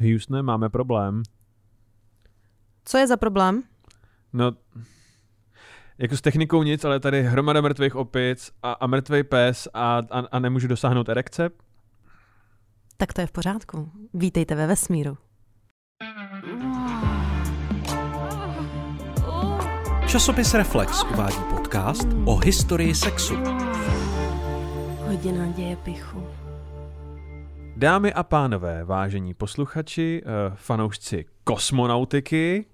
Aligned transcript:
Houstone, 0.00 0.42
máme 0.42 0.68
problém. 0.68 1.22
Co 2.84 2.98
je 2.98 3.06
za 3.06 3.16
problém? 3.16 3.62
No, 4.32 4.52
jako 5.98 6.16
s 6.16 6.20
technikou 6.20 6.62
nic, 6.62 6.84
ale 6.84 7.00
tady 7.00 7.22
hromada 7.22 7.60
mrtvých 7.60 7.96
opic 7.96 8.52
a, 8.62 8.72
a 8.72 8.86
mrtvý 8.86 9.22
pes 9.22 9.68
a, 9.74 9.98
a, 10.10 10.18
a 10.18 10.38
nemůžu 10.38 10.68
dosáhnout 10.68 11.08
erekce. 11.08 11.50
Tak 12.96 13.12
to 13.12 13.20
je 13.20 13.26
v 13.26 13.32
pořádku. 13.32 13.90
Vítejte 14.14 14.54
ve 14.54 14.66
vesmíru. 14.66 15.18
Časopis 20.06 20.54
Reflex 20.54 21.04
uvádí 21.04 21.38
podcast 21.50 22.08
o 22.24 22.36
historii 22.36 22.94
sexu. 22.94 23.34
Hodina 25.06 25.46
děje 25.46 25.76
pichu. 25.76 26.26
Dámy 27.76 28.12
a 28.12 28.22
pánové, 28.22 28.84
vážení 28.84 29.34
posluchači, 29.34 30.22
uh, 30.24 30.54
fanoušci 30.56 31.24
kosmonautiky, 31.44 32.66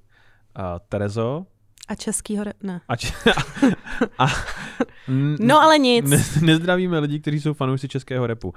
uh, 0.58 0.64
Terezo. 0.88 1.46
A 1.88 1.94
českýho 1.94 2.44
re... 2.44 2.52
ne. 2.62 2.80
A, 2.88 2.96
č- 2.96 3.12
a, 4.18 4.26
n- 5.08 5.36
No 5.40 5.60
ale 5.60 5.78
nic. 5.78 6.10
Ne, 6.10 6.24
nezdravíme 6.46 6.98
lidi, 6.98 7.20
kteří 7.20 7.40
jsou 7.40 7.54
fanoušci 7.54 7.88
českého 7.88 8.26
repu. 8.26 8.54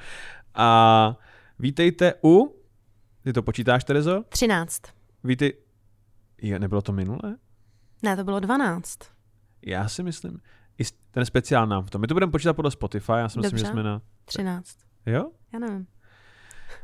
A 0.55 1.17
vítejte 1.59 2.13
u... 2.23 2.61
Ty 3.23 3.33
to 3.33 3.43
počítáš, 3.43 3.83
Terezo? 3.83 4.23
13. 4.29 4.81
Vítej... 5.23 5.53
Jo, 6.41 6.59
nebylo 6.59 6.81
to 6.81 6.91
minule? 6.91 7.37
Ne, 8.03 8.15
to 8.15 8.23
bylo 8.23 8.39
12. 8.39 8.99
Já 9.65 9.87
si 9.87 10.03
myslím, 10.03 10.39
i 10.79 10.83
ten 11.11 11.25
speciál 11.25 11.67
nám 11.67 11.83
v 11.85 11.89
tom. 11.89 12.01
My 12.01 12.07
to 12.07 12.13
budeme 12.15 12.31
počítat 12.31 12.53
podle 12.53 12.71
Spotify, 12.71 13.11
já 13.11 13.29
si 13.29 13.39
myslím, 13.39 13.51
Dobře. 13.51 13.65
že 13.65 13.71
jsme 13.71 13.83
na... 13.83 14.01
13. 14.25 14.77
Jo? 15.05 15.31
Já 15.53 15.59
nevím. 15.59 15.87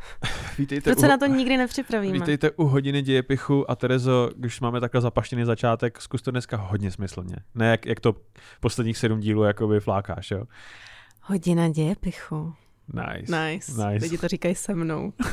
Vítejte 0.57 0.89
Proč 0.89 0.99
se 0.99 1.07
na 1.07 1.17
to 1.17 1.25
nikdy 1.25 1.57
nepřipravíme? 1.57 2.13
Vítejte 2.13 2.51
u 2.51 2.65
hodiny 2.65 3.01
dějepichu 3.01 3.71
a 3.71 3.75
Terezo, 3.75 4.29
když 4.35 4.59
máme 4.61 4.79
takhle 4.79 5.01
zapaštěný 5.01 5.45
začátek, 5.45 6.01
zkus 6.01 6.21
to 6.21 6.31
dneska 6.31 6.57
hodně 6.57 6.91
smyslně. 6.91 7.35
Ne 7.55 7.67
jak, 7.71 7.85
jak 7.85 7.99
to 7.99 8.15
posledních 8.59 8.97
sedm 8.97 9.19
dílů 9.19 9.43
jakoby 9.43 9.79
flákáš, 9.79 10.31
jo? 10.31 10.43
Hodina 11.21 11.69
děje 11.69 11.95
pichu. 11.95 12.53
Nice. 12.93 13.45
Nice. 13.47 13.71
Nice. 13.71 14.05
Lidi 14.05 14.17
to 14.17 14.27
říkají 14.27 14.55
se 14.55 14.75
mnou. 14.75 15.13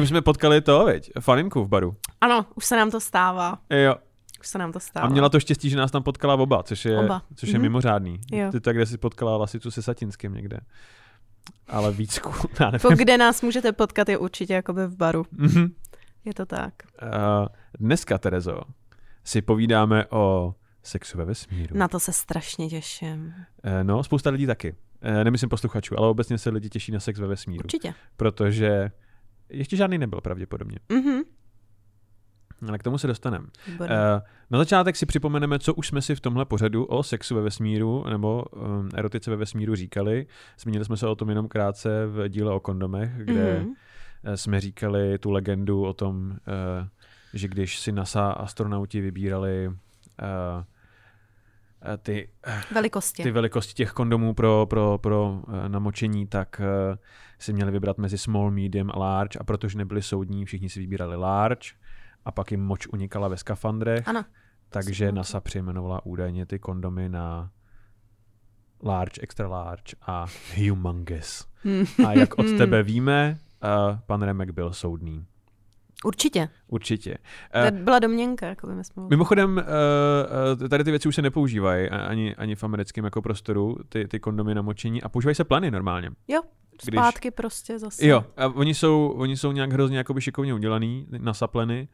My 0.00 0.06
jsme 0.06 0.22
potkali 0.22 0.60
to, 0.60 0.84
veď, 0.84 1.10
Faninku 1.20 1.64
v 1.64 1.68
baru. 1.68 1.96
ano, 2.20 2.46
už 2.54 2.64
se 2.64 2.76
nám 2.76 2.90
to 2.90 3.00
stává. 3.00 3.58
Jo. 3.70 3.94
Už 4.40 4.48
se 4.48 4.58
nám 4.58 4.72
to 4.72 4.80
stává. 4.80 5.06
A 5.06 5.10
měla 5.10 5.28
to 5.28 5.40
štěstí, 5.40 5.70
že 5.70 5.76
nás 5.76 5.90
tam 5.90 6.02
potkala 6.02 6.34
oba, 6.34 6.62
což 6.62 6.84
je, 6.84 6.98
Oba. 6.98 7.22
Což 7.34 7.48
je 7.48 7.54
Mhm. 7.54 7.62
mimořádný. 7.62 8.20
Jo. 8.32 8.48
Ty 8.52 8.60
tak, 8.60 8.76
kde 8.76 8.86
si 8.86 8.98
potkala 8.98 9.36
Lasicu 9.36 9.70
se 9.70 9.82
Satinským 9.82 10.34
někde. 10.34 10.58
Ale 11.68 11.92
víc 11.92 12.18
cool, 12.18 12.34
já 12.60 12.70
nevím. 12.70 12.80
Po 12.80 12.94
kde 12.96 13.18
nás 13.18 13.42
můžete 13.42 13.72
potkat 13.72 14.08
je 14.08 14.18
určitě 14.18 14.54
jakoby 14.54 14.86
v 14.86 14.96
baru. 14.96 15.26
Mhm. 15.32 15.66
Je 16.24 16.34
to 16.34 16.46
tak. 16.46 16.74
Uh, 17.02 17.08
dneska, 17.78 18.18
Terezo, 18.18 18.60
si 19.24 19.42
povídáme 19.42 20.06
o 20.06 20.54
sexu 20.82 21.18
ve 21.18 21.24
vesmíru. 21.24 21.76
Na 21.76 21.88
to 21.88 22.00
se 22.00 22.12
strašně 22.12 22.68
těším. 22.68 23.34
Eh, 23.62 23.84
No, 23.84 24.04
spousta 24.04 24.30
lidí 24.30 24.46
taky. 24.46 24.74
Eh, 25.02 25.24
Nemyslím 25.24 25.48
posluchačů, 25.48 25.98
ale 25.98 26.08
obecně 26.08 26.38
se 26.38 26.50
lidi 26.50 26.68
těší 26.68 26.92
na 26.92 27.00
sex 27.00 27.18
ve 27.18 27.26
vesmíru. 27.26 27.64
Určitě. 27.64 27.94
Protože 28.16 28.90
ještě 29.48 29.76
žádný 29.76 29.98
nebyl 29.98 30.20
pravděpodobně. 30.20 30.78
Mhm. 30.88 31.20
Ale 32.68 32.78
k 32.78 32.82
tomu 32.82 32.98
se 32.98 33.06
dostaneme. 33.06 33.46
Eh, 33.84 34.20
Na 34.50 34.58
začátek 34.58 34.96
si 34.96 35.06
připomeneme, 35.06 35.58
co 35.58 35.74
už 35.74 35.86
jsme 35.88 36.02
si 36.02 36.14
v 36.14 36.20
tomhle 36.20 36.44
pořadu 36.44 36.84
o 36.84 37.02
sexu 37.02 37.34
ve 37.34 37.40
vesmíru 37.42 38.04
nebo 38.10 38.42
um, 38.44 38.88
erotice 38.94 39.30
ve 39.30 39.36
vesmíru 39.36 39.74
říkali. 39.74 40.26
Zmínili 40.60 40.84
jsme 40.84 40.96
se 40.96 41.06
o 41.06 41.14
tom 41.14 41.28
jenom 41.28 41.48
krátce 41.48 42.06
v 42.06 42.28
díle 42.28 42.52
o 42.54 42.60
kondomech, 42.60 43.10
kde 43.16 43.60
Mhm. 43.60 43.72
eh, 44.24 44.36
jsme 44.36 44.60
říkali 44.60 45.18
tu 45.18 45.30
legendu 45.30 45.84
o 45.84 45.92
tom, 45.92 46.32
eh, 46.32 46.88
že 47.34 47.48
když 47.48 47.78
si 47.78 47.92
NASA 47.92 48.30
astronauti 48.32 49.00
vybírali 49.00 49.70
eh, 50.22 50.64
ty 52.02 52.28
Velikosti. 52.74 53.22
ty 53.22 53.30
velikosti 53.30 53.74
těch 53.74 53.92
kondomů 53.92 54.34
pro, 54.34 54.66
pro, 54.70 54.98
pro 54.98 55.42
namočení, 55.68 56.26
tak 56.26 56.60
si 57.38 57.52
měli 57.52 57.70
vybrat 57.70 57.98
mezi 57.98 58.18
small, 58.18 58.50
medium 58.50 58.90
a 58.94 58.98
large 58.98 59.38
a 59.38 59.44
protože 59.44 59.78
nebyli 59.78 60.02
soudní, 60.02 60.44
všichni 60.44 60.68
si 60.68 60.80
vybírali 60.80 61.16
large 61.16 61.68
a 62.24 62.32
pak 62.32 62.50
jim 62.50 62.60
moč 62.60 62.86
unikala 62.86 63.28
ve 63.28 63.36
skafandrech, 63.36 64.08
Ano. 64.08 64.24
takže 64.68 65.04
pamatuju. 65.04 65.16
NASA 65.16 65.40
přejmenovala 65.40 66.06
údajně 66.06 66.46
ty 66.46 66.58
kondomy 66.58 67.08
na 67.08 67.50
large, 68.82 69.20
extra 69.22 69.48
large 69.48 69.92
a 70.06 70.26
humongous. 70.56 71.46
A 72.06 72.12
jak 72.12 72.38
od 72.38 72.46
tebe 72.58 72.82
víme, 72.82 73.38
uh, 73.64 73.98
pan 74.06 74.22
Remek 74.22 74.50
byl 74.50 74.72
soudný. 74.72 75.26
Určitě. 76.04 76.48
Určitě. 76.68 77.14
To 77.52 77.58
Eh, 77.58 77.70
byla 77.70 77.98
domněnka, 77.98 78.46
jako 78.46 78.66
by 78.66 78.84
jsme... 78.84 79.02
Mimochodem, 79.10 79.58
eh, 80.64 80.68
tady 80.68 80.84
ty 80.84 80.90
věci 80.90 81.08
už 81.08 81.14
se 81.14 81.22
nepoužívají 81.22 81.90
ani, 81.90 82.34
ani 82.36 82.54
v 82.54 82.64
americkém 82.64 83.04
jako 83.04 83.22
prostoru, 83.22 83.76
ty, 83.88 84.08
ty 84.08 84.20
kondomy 84.20 84.54
na 84.54 84.62
močení 84.62 85.02
a 85.02 85.08
používají 85.08 85.34
se 85.34 85.44
plany 85.44 85.70
normálně. 85.70 86.10
Jo, 86.28 86.40
když- 86.70 86.94
zpátky 87.00 87.30
prostě 87.30 87.78
zase. 87.78 88.06
Jo, 88.06 88.24
a 88.36 88.46
oni 88.46 88.74
jsou, 88.74 89.08
oni 89.16 89.36
jsou 89.36 89.52
nějak 89.52 89.72
hrozně 89.72 89.98
jakoby 89.98 90.20
šikovně 90.20 90.54
udělaný 90.54 91.06
na 91.18 91.34
sapleny. 91.34 91.88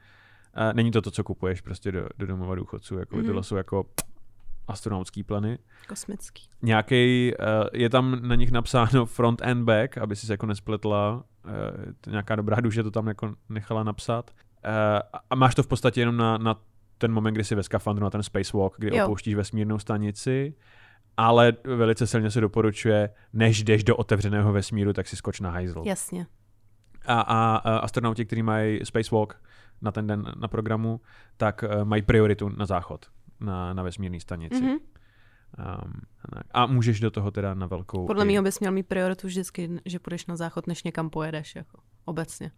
A 0.54 0.72
není 0.72 0.90
to 0.90 1.02
to, 1.02 1.10
co 1.10 1.24
kupuješ 1.24 1.60
prostě 1.60 1.92
do, 1.92 2.06
do 2.18 2.26
domova 2.26 2.54
důchodců, 2.54 2.98
jako 2.98 3.14
mm-hmm. 3.14 3.18
Mhm. 3.18 3.26
tohle 3.26 3.42
jsou 3.44 3.56
jako 3.56 3.84
astronautský 4.68 5.22
plany. 5.22 5.58
Kosmický. 5.88 6.42
Nějaký, 6.62 7.32
je 7.72 7.90
tam 7.90 8.28
na 8.28 8.34
nich 8.34 8.50
napsáno 8.52 9.06
front 9.06 9.42
and 9.42 9.64
back, 9.64 9.98
aby 9.98 10.16
si 10.16 10.26
se 10.26 10.32
jako 10.32 10.46
nespletla, 10.46 11.24
eh, 11.48 11.92
to 12.00 12.10
nějaká 12.10 12.36
dobrá 12.36 12.60
duše 12.60 12.82
to 12.82 12.90
tam 12.90 13.08
jako 13.08 13.34
nechala 13.48 13.82
napsat. 13.84 14.30
Eh, 14.64 14.70
a- 15.12 15.20
a 15.30 15.34
máš 15.34 15.54
to 15.54 15.62
v 15.62 15.66
podstatě 15.66 16.00
jenom 16.00 16.16
na, 16.16 16.38
na 16.38 16.60
ten 16.98 17.12
moment, 17.12 17.34
kdy 17.34 17.44
jsi 17.44 17.54
ve 17.54 17.62
skafandru, 17.62 18.04
na 18.04 18.10
ten 18.10 18.22
spacewalk, 18.22 18.74
kdy 18.78 18.96
Jo. 18.96 19.04
opouštíš 19.04 19.34
vesmírnou 19.34 19.78
stanici, 19.78 20.54
ale 21.16 21.52
velice 21.64 22.06
silně 22.06 22.30
se 22.30 22.40
doporučuje, 22.40 23.10
než 23.32 23.62
jdeš 23.64 23.84
do 23.84 23.96
otevřeného 23.96 24.52
vesmíru, 24.52 24.92
tak 24.92 25.08
si 25.08 25.16
skoč 25.16 25.40
na 25.40 25.50
hajzl. 25.50 25.82
Jasně. 25.86 26.26
A, 27.06 27.20
a, 27.20 27.56
a 27.56 27.76
astronauti, 27.78 28.24
kteří 28.24 28.42
mají 28.42 28.80
spacewalk 28.84 29.42
na 29.82 29.92
ten 29.92 30.06
den 30.06 30.24
na 30.36 30.48
programu, 30.48 31.00
tak 31.36 31.64
uh, 31.64 31.84
mají 31.84 32.02
prioritu 32.02 32.48
na 32.48 32.66
záchod, 32.66 33.06
na, 33.40 33.74
na 33.74 33.82
vesmírné 33.82 34.20
stanici. 34.20 34.62
Mhm. 34.62 34.76
Um, 35.58 35.92
a 36.50 36.66
můžeš 36.66 37.00
do 37.00 37.10
toho 37.10 37.30
teda 37.30 37.54
na 37.54 37.66
velkou... 37.66 38.06
Podle 38.06 38.24
mého 38.24 38.42
bys 38.42 38.60
měl 38.60 38.72
mít 38.72 38.86
prioritu 38.86 39.26
vždycky, 39.26 39.70
že 39.84 39.98
půjdeš 39.98 40.26
na 40.26 40.36
záchod, 40.36 40.66
než 40.66 40.82
někam 40.82 41.10
pojedeš, 41.10 41.56
jako 41.56 41.78
obecně. 42.04 42.50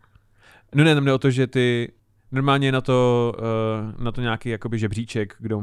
No 0.75 0.85
ne, 0.85 0.95
tam 0.95 1.05
jde 1.05 1.13
o 1.13 1.19
to, 1.19 1.31
že 1.31 1.47
ty 1.47 1.93
normálně 2.33 2.69
je 2.69 2.73
na 2.73 2.81
to, 2.81 3.33
uh, 3.39 4.05
na 4.05 4.13
to 4.13 4.21
nějaký 4.21 4.49
jakoby 4.49 4.79
žebříček, 4.79 5.37
kdo 5.39 5.63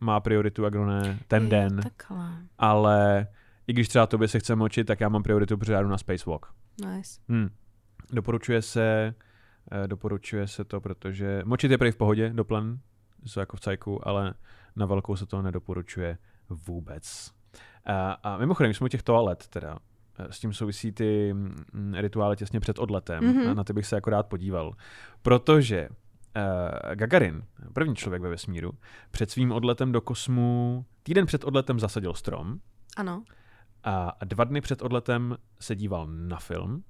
má 0.00 0.20
prioritu 0.20 0.66
a 0.66 0.70
kdo 0.70 0.86
ne 0.86 1.18
ten 1.28 1.42
Jo, 1.42 1.48
den, 1.50 1.80
Takhle. 1.82 2.26
ale 2.58 3.26
i 3.66 3.72
když 3.72 3.88
třeba 3.88 4.06
tobě 4.06 4.28
se 4.28 4.38
chce 4.38 4.56
močit, 4.56 4.86
tak 4.86 5.00
já 5.00 5.08
mám 5.08 5.22
prioritu, 5.22 5.58
protože 5.58 5.76
jdu 5.82 5.88
na 5.88 5.98
spacewalk. 5.98 6.54
Nice. 6.84 7.20
Hmm. 7.28 7.48
Doporučuje 8.12 8.62
se, 8.62 8.82
eh, 8.82 9.14
doporučuje 9.86 10.48
se 10.48 10.64
to, 10.64 10.80
protože 10.80 11.42
močit 11.44 11.70
je 11.70 11.78
prý 11.78 11.90
v 11.90 11.96
pohodě 11.96 12.30
do 12.30 12.44
plen, 12.44 12.78
jsou 13.24 13.40
jako 13.40 13.56
v 13.56 13.60
cajku, 13.60 14.08
ale 14.08 14.34
na 14.76 14.86
velkou 14.86 15.16
se 15.16 15.26
to 15.26 15.42
nedoporučuje 15.42 16.18
vůbec. 16.48 17.32
A, 17.84 18.12
a 18.12 18.36
mimochodem, 18.36 18.74
jsme 18.74 18.84
u 18.84 18.88
těch 18.88 19.02
toalet, 19.02 19.46
teda, 19.48 19.78
eh, 20.18 20.32
s 20.32 20.40
tím 20.40 20.52
souvisí 20.52 20.92
ty 20.92 21.34
mm, 21.34 21.94
rituály 21.94 22.36
těsně 22.36 22.60
před 22.60 22.78
odletem. 22.78 23.24
Mhm. 23.24 23.36
Mm-hmm. 23.36 23.50
A 23.50 23.54
na 23.54 23.64
ty 23.64 23.72
bych 23.72 23.86
se 23.86 23.94
jako 23.94 24.10
rád 24.10 24.26
podíval. 24.26 24.72
Protože 25.22 25.88
uh, 25.88 26.94
Gagarin, 26.94 27.42
první 27.72 27.96
člověk 27.96 28.22
ve 28.22 28.28
vesmíru, 28.28 28.72
před 29.10 29.30
svým 29.30 29.52
odletem 29.52 29.92
do 29.92 30.00
kosmu, 30.00 30.84
týden 31.02 31.26
před 31.26 31.44
odletem 31.44 31.80
zasadil 31.80 32.14
strom 32.14 32.60
Ano. 32.96 33.24
a 33.84 34.16
dva 34.24 34.44
dny 34.44 34.60
před 34.60 34.82
odletem 34.82 35.36
se 35.60 35.76
díval 35.76 36.06
na 36.06 36.36
film 36.36 36.84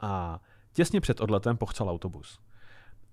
a 0.00 0.40
těsně 0.72 1.00
před 1.00 1.20
odletem 1.20 1.56
pochcal 1.56 1.90
autobus. 1.90 2.40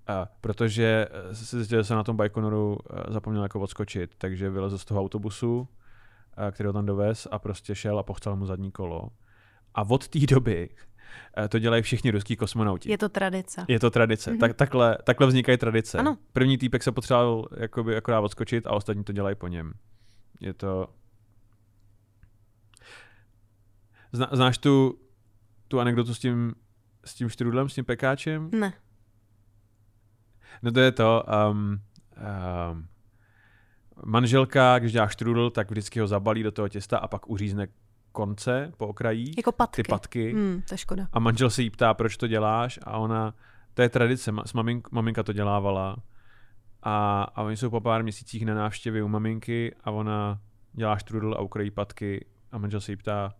A 0.07 0.27
protože 0.41 1.07
eh, 1.11 1.35
se 1.35 1.57
zjistil, 1.57 1.79
že 1.79 1.83
se 1.83 1.95
na 1.95 2.03
tom 2.03 2.17
Bajkonoru 2.17 2.77
eh, 2.89 3.13
zapomněl 3.13 3.43
jako 3.43 3.59
odskočit, 3.59 4.15
takže 4.17 4.49
vylezl 4.49 4.77
z 4.77 4.85
toho 4.85 5.01
autobusu, 5.01 5.67
eh, 6.47 6.51
který 6.51 6.67
ho 6.67 6.73
tam 6.73 6.85
dovez 6.85 7.27
a 7.31 7.39
prostě 7.39 7.75
šel 7.75 7.99
a 7.99 8.03
pochcal 8.03 8.35
mu 8.35 8.45
zadní 8.45 8.71
kolo. 8.71 9.09
A 9.75 9.89
od 9.89 10.07
té 10.07 10.19
doby 10.19 10.69
to 11.49 11.59
dělají 11.59 11.81
všichni 11.81 12.11
ruský 12.11 12.35
kosmonauti. 12.35 12.91
Je 12.91 12.97
to 12.97 13.09
tradice. 13.09 13.65
Je 13.67 13.79
to 13.79 13.91
tradice. 13.91 14.29
Mhm. 14.31 14.39
Tak, 14.39 14.53
takhle, 14.53 14.97
takhle 15.03 15.27
vznikají 15.27 15.57
tradice. 15.57 15.97
Ano. 15.97 16.17
První 16.33 16.57
týpek 16.57 16.83
se 16.83 16.91
potřeboval 16.91 17.47
jakoby 17.57 17.97
akorát 17.97 18.19
odskočit 18.19 18.67
a 18.67 18.71
ostatní 18.71 19.03
to 19.03 19.11
dělají 19.11 19.35
po 19.35 19.47
něm. 19.47 19.73
Je 20.41 20.53
to... 20.53 20.87
Zna, 24.11 24.29
znáš 24.31 24.57
tu, 24.57 24.99
tu 25.67 25.79
anekdotu 25.79 26.13
s 26.13 26.19
tím, 26.19 26.55
s 27.09 27.13
tím 27.13 27.29
štrudlem, 27.29 27.69
s 27.69 27.75
tím 27.75 27.85
pekáčem? 27.85 28.49
Ne. 28.51 28.73
No 30.61 30.71
to 30.71 30.79
je 30.79 30.91
to, 30.91 31.23
um, 31.51 31.79
um, 32.71 32.87
manželka, 34.05 34.79
když 34.79 34.91
dělá 34.91 35.07
štrudl, 35.07 35.49
tak 35.49 35.71
vždycky 35.71 35.99
ho 35.99 36.07
zabalí 36.07 36.43
do 36.43 36.51
toho 36.51 36.69
těsta 36.69 36.97
a 36.97 37.07
pak 37.07 37.29
uřízne 37.29 37.67
konce 38.11 38.71
po 38.77 38.87
okrajích, 38.87 39.37
Jako 39.37 39.51
patky. 39.51 39.83
ty 39.83 39.89
patky. 39.89 40.33
Hmm, 40.33 40.61
to 40.61 40.73
je 40.73 40.77
škoda. 40.77 41.07
A 41.11 41.19
manžel 41.19 41.49
se 41.49 41.61
jí 41.61 41.69
ptá, 41.69 41.93
proč 41.93 42.17
to 42.17 42.27
děláš 42.27 42.79
a 42.83 42.97
ona, 42.97 43.33
to 43.73 43.81
je 43.81 43.89
tradice, 43.89 44.31
s 44.45 44.53
mamink, 44.53 44.91
maminka 44.91 45.23
to 45.23 45.33
dělávala 45.33 45.97
a, 46.83 47.23
a 47.23 47.41
oni 47.41 47.57
jsou 47.57 47.69
po 47.69 47.81
pár 47.81 48.03
měsících 48.03 48.45
na 48.45 48.53
návštěvě 48.53 49.03
u 49.03 49.07
maminky 49.07 49.75
a 49.83 49.91
ona 49.91 50.39
dělá 50.73 50.97
štrudl 50.97 51.33
a 51.37 51.41
ukrojí 51.41 51.71
patky 51.71 52.25
a 52.51 52.57
manžel 52.57 52.81
se 52.81 52.91
jí 52.91 52.95
ptá, 52.95 53.33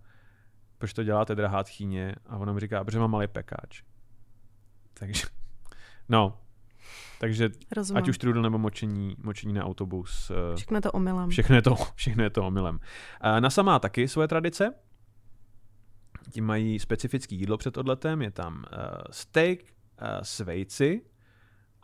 proč 0.80 0.94
to 0.94 1.04
děláte, 1.04 1.36
drahá 1.36 1.64
tchýně? 1.64 2.16
A 2.26 2.38
ona 2.38 2.54
mu 2.54 2.60
říká, 2.60 2.84
protože 2.84 3.00
mám 3.00 3.12
malý 3.12 3.28
pekáč. 3.28 3.84
Takže, 4.94 5.24
no, 6.10 6.38
takže 7.20 7.50
Rozumím. 7.76 8.04
ať 8.04 8.10
už 8.10 8.18
trudl 8.18 8.42
nebo 8.42 8.58
močení, 8.58 9.16
močení 9.24 9.54
na 9.54 9.66
autobus, 9.66 10.31
eh, 10.31 10.56
Všechno 10.56 10.78
je 10.78 10.81
to 10.81 10.92
omylem. 10.92 11.30
Všechno 11.30 11.56
je 11.56 11.62
to, 11.62 11.76
všechno 11.96 12.24
je 12.24 12.30
to 12.30 12.48
omylem. 12.48 12.80
A 13.22 13.40
NASA 13.40 13.62
má 13.62 13.80
taky 13.80 14.08
svoje 14.08 14.28
tradice. 14.28 14.74
Ti 16.31 16.42
mají 16.42 16.80
specifický 16.80 17.36
jídlo 17.36 17.58
před 17.58 17.78
odletem. 17.78 18.22
Je 18.22 18.32
tam 18.32 18.56
uh, 18.56 18.84
steak 19.12 19.60
uh, 19.62 20.08
s 20.22 20.40
vejci 20.40 21.02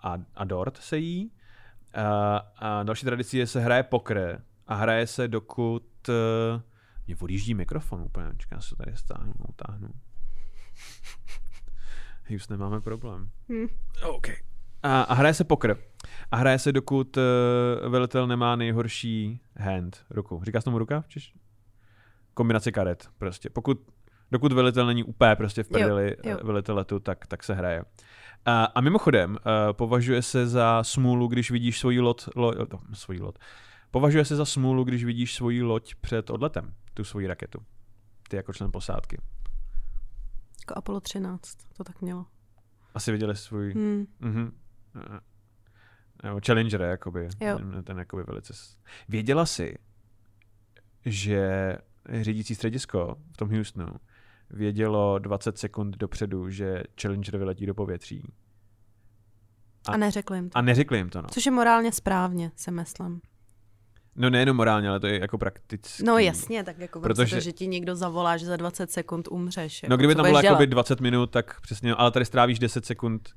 a, 0.04 0.18
a 0.36 0.44
dort 0.44 0.78
se 0.78 0.98
jí. 0.98 1.32
Uh, 1.98 2.02
a 2.58 2.84
další 2.84 3.06
tradicí 3.06 3.38
je, 3.38 3.48
se 3.48 3.60
hraje 3.60 3.84
pokr. 3.84 4.42
A 4.68 4.76
hraje 4.76 5.08
se, 5.08 5.28
dokud... 5.28 5.84
Uh, 6.10 6.62
mě 7.08 7.16
odjíždí 7.20 7.54
mikrofon 7.54 8.02
úplně. 8.02 8.28
Čekám, 8.38 8.62
se 8.62 8.76
tady 8.76 8.98
stáhnu, 8.98 9.34
utáhnu. 9.50 9.90
Už 12.36 12.48
nemáme 12.48 12.82
problém. 12.82 13.30
Hm. 13.50 13.68
OK. 14.04 14.28
A, 14.84 15.02
a 15.02 15.14
hraje 15.14 15.34
se 15.34 15.44
pokr. 15.44 15.78
A 16.32 16.38
hraje 16.38 16.60
se, 16.60 16.72
dokud 16.72 17.18
uh, 17.18 17.24
velitel 17.92 18.28
nemá 18.28 18.56
nejhorší 18.56 19.42
hand, 19.58 20.06
ruku. 20.10 20.42
Říká 20.46 20.62
se 20.62 20.66
tomu 20.66 20.80
ruka? 20.80 21.04
Češ? 21.08 21.34
Kombinace 22.34 22.72
karet 22.72 23.10
prostě. 23.18 23.50
Pokud, 23.50 23.80
dokud 24.32 24.54
velitel 24.54 24.86
není 24.86 25.04
úplně 25.04 25.36
prostě 25.36 25.64
v 25.64 25.70
prdeli 25.70 26.16
eh, 26.24 26.36
velitel 26.44 26.76
letu, 26.76 27.00
tak, 27.00 27.28
tak 27.28 27.44
se 27.44 27.54
hraje. 27.54 27.84
A, 28.46 28.64
a 28.64 28.82
mimochodem, 28.82 29.32
uh, 29.32 29.38
považuje 29.72 30.22
se 30.22 30.48
za 30.48 30.84
smůlu, 30.84 31.28
když 31.28 31.52
vidíš 31.52 31.80
svoji 31.80 32.00
loď, 32.00 32.28
lo, 32.36 32.52
no, 32.72 32.80
svoji 32.94 33.20
loď. 33.20 33.36
Považuje 33.96 34.26
se 34.26 34.36
za 34.36 34.46
smůlu, 34.46 34.84
když 34.84 35.04
vidíš 35.06 35.36
svoji 35.36 35.62
loď 35.64 35.96
před 35.96 36.30
odletem, 36.30 36.74
tu 36.94 37.04
svoji 37.04 37.28
raketu. 37.28 37.60
Ty 38.30 38.36
jako 38.36 38.54
člen 38.54 38.72
posádky. 38.72 39.18
Jako 40.62 40.78
Apollo 40.78 41.00
13, 41.02 41.58
to 41.78 41.84
tak 41.84 42.02
mělo. 42.02 42.26
Asi 42.94 43.12
viděli 43.12 43.36
svůj... 43.36 43.74
Hmm. 43.74 44.06
Mhm. 44.20 44.58
Nebo 46.24 46.40
Challenger, 46.46 46.82
jakoby. 46.82 47.28
Jo. 47.42 47.58
Ten, 47.58 47.84
ten 47.84 47.98
jakoby 48.00 48.24
velice... 48.24 48.54
Věděla 49.10 49.46
jsi, 49.46 49.78
že 51.06 51.76
řídící 52.22 52.56
středisko 52.56 53.16
v 53.34 53.38
tom 53.38 53.50
Houstonu 53.56 53.94
vědělo 54.50 55.20
20 55.20 55.58
sekund 55.58 55.98
dopředu, 55.98 56.50
že 56.50 56.84
Challenger 57.02 57.38
vyletí 57.38 57.66
do 57.66 57.74
povětří. 57.74 58.34
A- 59.88 59.92
A 59.92 59.98
neřekl 59.98 60.36
jim 60.36 60.50
to. 60.50 60.58
A 60.58 60.62
neřekli 60.62 60.98
jim 60.98 61.10
to, 61.10 61.22
no. 61.22 61.28
Což 61.32 61.46
je 61.46 61.52
morálně 61.52 61.92
správně, 61.92 62.52
si 62.56 62.72
myslím. 62.72 63.22
No 64.16 64.30
nejenom 64.30 64.58
morálně, 64.58 64.90
ale 64.90 65.00
to 65.00 65.08
je 65.08 65.20
jako 65.20 65.38
prakticky. 65.38 66.04
No 66.04 66.18
jasně, 66.18 66.64
tak 66.64 66.78
jako 66.80 67.00
Protože- 67.00 67.36
to, 67.36 67.42
že 67.42 67.52
ti 67.52 67.68
někdo 67.68 67.96
zavolá, 67.96 68.38
že 68.38 68.46
za 68.46 68.56
20 68.58 68.92
sekund 68.92 69.28
umřeš. 69.32 69.84
Jako, 69.84 69.92
No 69.92 69.98
kdyby 69.98 70.16
tam 70.16 70.26
bylo 70.26 70.40
jakoby 70.42 70.68
20 70.68 71.02
minut, 71.02 71.32
tak 71.32 71.62
přesně, 71.62 71.96
ale 71.96 72.12
tady 72.12 72.26
strávíš 72.26 72.60
10 72.60 72.86
sekund 72.86 73.30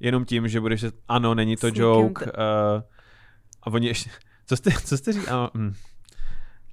jenom 0.00 0.24
tím, 0.24 0.48
že 0.48 0.60
budeš, 0.60 0.84
ano, 1.08 1.34
není 1.34 1.56
to 1.56 1.66
S 1.66 1.70
někým 1.70 1.82
joke. 1.82 2.24
t- 2.24 2.32
Uh, 2.32 2.82
a 3.62 3.66
oni 3.66 3.86
ještě, 3.86 4.10
co 4.46 4.56
jste, 4.56 4.70
co 4.84 4.96
jste 4.98 5.12
říkal? 5.12 5.50
Mm. 5.54 5.74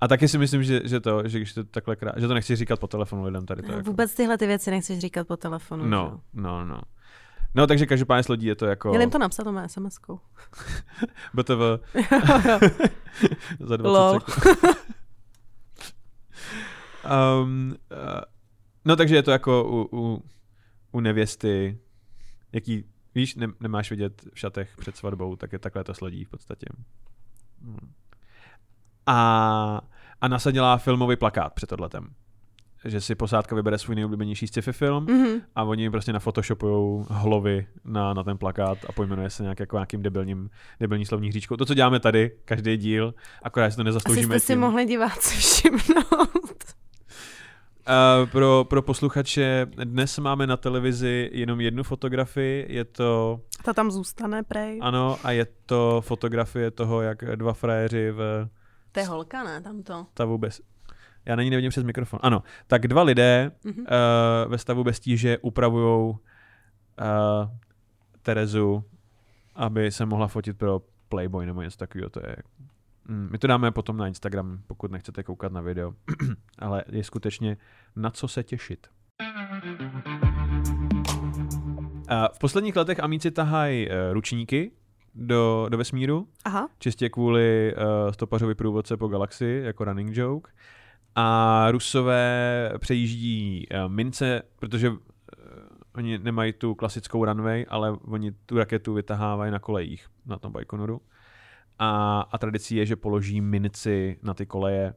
A 0.02 0.08
taky 0.08 0.28
si 0.28 0.38
myslím, 0.38 0.64
že, 0.64 0.82
že 0.84 1.00
to, 1.00 1.28
že 1.28 1.38
když 1.40 1.54
to 1.54 1.64
takhle 1.64 1.96
krá, 1.96 2.12
že 2.18 2.28
to 2.28 2.34
nechci 2.34 2.56
říkat 2.56 2.80
po 2.80 2.88
telefonu 2.88 3.24
lidem 3.24 3.46
tady 3.46 3.62
to. 3.62 3.68
No, 3.68 3.74
jako. 3.78 3.90
Vůbec 3.90 4.14
tyhle 4.16 4.38
ty 4.38 4.48
věci 4.48 4.72
nechceš 4.72 5.00
říkat 5.00 5.28
po 5.28 5.38
telefonu. 5.38 5.84
že 5.84 5.90
No, 5.90 5.98
jo? 6.12 6.20
no, 6.34 6.66
no. 6.66 6.82
No, 7.56 7.68
takže 7.68 7.86
každopádně 7.86 8.24
s 8.24 8.28
lodí 8.28 8.48
je 8.48 8.56
to 8.56 8.66
jako 8.66 8.90
Měl 8.90 9.02
jim 9.02 9.10
to 9.10 9.18
napsat, 9.18 9.44
to 9.44 9.52
mé 9.52 9.66
SMS-kou. 9.66 10.20
BTV 11.34 11.60
za 13.60 13.78
20 13.78 13.98
Lol. 13.98 14.20
um, 17.42 17.76
uh, 17.92 18.22
no 18.86 18.96
takže 18.96 19.16
je 19.16 19.24
to 19.24 19.32
jako 19.32 19.64
u, 19.64 19.98
u, 19.98 20.24
u 20.92 21.00
nevěsty, 21.00 21.80
jaký, 22.52 22.84
víš, 23.16 23.36
ne, 23.36 23.48
nemáš 23.60 23.90
vidět 23.90 24.22
v 24.34 24.40
šatech 24.40 24.78
před 24.78 24.98
svatbou, 24.98 25.36
tak 25.36 25.54
je 25.54 25.60
takhle 25.60 25.84
to 25.84 25.94
s 25.94 26.02
lodí 26.02 26.26
v 26.26 26.30
podstatě. 26.30 26.66
Hmm. 27.62 27.94
A, 29.06 29.82
a 30.22 30.28
NASA 30.28 30.52
dělá 30.52 30.78
filmový 30.78 31.16
plakát 31.16 31.54
před 31.54 31.72
odletem. 31.72 32.14
Že 32.86 33.02
si 33.02 33.16
posádka 33.16 33.56
vybere 33.56 33.78
svůj 33.78 33.96
nejoblíbenější 33.96 34.48
sci-fi 34.48 34.72
film 34.74 35.06
Mhm. 35.06 35.42
a 35.56 35.64
oni 35.64 35.90
prostě 35.90 36.14
nafotoshopujou 36.14 37.06
hlovy 37.10 37.68
na, 37.86 38.14
na 38.14 38.24
ten 38.24 38.38
plakát 38.38 38.78
a 38.90 38.92
pojmenuje 38.92 39.30
se 39.30 39.44
nějak 39.44 39.60
jako 39.60 39.76
nějakým 39.76 40.02
debilním, 40.02 40.50
debilní 40.80 41.06
slovní 41.06 41.30
hříčkou. 41.30 41.58
To, 41.58 41.66
co 41.66 41.74
děláme 41.74 42.00
tady, 42.00 42.32
každý 42.46 42.78
díl, 42.78 43.14
akorát 43.44 43.70
si 43.72 43.76
to 43.76 43.82
Asi 43.82 43.86
nezasloužíme 43.86 44.26
jste 44.36 44.40
si 44.40 44.54
tím. 44.54 44.60
mohli 44.60 44.86
diváci 44.86 45.36
všimnout. 45.36 46.64
Uh, 47.88 48.30
pro, 48.30 48.66
pro 48.70 48.82
posluchače, 48.82 49.68
dnes 49.84 50.18
máme 50.20 50.48
na 50.48 50.58
televizi 50.58 51.30
jenom 51.34 51.62
jednu 51.62 51.84
fotografii, 51.84 52.66
je 52.70 52.86
to, 52.86 53.40
Ta 53.64 53.74
tam 53.74 53.92
zůstane, 53.92 54.44
prej. 54.44 54.80
ano, 54.82 55.18
a 55.24 55.32
je 55.32 55.48
to 55.66 56.02
fotografie 56.06 56.72
toho, 56.72 57.02
jak 57.02 57.18
dva 57.36 57.54
frajeři 57.54 58.12
v 58.12 58.50
To 58.92 59.00
je 59.00 59.06
holka, 59.06 59.44
ne? 59.44 59.62
Tamto. 59.62 60.06
stavu 60.12 60.38
bez... 60.38 60.62
Já 61.26 61.36
na 61.36 61.44
ní 61.44 61.50
nevidím 61.50 61.70
přes 61.70 61.84
mikrofon. 61.84 62.20
Ano, 62.24 62.44
tak 62.68 62.88
dva 62.88 63.04
lidé 63.04 63.52
Mhm. 63.64 63.80
uh, 63.80 63.86
ve 64.52 64.58
stavu 64.58 64.84
bez 64.84 65.00
tíže 65.00 65.38
upravují 65.38 66.10
uh, 66.10 66.18
Terezu, 68.22 68.84
aby 69.56 69.92
se 69.92 70.06
mohla 70.06 70.28
fotit 70.28 70.58
pro 70.58 70.82
Playboy 71.10 71.46
nebo 71.46 71.62
něco 71.62 71.78
takového. 71.78 72.10
To 72.10 72.20
je. 72.28 72.36
Mm, 73.08 73.30
my 73.32 73.38
to 73.38 73.48
dáme 73.48 73.72
potom 73.72 73.98
na 73.98 74.08
Instagram, 74.08 74.60
pokud 74.68 74.92
nechcete 74.92 75.24
koukat 75.24 75.52
na 75.52 75.62
video. 75.62 75.94
Ale 76.60 76.84
je 76.92 77.04
skutečně 77.04 77.58
na 77.96 78.10
co 78.10 78.28
se 78.28 78.44
těšit. 78.44 78.88
Uh, 82.12 82.28
v 82.34 82.40
posledních 82.40 82.76
letech 82.76 83.00
Amici 83.00 83.32
tahají 83.32 83.90
ručníky 84.12 84.72
do, 85.16 85.66
do 85.70 85.78
vesmíru, 85.78 86.28
Aha. 86.46 86.70
čistě 86.80 87.10
kvůli 87.10 87.74
uh, 87.76 88.12
stopařovi 88.12 88.56
průvodce 88.56 88.98
po 88.98 89.08
galaxii, 89.08 89.64
jako 89.64 89.86
running 89.86 90.18
joke. 90.18 90.52
A 91.16 91.68
Rusové 91.72 92.72
přejíždí 92.80 93.68
uh, 93.72 93.92
mince, 93.92 94.42
protože 94.60 94.90
uh, 94.90 94.98
oni 95.96 96.18
nemají 96.18 96.54
tu 96.54 96.76
klasickou 96.76 97.26
runway, 97.26 97.66
ale 97.70 97.92
oni 97.92 98.32
tu 98.32 98.58
raketu 98.58 98.94
vytahávají 98.94 99.52
na 99.52 99.60
kolejích 99.60 100.08
na 100.26 100.38
tom 100.38 100.52
Baikonuru. 100.54 101.02
A, 101.80 102.22
a 102.32 102.38
tradicí 102.38 102.76
je, 102.76 102.86
že 102.86 102.96
položí 102.96 103.42
minci 103.42 104.20
na 104.24 104.34
ty 104.34 104.46
koleje 104.46 104.94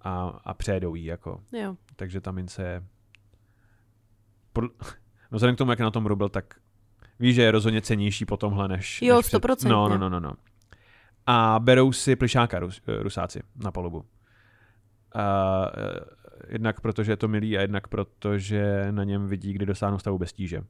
a, 0.00 0.40
a 0.44 0.54
přejedou 0.54 0.94
jí. 0.94 1.04
Jako. 1.04 1.40
Jo. 1.52 1.76
Takže 1.96 2.20
ta 2.20 2.32
mince 2.32 2.62
je... 2.62 2.82
No 5.32 5.36
vzhledem 5.36 5.54
k 5.54 5.58
tomu, 5.58 5.70
jak 5.72 5.80
na 5.80 5.90
tom 5.90 6.06
rubl, 6.06 6.28
tak 6.28 6.54
víš, 7.18 7.34
že 7.34 7.42
je 7.42 7.50
rozhodně 7.50 7.82
cenější 7.82 8.24
po 8.24 8.36
tomhle, 8.36 8.68
než... 8.68 9.02
Jo, 9.02 9.16
než 9.16 9.22
před- 9.26 9.28
stoprocentně. 9.28 9.72
No, 9.72 9.88
no, 9.88 9.98
no, 9.98 10.08
no, 10.08 10.20
no. 10.20 10.32
A 11.26 11.58
berou 11.58 11.92
si 11.92 12.16
plišáka 12.16 12.58
Rus, 12.58 12.82
eh, 12.88 13.02
Rusáci 13.02 13.42
na 13.56 13.70
palubu. 13.70 14.04
A, 15.14 15.66
eh, 15.76 16.00
jednak 16.48 16.80
protože 16.80 17.12
je 17.12 17.16
to 17.16 17.28
milý 17.28 17.58
a 17.58 17.60
jednak 17.60 17.88
protože 17.88 18.86
na 18.90 19.04
něm 19.04 19.28
vidí, 19.28 19.52
kdy 19.52 19.66
dosáhnou 19.66 19.98
stavu 19.98 20.18
bez 20.18 20.32
tíže. 20.32 20.62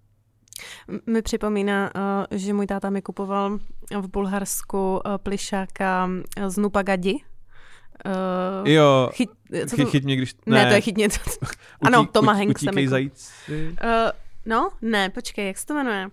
Mi 1.06 1.22
připomíná, 1.22 1.90
uh, 1.94 2.38
že 2.38 2.52
můj 2.52 2.66
táta 2.66 2.90
mi 2.90 3.02
kupoval 3.02 3.58
v 4.00 4.08
Bulharsku 4.08 5.00
uh, 5.06 5.16
plišáka 5.16 6.06
uh, 6.06 6.46
z 6.46 6.56
Nupagadi. 6.56 7.14
Uh, 7.14 8.68
Jo, 8.68 9.10
chyt, 9.12 9.30
co 9.66 9.76
chy, 9.76 9.84
to? 9.84 9.90
chyt 9.90 10.04
mě, 10.04 10.16
když... 10.16 10.34
Ne, 10.46 10.66
to 10.66 10.74
je 10.74 10.80
chytně. 10.80 11.08
ano, 11.82 12.06
Toma 12.06 12.32
Hanks 12.32 12.62
Utíkej 12.62 12.86
zajíci. 12.86 13.32
Uh, 13.48 14.10
no, 14.46 14.70
ne, 14.82 15.10
počkej, 15.10 15.46
jak 15.46 15.58
se 15.58 15.66
to 15.66 15.74
jmenuje? 15.74 16.08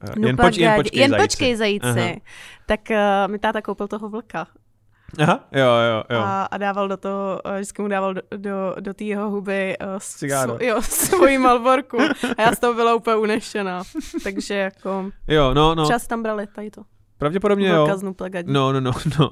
Eh, 0.00 0.26
Jen, 0.26 0.36
poč, 0.36 0.56
jen 0.56 0.76
počkej 0.76 1.00
jen 1.00 1.10
zajíci. 1.10 1.24
počkej 1.24 1.56
zajíci. 1.56 1.86
Aha. 1.86 2.20
Tak 2.66 2.80
uh, 2.90 3.32
mi 3.32 3.38
táta 3.38 3.62
koupil 3.62 3.88
toho 3.88 4.08
vlka 4.08 4.46
Aha, 5.22 5.40
jo, 5.52 5.64
jo, 5.66 6.04
jo. 6.16 6.20
a, 6.20 6.42
a 6.44 6.58
dával 6.58 6.88
do 6.88 6.96
toho, 6.96 7.40
uh, 7.44 7.52
vždycky 7.54 7.82
mu 7.82 7.88
dával 7.88 8.14
do, 8.14 8.20
do, 8.36 8.74
do 8.80 8.94
té 8.94 9.04
jeho 9.04 9.30
huby 9.30 9.76
uh, 9.80 9.86
s- 9.98 10.18
jo, 10.60 10.82
svoji 10.82 11.38
malborku 11.38 11.98
a 12.38 12.42
já 12.42 12.52
z 12.52 12.60
toho 12.60 12.74
byla 12.74 12.94
úplně 12.94 13.16
unešená. 13.16 13.82
Takže 14.24 14.54
jako, 14.54 15.10
Jo, 15.28 15.54
no, 15.54 15.74
no. 15.74 15.84
třeba 15.84 15.98
si 15.98 16.08
tam 16.08 16.22
brali 16.22 16.46
tady 16.46 16.70
to. 16.70 16.82
Pravděpodobně 17.18 17.68
jo. 17.68 17.86
No, 18.52 18.72
no, 18.72 18.80
no, 18.80 18.92
no. 19.20 19.30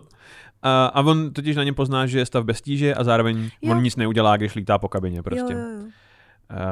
A, 0.62 0.86
a 0.86 1.00
on 1.00 1.32
totiž 1.32 1.56
na 1.56 1.64
něm 1.64 1.74
pozná, 1.74 2.06
že 2.06 2.18
je 2.18 2.26
stav 2.26 2.44
bez 2.44 2.62
tíže 2.62 2.94
a 2.94 3.04
zároveň 3.04 3.50
Jo. 3.62 3.72
on 3.72 3.82
nic 3.82 3.96
neudělá, 3.96 4.36
když 4.36 4.54
lítá 4.54 4.78
po 4.78 4.88
kabině 4.88 5.22
prostě. 5.22 5.52
Jo, 5.52 5.58
jo, 5.58 5.68
jo. 5.80 5.86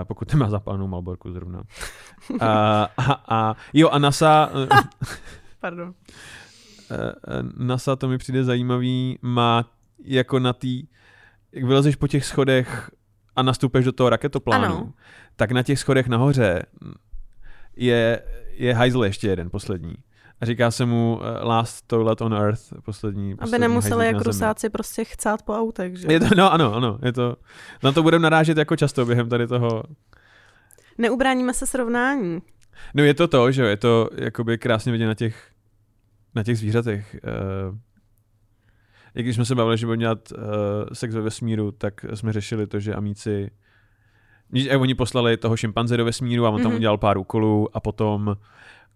A 0.00 0.04
pokud 0.04 0.32
nemá 0.32 0.50
zapálenou 0.50 0.87
Malborku 0.87 1.32
zrovna. 1.32 1.62
A, 2.40 2.88
a, 2.97 3.12
a 3.28 3.54
jo, 3.73 3.88
a 3.88 3.99
NASA, 3.99 4.50
eh, 4.73 4.80
Pardon. 5.61 5.94
Eh, 6.92 7.42
NASA, 7.56 7.96
to 7.96 8.08
mi 8.08 8.18
přijde 8.18 8.44
zajímavý, 8.44 9.18
má 9.22 9.70
jako 10.04 10.38
na 10.38 10.52
té 10.52 10.68
jak 11.52 11.64
vylezeš 11.64 11.96
po 11.96 12.08
těch 12.08 12.25
schodech 12.25 12.90
a 13.37 13.42
nastupeš 13.42 13.84
do 13.84 13.92
toho 13.92 14.11
raketoplánu, 14.11 14.64
Ano. 14.64 14.92
tak 15.37 15.50
na 15.50 15.62
těch 15.62 15.78
schodech 15.78 16.08
nahoře 16.08 16.62
je, 17.76 18.22
je 18.52 18.75
hajzl 18.75 19.04
ještě 19.04 19.28
jeden, 19.28 19.50
poslední. 19.50 19.94
A 20.40 20.46
říká 20.46 20.70
se 20.70 20.87
mu 20.87 21.14
uh, 21.16 21.49
Last 21.49 21.87
Toilet 21.87 22.20
on 22.20 22.34
Earth, 22.34 22.62
poslední, 22.84 23.32
Aby 23.32 23.38
poslední 23.38 23.61
nemuseli 23.61 24.04
hajzlík 24.04 24.14
jak 24.14 24.26
rusáci 24.26 24.70
prostě 24.70 25.04
chcát 25.04 25.42
po 25.42 25.54
autech, 25.54 25.96
že? 25.96 26.12
Je 26.12 26.20
to, 26.20 26.26
no 26.37 26.52
ano, 26.52 26.75
ano, 26.75 26.99
je 27.04 27.12
to, 27.12 27.37
na 27.82 27.92
to 27.92 28.02
budeme 28.02 28.22
narážet 28.22 28.58
jako 28.58 28.76
často 28.76 29.06
během 29.06 29.28
tady 29.28 29.46
toho. 29.46 29.82
Neubráníme 30.99 31.54
se 31.54 31.66
srovnání. 31.66 32.42
No 32.94 33.02
je 33.04 33.14
to 33.14 33.28
to, 33.28 33.52
že 33.52 33.62
jo, 33.62 33.68
je 33.68 33.76
to 33.76 34.08
jakoby 34.14 34.58
krásně 34.58 34.92
vidět 34.92 35.06
na 35.06 35.14
těch, 35.14 35.51
na 36.34 36.42
těch 36.42 36.58
zvířatech. 36.58 37.16
Uh, 37.70 37.78
i 39.14 39.22
když 39.22 39.34
jsme 39.34 39.44
se 39.44 39.54
bavili, 39.54 39.78
že 39.78 39.86
budeme 39.86 40.00
dělat 40.00 40.32
uh, 40.32 40.42
sex 40.92 41.14
ve 41.14 41.20
vesmíru, 41.20 41.72
tak 41.72 42.04
jsme 42.14 42.32
řešili 42.32 42.66
to, 42.66 42.80
že 42.80 42.94
amíci, 42.94 43.50
oni 44.78 44.94
poslali 44.94 45.36
toho 45.36 45.56
šimpanze 45.56 45.96
do 45.96 46.04
vesmíru 46.04 46.46
a 46.46 46.50
on 46.50 46.54
mm-hmm. 46.54 46.62
tam 46.62 46.72
Mhm. 46.72 46.76
udělal 46.76 46.98
pár 46.98 47.18
úkolů 47.18 47.76
a 47.76 47.80
potom 47.80 48.36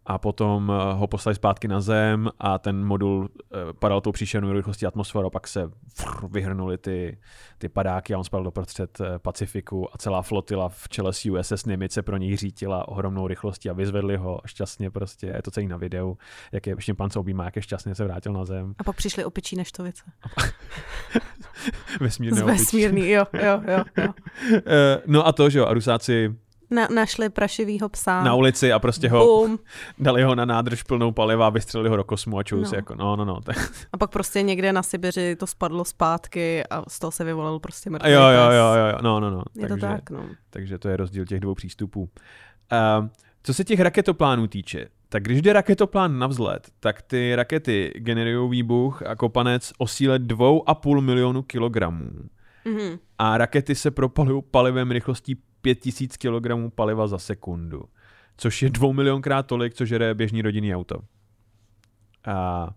a 0.06 0.18
potom 0.18 0.72
eh, 0.72 0.94
ho 0.94 1.06
poslali 1.06 1.34
zpátky 1.34 1.68
na 1.68 1.80
Zem 1.80 2.30
a 2.38 2.58
ten 2.58 2.84
modul 2.84 3.28
eh, 3.28 3.56
padal 3.78 4.00
tou 4.00 4.12
příšernou 4.12 4.52
rychlostí 4.52 4.86
atmosféru 4.86 5.30
pak 5.30 5.48
se 5.48 5.70
frr, 5.94 6.26
vyhrnuly 6.30 6.78
ty, 6.78 7.18
ty 7.58 7.68
padáky 7.68 8.14
a 8.14 8.18
on 8.18 8.24
spadl 8.24 8.44
doprostřed 8.44 9.00
eh, 9.00 9.18
Pacifiku 9.18 9.94
a 9.94 9.98
celá 9.98 10.22
flotila 10.22 10.68
v 10.68 10.88
čele 10.88 11.12
s 11.12 11.26
USS 11.26 11.66
Nemice 11.66 12.02
pro 12.02 12.16
něj 12.16 12.36
řítila 12.36 12.88
ohromnou 12.88 13.26
rychlostí 13.26 13.70
a 13.70 13.72
vyzvedli 13.72 14.16
ho 14.16 14.40
šťastně 14.46 14.90
prostě, 14.90 15.26
je 15.26 15.42
to 15.42 15.50
celý 15.50 15.66
na 15.66 15.76
videu, 15.76 16.16
jak 16.52 16.66
je 16.66 16.76
šimpanze 16.78 17.18
objímá, 17.18 17.44
jak 17.44 17.56
je 17.56 17.62
šťastně 17.62 17.94
se 17.94 18.04
vrátil 18.04 18.32
na 18.32 18.44
Zem. 18.44 18.74
A 18.78 18.84
pak 18.84 18.96
přišli 18.96 19.24
opičí 19.24 19.56
neštovice. 19.56 20.04
Vesmírné 22.00 22.42
vesmírný, 22.42 23.10
jo, 23.10 23.24
jo, 23.32 23.62
jo. 23.68 23.84
jo. 23.96 24.08
No 25.06 25.26
a 25.26 25.32
to, 25.32 25.50
že 25.50 25.58
jo, 25.58 25.66
a 25.66 25.74
Rusáci 25.74 26.34
Na, 26.70 26.88
našli 26.94 27.28
prašivýho 27.28 27.88
psa. 27.88 28.22
na 28.22 28.34
ulici 28.34 28.72
a 28.72 28.78
prostě 28.78 29.08
ho 29.08 29.24
Bum. 29.26 29.58
dali 29.98 30.22
ho 30.22 30.34
na 30.34 30.44
nádrž 30.44 30.82
plnou 30.82 31.12
paliva 31.12 31.46
a 31.46 31.50
vystřelili 31.50 31.88
ho 31.90 31.96
do 31.96 32.04
kosmu 32.04 32.38
a 32.38 32.42
čus, 32.42 32.70
No. 32.72 32.76
jako 32.76 32.94
no, 32.94 33.16
no, 33.16 33.24
no. 33.24 33.40
Tak, 33.40 33.56
A 33.92 33.98
pak 33.98 34.10
prostě 34.10 34.42
někde 34.42 34.72
na 34.72 34.82
Sibiři 34.82 35.36
to 35.36 35.46
spadlo 35.46 35.84
zpátky 35.84 36.64
a 36.70 36.82
z 36.88 36.98
toho 36.98 37.10
se 37.10 37.24
vyvolal 37.24 37.58
prostě 37.58 37.90
mrtvý 37.90 38.10
jo, 38.12 38.20
jo, 38.20 38.50
jo, 38.50 38.74
jo, 38.74 38.86
jo, 38.92 38.98
no, 39.02 39.20
no, 39.20 39.30
no. 39.30 39.42
Je 39.54 39.68
to 39.68 39.76
tak, 39.76 40.10
no. 40.10 40.24
takže 40.50 40.78
to 40.78 40.88
je 40.88 40.96
rozdíl 40.96 41.24
těch 41.26 41.40
dvou 41.40 41.54
přístupů. 41.54 42.00
Uh, 43.00 43.06
co 43.42 43.54
se 43.54 43.64
těch 43.64 43.80
raketoplánů 43.80 44.46
týče, 44.46 44.88
tak 45.08 45.22
když 45.22 45.42
jde 45.42 45.52
raketoplán 45.52 46.18
na 46.18 46.26
vzlet, 46.26 46.68
tak 46.80 47.02
ty 47.02 47.34
rakety 47.34 47.92
generují 47.96 48.50
výbuch 48.50 49.02
a 49.02 49.16
kopanec 49.16 49.72
o 49.78 49.86
síle 49.86 50.18
2,5 50.18 51.00
milionu 51.00 51.42
kilogramů. 51.42 52.10
Mhm. 52.66 52.98
A 53.18 53.38
rakety 53.38 53.74
se 53.74 53.90
propalují 53.90 54.42
palivem 54.50 54.90
rychlostí 54.90 55.34
5000 55.60 56.16
kg 56.16 56.74
paliva 56.74 57.06
za 57.06 57.18
sekundu. 57.18 57.82
Což 58.36 58.62
je 58.62 58.70
dvou 58.70 58.92
milionkrát 58.92 59.46
tolik, 59.46 59.74
co 59.74 59.84
žere 59.84 60.14
běžný 60.14 60.42
rodinný 60.42 60.74
auto. 60.74 60.96
A, 62.26 62.70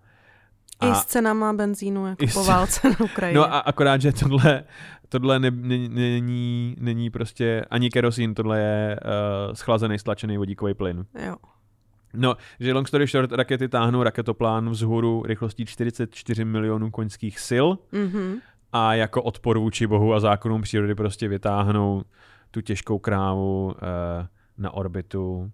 I 0.82 0.96
s 0.96 1.06
cenama 1.06 1.54
benzínu 1.54 2.08
jako 2.08 2.26
po 2.34 2.44
válce 2.44 2.90
na 2.90 2.96
Ukrajině. 3.00 3.38
No 3.38 3.54
a 3.54 3.60
akorát, 3.60 4.02
že 4.02 4.12
tohle, 4.12 4.64
tohle 5.10 5.40
ne, 5.40 5.52
ne, 5.52 5.90
není, 5.90 6.76
není 6.80 7.10
prostě 7.10 7.66
ani 7.70 7.90
kerosín, 7.90 8.34
tohle 8.34 8.60
je 8.60 9.00
uh, 9.48 9.54
schlazený, 9.54 10.00
stlačený 10.00 10.38
vodíkový 10.38 10.74
plyn. 10.74 11.06
Jo. 11.26 11.36
No, 12.14 12.36
že 12.60 12.74
long 12.74 12.88
story 12.88 13.08
short, 13.08 13.32
rakety 13.32 13.68
táhnou 13.70 14.04
raketoplán 14.04 14.70
vzhůru 14.70 15.24
rychlostí 15.26 15.66
44 15.66 16.46
milionů 16.46 16.92
koňských 16.92 17.40
sil 17.50 17.68
Mhm. 17.92 18.40
A 18.72 18.94
jako 18.94 19.24
odpor 19.24 19.58
vůči 19.60 19.88
bohu 19.88 20.14
a 20.14 20.20
zákonům 20.20 20.62
přírody 20.62 20.96
prostě 20.96 21.28
vytáhnou 21.28 22.04
tu 22.52 22.62
těžkou 22.62 23.00
krávu 23.00 23.66
uh, 23.66 23.74
na 24.58 24.72
orbitu 24.72 25.52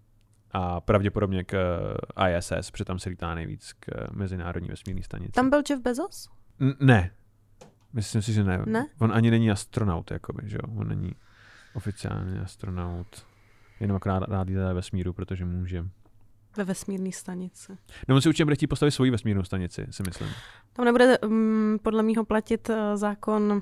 a 0.51 0.81
pravděpodobně 0.81 1.43
k 1.43 1.53
uh, 2.17 2.27
ISS, 2.27 2.71
protože 2.71 2.85
tam 2.85 2.99
se 2.99 3.09
lítá 3.09 3.35
nejvíc 3.35 3.73
k 3.73 4.11
Mezinárodní 4.11 4.69
vesmírné 4.69 5.03
stanici. 5.03 5.31
Tam 5.31 5.49
byl 5.49 5.61
Jeff 5.69 5.81
Bezos? 5.81 6.29
N- 6.59 6.75
ne. 6.79 7.11
Myslím 7.93 8.21
si, 8.21 8.33
že 8.33 8.43
ne. 8.43 8.61
Ne? 8.65 8.87
On 8.99 9.11
ani 9.13 9.31
není 9.31 9.51
astronaut, 9.51 10.11
jakoby, 10.11 10.49
že 10.49 10.57
jo? 10.57 10.73
On 10.77 10.87
není 10.87 11.11
oficiálně 11.73 12.39
astronaut. 12.39 13.25
Jenom 13.79 13.97
akorát 13.97 14.23
rád 14.23 14.47
jde 14.47 14.65
ve 14.65 14.73
vesmíru, 14.73 15.13
protože 15.13 15.45
může. 15.45 15.85
Ve 16.57 16.63
vesmírné 16.63 17.11
stanici. 17.11 17.77
No 18.07 18.15
on 18.15 18.21
si 18.21 18.29
určitě 18.29 18.45
bude 18.45 18.55
chtít 18.55 18.67
postavit 18.67 18.91
svoji 18.91 19.11
vesmírnou 19.11 19.43
stanici, 19.43 19.87
si 19.89 20.03
myslím. 20.03 20.29
Tam 20.73 20.85
nebude 20.85 21.17
um, 21.17 21.79
podle 21.83 22.03
mého 22.03 22.25
platit 22.25 22.69
uh, 22.69 22.75
zákon 22.95 23.61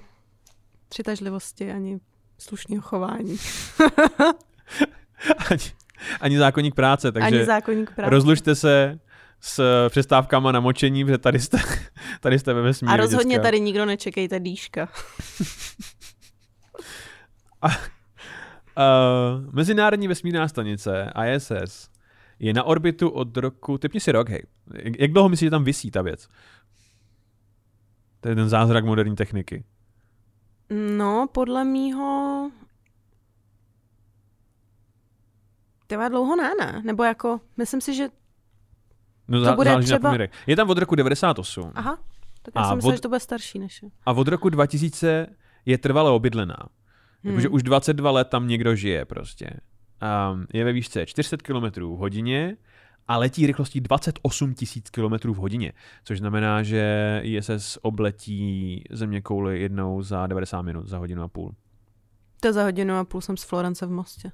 přitažlivosti 0.89 1.71
ani 1.71 1.99
slušného 2.37 2.81
chování. 2.81 3.37
ani, 5.49 5.61
ani 6.21 6.37
zákonník 6.37 6.75
práce, 6.75 7.11
takže 7.11 7.27
ani 7.27 7.45
zákonník 7.45 7.91
práce. 7.95 8.09
rozlužte 8.09 8.55
se 8.55 8.99
s 9.39 9.87
přestávkama 9.89 10.51
na 10.51 10.59
močení, 10.59 11.05
protože 11.05 11.17
tady 11.17 11.39
jste, 11.39 11.57
tady 12.19 12.39
jste 12.39 12.53
ve 12.53 12.61
vesmíru. 12.61 12.93
A 12.93 12.97
rozhodně 12.97 13.35
děcka. 13.35 13.43
tady 13.43 13.59
nikdo 13.59 13.85
nečekejte 13.85 14.39
dýška. 14.39 14.89
Uh, 18.77 19.53
Mezinárodní 19.53 20.07
vesmírná 20.07 20.47
stanice, 20.47 21.11
ISS, 21.27 21.89
je 22.43 22.53
na 22.53 22.63
orbitu 22.63 23.09
od 23.09 23.37
roku, 23.37 23.77
typni 23.77 23.99
si 23.99 24.11
rok, 24.11 24.29
hej. 24.29 24.43
Jak, 24.99 25.11
dlouho 25.11 25.29
myslíš, 25.29 25.47
že 25.47 25.51
tam 25.51 25.63
visí 25.63 25.91
ta 25.91 26.01
věc? 26.01 26.27
To 28.19 28.29
je 28.29 28.35
ten 28.35 28.49
zázrak 28.49 28.85
moderní 28.85 29.15
techniky. 29.15 29.63
No, 30.97 31.27
podle 31.31 31.63
mýho... 31.65 32.51
Tyva 35.87 36.09
dlouho 36.09 36.35
ne, 36.35 36.51
ne. 36.59 36.81
Nebo 36.85 37.03
jako, 37.03 37.39
myslím 37.57 37.81
si, 37.81 37.95
že... 37.95 38.09
No, 39.27 39.39
To 39.39 39.45
zá, 39.45 39.55
bude 39.55 39.69
záleží 39.69 39.85
třeba- 39.85 39.99
na 39.99 40.09
poměrech. 40.09 40.31
Je 40.47 40.55
tam 40.55 40.69
od 40.69 40.77
roku 40.77 40.95
98 40.95 41.71
Aha, 41.75 41.97
tak 42.41 42.53
já 42.55 42.63
jsem 42.63 42.75
myslela, 42.75 42.93
od- 42.93 42.95
že 42.97 43.01
to 43.01 43.09
bude 43.09 43.19
starší 43.19 43.59
než 43.59 43.83
je. 43.83 43.89
a 44.05 44.11
od 44.11 44.27
roku 44.27 44.49
2000 44.49 45.27
je 45.65 45.77
trvale 45.77 46.11
obydlená. 46.11 46.55
Hmm. 47.23 47.31
Jakože 47.33 47.49
už 47.49 47.63
22 47.63 48.11
let 48.11 48.27
tam 48.29 48.47
někdo 48.47 48.75
žije 48.75 49.05
prostě. 49.05 49.49
Um, 50.03 50.45
je 50.53 50.63
ve 50.65 50.73
výšce 50.73 51.05
400 51.05 51.37
km 51.37 51.81
v 51.81 51.97
hodině 51.97 52.57
a 53.07 53.17
letí 53.17 53.47
rychlostí 53.47 53.81
28 53.81 54.55
000 55.01 55.19
km 55.19 55.31
v 55.31 55.37
hodině, 55.37 55.73
což 56.03 56.19
znamená, 56.19 56.63
že 56.63 57.21
ISS 57.23 57.77
obletí 57.81 58.83
země 58.91 59.21
kouli 59.21 59.61
jednou 59.61 60.01
za 60.01 60.27
90 60.27 60.61
minut, 60.61 60.87
za 60.87 60.97
hodinu 60.97 61.23
a 61.23 61.27
půl. 61.27 61.55
To 62.39 62.53
za 62.53 62.63
hodinu 62.63 62.95
a 62.95 63.03
půl 63.03 63.21
jsem 63.21 63.37
z 63.37 63.43
Florence 63.43 63.85
v 63.85 63.89
Mostě. 63.89 64.31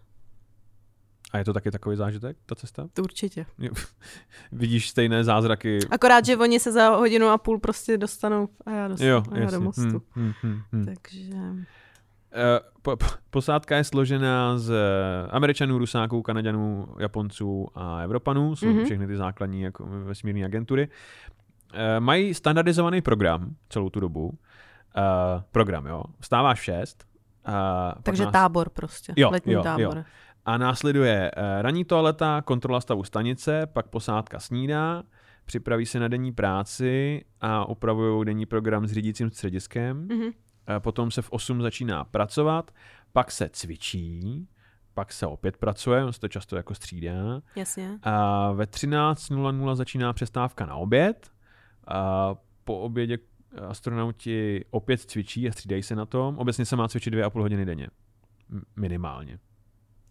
A 1.31 1.37
je 1.37 1.45
to 1.45 1.53
taky 1.53 1.71
takový 1.71 1.95
zážitek, 1.95 2.37
ta 2.45 2.55
cesta? 2.55 2.87
To 2.93 3.01
určitě. 3.01 3.45
Vidíš 4.51 4.89
stejné 4.89 5.23
zázraky? 5.23 5.79
Akorát, 5.91 6.25
že 6.25 6.37
oni 6.37 6.59
se 6.59 6.71
za 6.71 6.89
hodinu 6.89 7.27
a 7.27 7.37
půl 7.37 7.59
prostě 7.59 7.97
dostanou 7.97 8.49
a 8.65 8.71
já, 8.71 8.87
dostanu, 8.87 9.09
Jo, 9.09 9.23
a 9.31 9.37
já 9.37 9.51
do 9.51 9.61
mostu. 9.61 9.81
Hmm, 9.81 10.01
hmm, 10.11 10.33
hmm, 10.41 10.61
hmm. 10.71 10.85
Takže... 10.85 11.35
Eh, 12.33 12.59
po, 12.81 12.97
po, 12.97 13.05
posádka 13.29 13.75
je 13.77 13.83
složená 13.83 14.57
z 14.57 14.73
Američanů, 15.29 15.77
Rusáků, 15.77 16.21
Kanaďanů, 16.21 16.87
Japonců 16.99 17.67
a 17.75 18.01
Evropanů, 18.01 18.55
jsou 18.55 18.65
Mhm. 18.67 18.77
mm-hmm. 18.77 18.85
všechny 18.85 19.07
ty 19.07 19.17
základní 19.17 19.61
jako 19.61 19.85
vesmírné 19.85 20.45
agentury. 20.45 20.87
Eh, 21.73 21.99
mají 21.99 22.33
standardizovaný 22.33 23.01
program 23.01 23.55
celou 23.69 23.89
tu 23.89 23.99
dobu. 23.99 24.31
Eh, 24.97 25.43
program, 25.51 25.85
jo. 25.85 26.03
Vstáváš 26.19 26.59
v 26.59 26.63
6. 26.63 27.03
Uh, 27.47 27.53
Takže 28.03 28.25
tábor 28.25 28.69
prostě. 28.69 29.13
Jo, 29.15 29.29
letní 29.31 29.53
jo, 29.53 29.63
tábor. 29.63 29.97
jo. 29.97 30.03
A 30.45 30.57
následuje 30.57 31.31
eh, 31.35 31.61
ranní 31.61 31.85
toaleta, 31.85 32.41
kontrola 32.41 32.81
stavu 32.81 33.03
stanice, 33.03 33.65
pak 33.73 33.87
posádka 33.87 34.39
snídá, 34.39 35.03
připraví 35.45 35.85
se 35.85 35.99
na 35.99 36.07
denní 36.07 36.31
práci 36.31 37.23
a 37.41 37.65
upravují 37.69 38.25
denní 38.25 38.45
program 38.45 38.87
s 38.87 38.91
řídícím 38.91 39.29
střediskem. 39.31 40.07
Mhm. 40.07 40.29
Eh, 40.69 40.79
Potom 40.79 41.11
se 41.11 41.21
v 41.21 41.31
8 41.31 41.61
začíná 41.61 42.03
pracovat, 42.03 42.71
pak 43.13 43.31
se 43.31 43.49
cvičí, 43.49 44.47
pak 44.93 45.13
se 45.13 45.25
opět 45.27 45.57
pracuje, 45.57 46.05
on 46.05 46.13
se 46.13 46.19
to 46.19 46.27
často 46.27 46.55
jako 46.55 46.75
střídá. 46.75 47.41
Jasně. 47.55 47.99
A 48.03 48.51
ve 48.51 48.65
13.00 48.65 49.75
začíná 49.75 50.13
přestávka 50.13 50.65
na 50.65 50.75
oběd. 50.75 51.31
A 51.87 52.35
po 52.63 52.79
obědě 52.79 53.17
astronauti 53.67 54.65
opět 54.71 54.99
cvičí 55.01 55.49
a 55.49 55.51
střídají 55.51 55.83
se 55.83 55.95
na 55.95 56.05
tom. 56.05 56.37
Obecně 56.37 56.65
se 56.65 56.75
má 56.75 56.87
cvičit 56.87 57.13
dvě 57.13 57.23
a 57.23 57.29
půl 57.29 57.41
hodiny 57.41 57.65
denně. 57.65 57.87
Minimálně. 58.75 59.39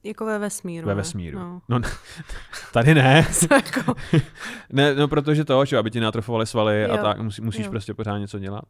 Jako 0.05 0.27
ve 0.27 0.39
vesmíru. 0.39 0.87
Ve 0.87 0.95
vesmíru. 0.95 1.39
No. 1.39 1.61
No, 1.69 1.81
tady 2.73 2.95
ne. 2.95 3.27
Jako, 3.51 3.95
ne, 4.73 4.95
no 4.95 5.09
protože 5.09 5.45
to, 5.45 5.65
že 5.65 5.79
aby 5.79 5.91
ti 5.91 6.01
natrofovaly 6.01 6.47
svaly 6.47 6.85
a 6.85 6.97
Jo, 6.97 7.03
tak, 7.03 7.21
musí, 7.21 7.43
musíš 7.43 7.65
jo. 7.65 7.71
prostě 7.71 7.95
pořád 7.95 8.19
něco 8.19 8.39
dělat. 8.39 8.65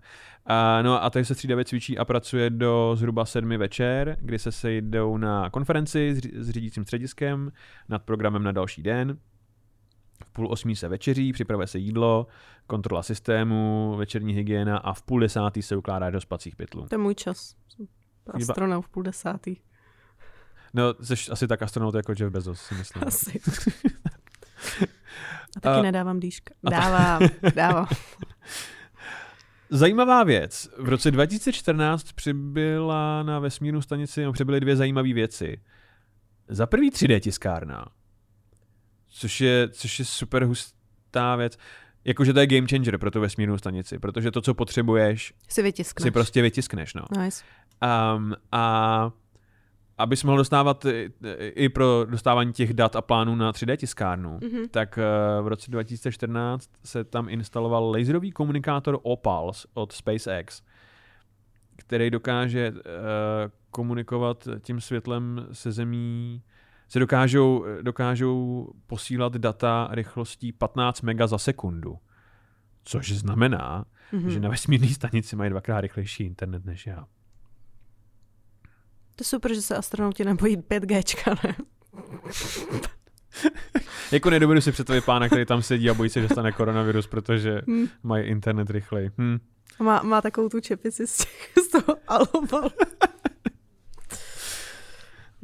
A, 0.46 0.82
no 0.82 1.04
a 1.04 1.10
tady 1.10 1.24
se 1.24 1.34
střídavě 1.34 1.64
cvičí 1.64 1.98
a 1.98 2.04
pracuje 2.04 2.50
do 2.50 2.92
zhruba 2.94 3.24
sedmi 3.24 3.56
večer, 3.56 4.16
kdy 4.20 4.38
se 4.38 4.52
sejdou 4.52 5.16
na 5.16 5.50
konferenci 5.50 6.14
s, 6.14 6.44
s 6.44 6.50
řídícím 6.50 6.84
střediskem 6.84 7.52
nad 7.88 8.02
programem 8.02 8.42
na 8.42 8.52
další 8.52 8.82
den. 8.82 9.18
v 10.24 10.32
půl 10.32 10.52
osmí 10.52 10.76
se 10.76 10.88
večeří, 10.88 11.32
připravuje 11.32 11.66
se 11.66 11.78
jídlo, 11.78 12.26
kontrola 12.66 13.02
systému, 13.02 13.94
večerní 13.98 14.32
hygiena 14.32 14.78
a 14.78 14.92
v 14.92 15.02
půl 15.02 15.20
desátý 15.20 15.62
se 15.62 15.76
ukládá 15.76 16.10
do 16.10 16.20
spacích 16.20 16.56
pytlů. 16.56 16.86
To 16.88 16.94
je 16.94 16.98
můj 16.98 17.14
čas. 17.14 17.54
Astronaut 18.34 18.84
v 18.84 18.88
půl 18.88 19.02
desátý. 19.02 19.56
No, 20.74 20.94
jsi 21.02 21.30
asi 21.30 21.46
tak 21.48 21.62
astronaut 21.62 21.94
jako 21.94 22.12
Jeff 22.18 22.32
Bezos, 22.32 22.60
si 22.60 22.74
myslím. 22.74 23.04
Asi. 23.06 23.40
A 25.56 25.60
taky 25.60 25.78
a, 25.78 25.82
nedávám 25.82 26.20
dýška. 26.20 26.54
Dávám, 26.70 27.22
dávám. 27.54 27.86
Zajímavá 29.70 30.24
věc. 30.24 30.68
V 30.78 30.88
roce 30.88 31.10
2014 31.10 32.12
přibyla 32.12 33.22
na 33.22 33.38
vesmírnou 33.38 33.80
stanici, 33.80 34.24
no, 34.24 34.32
přibyly 34.32 34.60
dvě 34.60 34.76
zajímavé 34.76 35.12
věci. 35.12 35.60
Za 36.48 36.66
prvý 36.66 36.90
3D 36.90 37.20
tiskárna, 37.20 37.86
což 39.08 39.40
je, 39.40 39.68
což 39.68 39.98
je 39.98 40.04
super 40.04 40.44
hustá 40.44 41.36
věc. 41.36 41.58
Jakože 42.04 42.32
to 42.32 42.40
je 42.40 42.46
game 42.46 42.66
changer 42.68 42.98
pro 42.98 43.10
tu 43.10 43.20
vesmírnou 43.20 43.58
stanici, 43.58 43.98
protože 43.98 44.30
to, 44.30 44.40
co 44.40 44.54
potřebuješ, 44.54 45.34
si 45.48 45.62
vytiskneš. 45.62 46.02
Si 46.02 46.10
prostě 46.10 46.42
vytiskneš, 46.42 46.94
no. 46.94 47.02
Nice. 47.22 47.44
Um, 48.16 48.34
a 48.52 49.10
abys 49.98 50.24
mohl 50.24 50.36
dostávat 50.36 50.84
i, 50.84 51.10
i 51.54 51.68
pro 51.68 52.06
dostávání 52.10 52.52
těch 52.52 52.74
dat 52.74 52.96
a 52.96 53.02
plánů 53.02 53.34
na 53.34 53.52
3D 53.52 53.76
tiskárnu, 53.76 54.38
mm-hmm. 54.38 54.68
tak 54.70 54.98
uh, 54.98 55.44
v 55.44 55.48
roce 55.48 55.70
2014 55.70 56.70
se 56.84 57.04
tam 57.04 57.28
instaloval 57.28 57.90
laserový 57.90 58.32
komunikátor 58.32 58.98
Opals 59.02 59.66
od 59.74 59.92
SpaceX, 59.92 60.62
který 61.76 62.10
dokáže 62.10 62.70
uh, 62.70 62.78
komunikovat 63.70 64.48
tím 64.60 64.80
světlem 64.80 65.46
se 65.52 65.72
zemí, 65.72 66.42
se 66.88 66.98
dokážou, 66.98 67.64
dokážou 67.82 68.68
posílat 68.86 69.36
data 69.36 69.88
rychlostí 69.90 70.52
15 70.52 71.02
mega 71.02 71.26
za 71.26 71.38
sekundu. 71.38 71.98
Což 72.84 73.12
znamená, 73.12 73.84
mm-hmm. 74.12 74.28
že 74.28 74.40
na 74.40 74.48
vesmírné 74.48 74.88
stanici 74.88 75.36
mají 75.36 75.50
dvakrát 75.50 75.80
rychlejší 75.80 76.24
internet 76.24 76.64
než 76.64 76.86
já. 76.86 77.06
To 79.18 79.22
je 79.22 79.26
super, 79.26 79.54
že 79.54 79.62
se 79.62 79.76
astronauti 79.76 80.24
nebojí 80.24 80.56
5G, 80.56 81.36
ne? 81.44 81.56
jako 84.12 84.30
nedovedu 84.30 84.60
si 84.60 84.72
představit 84.72 85.04
pána, 85.04 85.26
který 85.26 85.46
tam 85.46 85.62
sedí 85.62 85.90
a 85.90 85.94
bojí 85.94 86.10
se, 86.10 86.20
že 86.20 86.28
dostane 86.28 86.52
koronavirus, 86.52 87.06
protože 87.06 87.62
hmm. 87.66 87.88
mají 88.02 88.26
internet 88.26 88.70
rychlej. 88.70 89.10
Hmm. 89.18 89.38
Má, 89.80 90.02
má 90.02 90.20
takovou 90.20 90.48
tu 90.48 90.60
čepici 90.60 91.06
z, 91.06 91.16
těch, 91.16 91.52
z 91.64 91.68
toho 91.68 91.96
alobalu. 92.08 92.70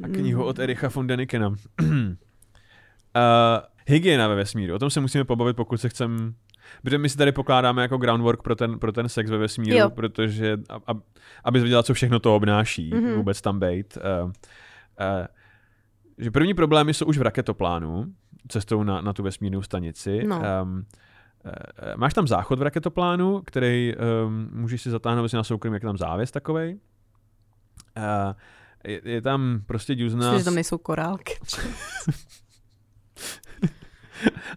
A 0.03 0.07
knihu 0.07 0.43
od 0.43 0.59
Ericha 0.59 0.87
von 0.87 1.07
Denikena. 1.07 1.47
uh, 1.47 1.55
hygiena 3.87 4.27
ve 4.27 4.35
vesmíru. 4.35 4.75
O 4.75 4.79
tom 4.79 4.89
se 4.89 5.01
musíme 5.01 5.23
pobavit, 5.23 5.55
pokud 5.55 5.77
se 5.77 5.89
chceme 5.89 6.33
Protože 6.83 6.97
my 6.97 7.09
si 7.09 7.17
tady 7.17 7.31
pokládáme 7.31 7.81
jako 7.81 7.97
groundwork 7.97 8.43
pro 8.43 8.55
ten, 8.55 8.79
pro 8.79 8.91
ten 8.91 9.09
sex 9.09 9.29
ve 9.29 9.37
vesmíru, 9.37 9.77
jo. 9.77 9.89
protože 9.89 10.57
ab, 10.87 10.97
abys 11.43 11.61
věděla, 11.61 11.83
co 11.83 11.93
všechno 11.93 12.19
to 12.19 12.35
obnáší, 12.35 12.91
mm-hmm. 12.93 13.15
vůbec 13.15 13.41
tam 13.41 13.59
být. 13.59 13.97
Uh, 14.23 14.29
uh, 14.29 14.31
že 16.17 16.31
první 16.31 16.53
problémy 16.53 16.93
jsou 16.93 17.05
už 17.05 17.17
v 17.17 17.21
raketoplánu, 17.21 18.05
cestou 18.47 18.83
na, 18.83 19.01
na 19.01 19.13
tu 19.13 19.23
vesmírnou 19.23 19.61
stanici. 19.61 20.23
No. 20.27 20.41
Um, 20.63 20.85
máš 21.95 22.13
tam 22.13 22.27
záchod 22.27 22.59
v 22.59 22.61
raketoplánu, 22.61 23.41
který 23.45 23.93
um, 23.95 24.49
můžeš 24.51 24.81
si 24.81 24.89
zatáhnout 24.89 25.29
si 25.29 25.35
na 25.35 25.43
soukromí, 25.43 25.75
jak 25.75 25.83
tam 25.83 25.97
závěs 25.97 26.31
takovej. 26.31 26.79
Uh, 27.97 28.33
je, 28.83 29.01
je 29.03 29.21
tam 29.21 29.61
prostě 29.65 29.95
dňuzna... 29.95 30.19
Myslím, 30.19 30.39
že 30.39 30.45
tam 30.45 30.55
nejsou 30.55 30.77
korálky. 30.77 31.33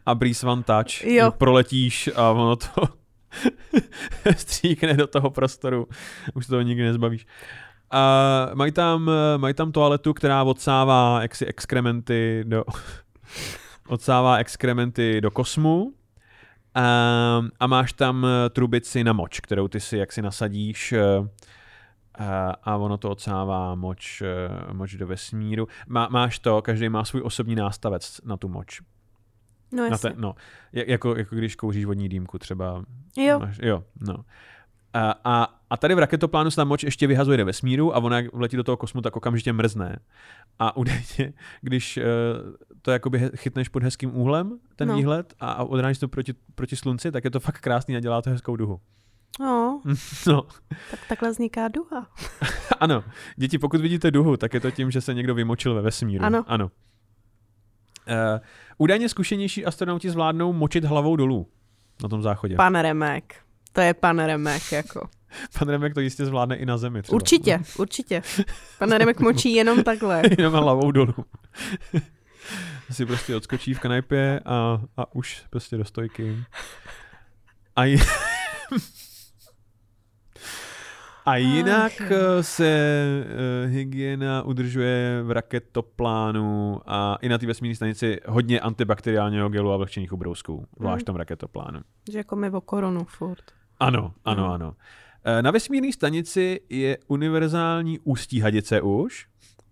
a 0.07 0.15
Breeze 0.15 0.47
One 0.47 0.63
Touch. 0.63 1.05
Jo. 1.05 1.31
Proletíš 1.31 2.11
a 2.17 2.31
ono 2.31 2.57
to 2.57 2.83
stříkne 4.37 4.95
do 4.95 5.07
toho 5.07 5.31
prostoru. 5.31 5.87
Už 6.35 6.47
se 6.47 6.51
toho 6.51 6.63
nikdy 6.63 6.85
nezbavíš. 6.85 7.27
A 7.91 8.51
mají 8.55 8.73
tam, 8.73 9.11
mají 9.37 9.55
tam 9.55 9.73
toaletu, 9.73 10.15
která 10.15 10.43
odsává 10.43 11.23
jaksi 11.23 11.47
exkrementy 11.47 12.45
do 12.47 12.65
odsává 13.89 14.37
exkrementy 14.37 15.21
do 15.21 15.31
kosmu 15.31 15.93
a, 16.75 17.43
a 17.61 17.67
máš 17.67 17.93
tam 17.93 18.27
trubici 18.51 19.05
na 19.05 19.13
moč, 19.13 19.41
kterou 19.41 19.69
ty 19.69 19.81
si 19.81 19.97
jaksi 19.97 20.23
nasadíš 20.23 20.95
a, 22.19 22.53
a 22.65 22.77
ono 22.77 22.97
to 22.97 23.11
odsává 23.11 23.75
moč, 23.75 24.23
moč 24.73 24.95
do 24.95 25.07
vesmíru. 25.07 25.69
Má, 25.89 26.09
máš 26.11 26.39
to, 26.39 26.63
každý 26.63 26.89
má 26.89 27.05
svůj 27.05 27.23
osobní 27.23 27.55
nástavec 27.55 28.21
na 28.25 28.37
tu 28.37 28.49
moč. 28.49 28.81
No, 29.73 29.91
na 29.91 29.99
ten, 29.99 30.13
no, 30.17 30.35
jako, 30.73 31.17
jako 31.17 31.37
když 31.37 31.57
kouříš 31.57 31.85
vodní 31.85 32.09
dýmku 32.09 32.39
třeba. 32.39 32.85
Jo. 33.17 33.39
Máš, 33.39 33.59
jo, 33.63 33.85
no. 34.01 34.25
A, 34.95 35.15
a, 35.25 35.55
a 35.71 35.77
tady 35.77 35.95
v 35.95 35.99
raketoplánu 35.99 36.51
se 36.51 36.57
ta 36.57 36.65
moč 36.65 36.83
ještě 36.83 37.07
vyhazuje 37.07 37.39
do 37.39 37.45
vesmíru 37.45 37.97
a 37.97 37.99
ona 37.99 38.17
jak 38.17 38.33
vletí 38.33 38.57
do 38.57 38.65
toho 38.65 38.77
kosmu, 38.77 39.01
tak 39.01 39.17
okamžitě 39.17 39.53
mrzne. 39.53 39.99
A 40.59 40.77
údajně, 40.77 41.33
když 41.61 41.97
uh, 41.97 42.03
to 42.83 42.91
jakoby 42.91 43.31
chytneš 43.37 43.69
pod 43.69 43.83
hezkým 43.83 44.17
úhlem, 44.17 44.59
ten 44.77 44.89
no. 44.89 44.97
výhled, 44.97 45.35
a, 45.41 45.53
a 45.53 45.65
odráníš 45.65 45.99
to 45.99 46.09
proti, 46.09 46.35
proti 46.55 46.77
slunci, 46.77 47.13
tak 47.13 47.25
je 47.25 47.31
to 47.31 47.41
fakt 47.41 47.61
krásný 47.61 47.97
a 47.97 48.01
dělá 48.01 48.23
to 48.23 48.31
hezkou 48.31 48.57
duhu. 48.57 48.81
No, 49.41 49.83
no. 50.27 50.43
Tak 50.91 51.01
takhle 51.09 51.31
vzniká 51.31 51.69
duha. 51.69 52.07
ano. 52.81 53.05
Děti, 53.37 53.59
pokud 53.59 53.81
vidíte 53.81 54.11
duhu, 54.11 54.37
tak 54.37 54.55
je 54.55 54.61
to 54.61 54.71
tím, 54.71 54.91
že 54.91 55.01
se 55.01 55.15
někdo 55.15 55.35
vymočil 55.35 55.75
ve 55.75 55.83
vesmíru. 55.83 56.25
Ano. 56.25 56.45
ano. 56.47 56.71
Uh, 58.09 58.41
údajně 58.79 59.09
zkušenější 59.09 59.65
astronauti 59.65 60.11
zvládnou 60.11 60.53
močit 60.53 60.85
hlavou 60.85 61.17
dolů 61.17 61.49
na 62.03 62.09
tom 62.09 62.23
záchodě. 62.23 62.57
Pan 62.57 62.75
Remek. 62.75 63.35
To 63.73 63.81
je 63.81 63.95
pan 63.95 64.19
Remek, 64.19 64.73
jako. 64.73 65.09
Pan 65.59 65.69
Remek 65.69 65.95
to 65.95 66.01
jistě 66.01 66.27
zvládne 66.27 66.57
i 66.57 66.67
na 66.67 66.79
zemi 66.79 67.03
třeba. 67.03 67.17
Určitě, 67.17 67.61
určitě. 67.79 68.23
Pan 68.79 68.93
Remek 68.93 69.21
močí 69.21 69.55
jenom 69.55 69.83
takhle. 69.83 70.23
jenom 70.39 70.53
hlavou 70.53 70.91
dolů. 70.91 71.15
si 72.91 73.07
prostě 73.07 73.37
odskočí 73.37 73.75
v 73.75 73.81
kanajpě 73.81 74.41
a, 74.45 74.81
a 74.97 75.15
už 75.15 75.43
prostě 75.51 75.77
do 75.77 75.85
stojky. 75.85 76.45
A 77.77 77.85
je... 77.85 77.99
A 81.29 81.37
jinak 81.37 81.93
Ach. 82.01 82.11
Eh, 82.11 82.43
se 82.43 83.25
uh, 83.67 83.73
hygiena 83.73 84.43
udržuje 84.43 85.23
v 85.23 85.31
raketoplánu 85.31 86.81
a 86.87 87.19
i 87.21 87.29
na 87.29 87.39
té 87.39 87.47
vesmírné 87.47 87.75
stanici 87.75 88.21
hodně 88.29 88.61
antibakteriálního 88.61 89.49
gelu 89.49 89.73
a 89.73 89.77
vlhčených 89.77 90.13
ubrousků, 90.13 90.67
zvlášť 90.79 91.03
mm. 91.03 91.05
tom 91.05 91.17
raketoplánu. 91.17 91.81
Že 92.11 92.19
jako 92.19 92.37
my 92.37 92.51
o 92.51 92.61
koronu 92.61 93.05
furt. 93.05 93.45
Ano, 93.81 94.15
ano, 94.25 94.43
no. 94.43 94.53
ano. 94.53 94.75
Eh, 95.25 95.43
na 95.43 95.51
vesmírné 95.51 95.93
stanici 95.93 96.61
je 96.69 96.99
univerzální 97.09 97.99
ústí 97.99 98.41
hadice 98.41 98.81
už, 98.81 99.29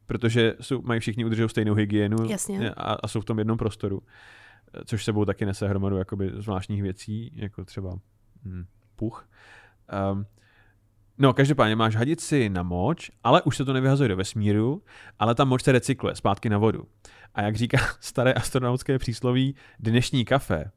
protože 0.06 0.54
jsou, 0.60 0.82
mají 0.82 1.00
všichni 1.00 1.24
udržují 1.24 1.48
stejnou 1.48 1.74
hygienu 1.74 2.16
Jasně. 2.28 2.70
A, 2.70 2.92
a 3.02 3.08
jsou 3.08 3.20
v 3.20 3.24
tom 3.24 3.38
jednom 3.38 3.58
prostoru, 3.58 4.02
což 4.84 5.04
sebou 5.04 5.24
taky 5.24 5.46
nese 5.46 5.68
hromadu 5.68 5.96
jakoby 5.96 6.32
zvláštních 6.34 6.82
věcí, 6.82 7.32
jako 7.34 7.64
třeba 7.64 7.98
hm, 8.44 8.64
puch. 8.96 9.28
Um, 10.12 10.26
No, 11.18 11.32
každopádně 11.32 11.76
máš 11.76 11.96
hadici 11.96 12.48
na 12.48 12.62
moč, 12.62 13.10
ale 13.24 13.42
už 13.42 13.56
se 13.56 13.64
to 13.64 13.72
nevyhazuje 13.72 14.08
do 14.08 14.16
vesmíru, 14.16 14.82
ale 15.18 15.34
ta 15.34 15.44
moč 15.44 15.62
se 15.64 15.72
recykluje 15.72 16.16
zpátky 16.16 16.48
na 16.48 16.58
vodu. 16.58 16.88
A 17.34 17.42
jak 17.42 17.56
říká 17.56 17.78
staré 18.00 18.32
astronautské 18.32 18.98
přísloví, 18.98 19.54
dnešní 19.78 20.24
kafe 20.24 20.70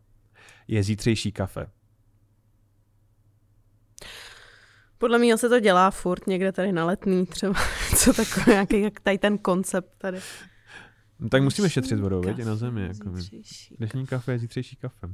je 0.68 0.84
zítřejší 0.84 1.32
kafe. 1.32 1.68
Podle 4.98 5.20
mě 5.20 5.38
se 5.38 5.50
to 5.50 5.60
dělá 5.60 5.92
furt 5.92 6.28
někde 6.28 6.52
tady 6.52 6.72
na 6.72 6.86
letný 6.86 7.26
třeba. 7.26 7.54
Co 7.96 8.14
takové, 8.14 8.52
nějaký, 8.54 8.82
jak 8.82 9.00
tady 9.00 9.18
ten 9.18 9.38
koncept 9.38 9.94
tady. 9.98 10.20
No, 11.20 11.30
tak 11.30 11.44
musíme 11.44 11.70
šetřit 11.70 12.00
vodou, 12.00 12.22
veď, 12.22 12.38
na 12.38 12.56
zemi. 12.56 12.82
Jako 12.82 13.10
Dnešní 13.78 14.06
kafe 14.06 14.32
je 14.32 14.40
zítřejší 14.40 14.76
kafe. 14.76 15.08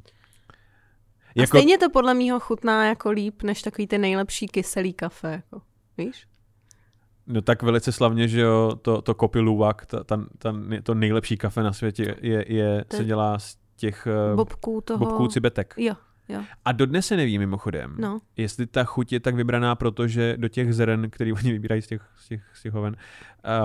Jako... 1.35 1.57
stejně 1.57 1.77
to 1.77 1.89
podle 1.89 2.13
mýho 2.13 2.39
chutná 2.39 2.85
jako 2.85 3.11
líp, 3.11 3.43
než 3.43 3.61
takový 3.61 3.87
ty 3.87 3.97
nejlepší 3.97 4.47
kyselý 4.47 4.93
kafe, 4.93 5.31
jako, 5.31 5.61
víš? 5.97 6.27
No 7.27 7.41
tak 7.41 7.63
velice 7.63 7.91
slavně, 7.91 8.27
že 8.27 8.41
jo, 8.41 8.75
to, 8.81 9.01
to 9.01 9.13
Kopi 9.13 9.39
Luwak, 9.39 9.85
ta, 9.85 10.03
ta, 10.03 10.25
ta, 10.37 10.55
to 10.83 10.93
nejlepší 10.93 11.37
kafe 11.37 11.63
na 11.63 11.73
světě 11.73 12.15
je, 12.21 12.45
je 12.47 12.85
to 12.87 12.97
se 12.97 13.05
dělá 13.05 13.39
z 13.39 13.57
těch 13.75 14.07
eh, 14.07 14.35
bobků, 14.35 14.81
toho... 14.81 15.05
bobků 15.05 15.27
cibetek. 15.27 15.73
Jo, 15.77 15.95
jo. 16.29 16.43
A 16.65 16.71
dodnes 16.71 17.07
se 17.07 17.17
neví 17.17 17.39
mimochodem, 17.39 17.95
no. 17.99 18.21
jestli 18.37 18.67
ta 18.67 18.83
chuť 18.83 19.13
je 19.13 19.19
tak 19.19 19.35
vybraná, 19.35 19.75
protože 19.75 20.37
do 20.37 20.47
těch 20.47 20.73
zren, 20.73 21.09
který 21.09 21.33
oni 21.33 21.51
vybírají 21.51 21.81
z 21.81 21.87
těch, 21.87 22.01
z 22.17 22.27
těch, 22.27 22.43
z 22.53 22.61
těch 22.61 22.73
hoven, 22.73 22.95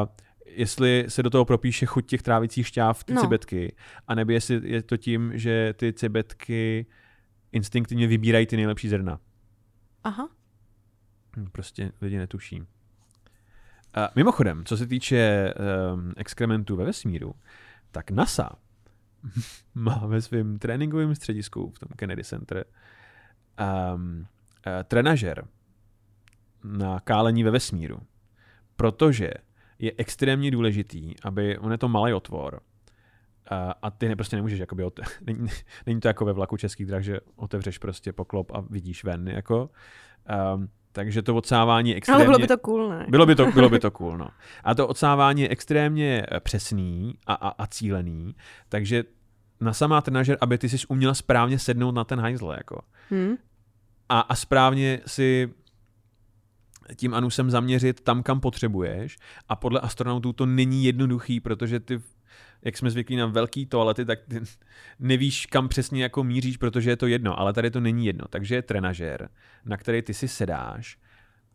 uh, 0.00 0.06
jestli 0.46 1.04
se 1.09 1.22
do 1.22 1.30
toho 1.30 1.44
propíše 1.44 1.87
chuť 1.87 2.06
těch 2.06 2.22
trávicích 2.22 2.66
šťáv, 2.66 3.04
ty 3.04 3.14
no. 3.14 3.20
cibetky, 3.20 3.74
anebo 4.09 4.33
jestli 4.33 4.61
je 4.64 4.83
to 4.83 4.96
tím, 4.96 5.33
že 5.35 5.74
ty 5.76 5.92
cibetky 5.92 6.87
instinktivně 7.52 8.06
vybírají 8.06 8.46
ty 8.46 8.56
nejlepší 8.56 8.88
zrna. 8.88 9.20
Aha. 10.04 10.28
Hm, 11.36 11.46
prostě 11.52 11.92
lidi 12.00 12.18
netuší. 12.18 12.62
A 13.94 14.08
mimochodem, 14.16 14.64
co 14.64 14.76
se 14.76 14.86
týče 14.86 15.54
um, 15.94 16.12
exkrementů 16.16 16.76
ve 16.76 16.84
vesmíru, 16.84 17.34
tak 17.90 18.10
NASA 18.10 18.50
má 19.74 20.06
ve 20.06 20.22
svém 20.22 20.58
tréninkovém 20.58 21.14
středisku 21.14 21.70
v 21.70 21.78
tom 21.78 21.88
Kennedy 21.96 22.24
Center 22.24 22.64
um, 23.94 24.18
uh, 24.20 24.26
trenažer 24.84 25.48
na 26.64 27.00
kálení 27.00 27.44
ve 27.44 27.50
vesmíru, 27.50 28.00
protože 28.76 29.30
je 29.78 29.92
extrémně 29.96 30.50
důležitý, 30.50 31.14
aby, 31.22 31.58
on 31.58 31.72
je 31.72 31.78
to 31.78 31.88
malý 31.88 32.12
otvor, 32.12 32.60
a, 33.50 33.74
a 33.82 33.90
ty 33.90 34.08
ne, 34.08 34.16
prostě 34.16 34.36
nemůžeš, 34.36 34.60
jakoby, 34.60 34.84
ote- 34.84 35.10
není, 35.26 35.48
není, 35.86 36.00
to 36.00 36.08
jako 36.08 36.24
ve 36.24 36.32
vlaku 36.32 36.56
českých 36.56 36.86
drah, 36.86 37.02
že 37.02 37.20
otevřeš 37.36 37.78
prostě 37.78 38.12
poklop 38.12 38.52
a 38.54 38.60
vidíš 38.60 39.04
ven, 39.04 39.28
jako. 39.28 39.70
Um, 40.54 40.68
takže 40.92 41.22
to 41.22 41.36
odsávání 41.36 41.94
extrémně... 41.94 42.16
Ale 42.16 42.24
bylo 42.24 42.38
by 42.38 42.46
to 42.46 42.58
cool, 42.58 42.88
ne? 42.88 43.06
Bylo 43.08 43.26
by 43.26 43.34
to, 43.34 43.46
bylo 43.46 43.68
by 43.68 43.78
to 43.78 43.90
cool, 43.90 44.18
no. 44.18 44.28
A 44.64 44.74
to 44.74 44.88
odsávání 44.88 45.42
je 45.42 45.48
extrémně 45.48 46.26
eh, 46.30 46.40
přesný 46.40 47.14
a, 47.26 47.34
a, 47.34 47.48
a 47.48 47.66
cílený, 47.66 48.34
takže 48.68 49.04
na 49.60 49.72
samá 49.72 50.00
trenažer, 50.00 50.38
aby 50.40 50.58
ty 50.58 50.68
si 50.68 50.86
uměla 50.88 51.14
správně 51.14 51.58
sednout 51.58 51.92
na 51.92 52.04
ten 52.04 52.20
hajzl, 52.20 52.54
jako. 52.56 52.82
Hmm? 53.10 53.34
A, 54.08 54.20
a 54.20 54.34
správně 54.34 55.00
si 55.06 55.54
tím 56.96 57.14
anusem 57.14 57.50
zaměřit 57.50 58.00
tam, 58.00 58.22
kam 58.22 58.40
potřebuješ. 58.40 59.16
A 59.48 59.56
podle 59.56 59.80
astronautů 59.80 60.32
to 60.32 60.46
není 60.46 60.84
jednoduchý, 60.84 61.40
protože 61.40 61.80
ty, 61.80 62.00
jak 62.62 62.77
jsme 62.77 62.90
zvyklí 62.90 63.16
na 63.16 63.27
velký 63.27 63.66
toalety, 63.66 64.05
tak 64.05 64.18
ty 64.29 64.40
nevíš, 64.99 65.46
kam 65.46 65.68
přesně 65.68 66.03
jako 66.03 66.25
míříš, 66.25 66.57
protože 66.57 66.90
je 66.90 66.96
to 66.96 67.07
jedno, 67.07 67.40
ale 67.40 67.53
tady 67.53 67.70
to 67.70 67.81
není 67.81 68.07
jedno. 68.07 68.25
Takže 68.31 68.55
je 68.55 68.62
trenažér, 68.62 69.29
na 69.64 69.77
který 69.77 70.03
ty 70.03 70.14
si 70.14 70.29
sedáš 70.29 70.99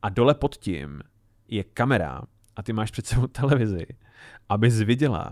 a 0.01 0.09
dole 0.09 0.33
pod 0.33 0.55
tím 0.55 1.01
je 1.47 1.63
kamera 1.63 2.21
a 2.55 2.63
ty 2.63 2.73
máš 2.73 2.91
před 2.91 3.05
sebou 3.07 3.27
televizi, 3.27 3.85
abys 4.49 4.81
viděla, 4.81 5.29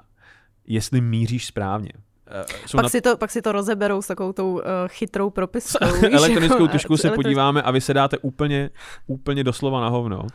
jestli 0.65 1.01
míříš 1.01 1.45
správně. 1.45 1.91
Eh, 2.27 2.45
jsou 2.65 2.77
Pak, 2.77 2.83
na- 2.83 2.89
si 2.89 3.01
to, 3.01 3.17
pak 3.17 3.31
si 3.31 3.41
to 3.41 3.51
rozeberou 3.51 4.01
s 4.01 4.07
takovou 4.07 4.33
tou 4.33 4.53
uh, 4.53 4.61
chytrou 4.87 5.29
propiskou. 5.29 5.85
víš, 6.01 6.13
elektronickou 6.13 6.61
jako, 6.61 6.67
tušku 6.67 6.97
se 6.97 7.11
podíváme 7.11 7.61
a 7.61 7.71
vy 7.71 7.81
se 7.81 7.93
dáte 7.93 8.17
úplně, 8.17 8.69
úplně 9.07 9.43
doslova 9.43 9.81
na 9.81 9.87
hovno. 9.87 10.27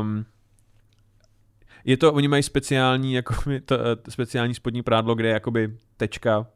Um, 0.00 0.24
je 1.84 1.96
to, 1.96 2.12
oni 2.12 2.28
mají 2.28 2.42
speciální, 2.42 3.14
jako, 3.14 3.34
to, 3.64 3.78
eh, 3.80 4.10
speciální 4.10 4.54
spodní 4.54 4.82
prádlo, 4.82 5.14
kde 5.14 5.28
je 5.28 5.32
jakoby 5.34 5.76
tečka, 5.96 6.46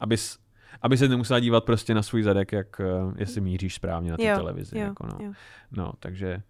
abys, 0.00 0.38
aby 0.82 0.96
se 0.96 1.08
nemusela 1.08 1.40
dívat 1.40 1.64
prostě 1.64 1.94
na 1.94 2.02
svůj 2.02 2.22
zadek, 2.22 2.52
jak, 2.52 2.80
eh, 2.80 2.84
jestli 3.16 3.40
míříš 3.40 3.74
správně 3.74 4.10
na 4.10 4.16
té 4.16 4.34
televizi. 4.36 4.78
Jo, 4.78 4.84
jako, 4.84 5.06
no. 5.06 5.26
jo. 5.26 5.32
no, 5.72 5.92
takže, 6.00 6.42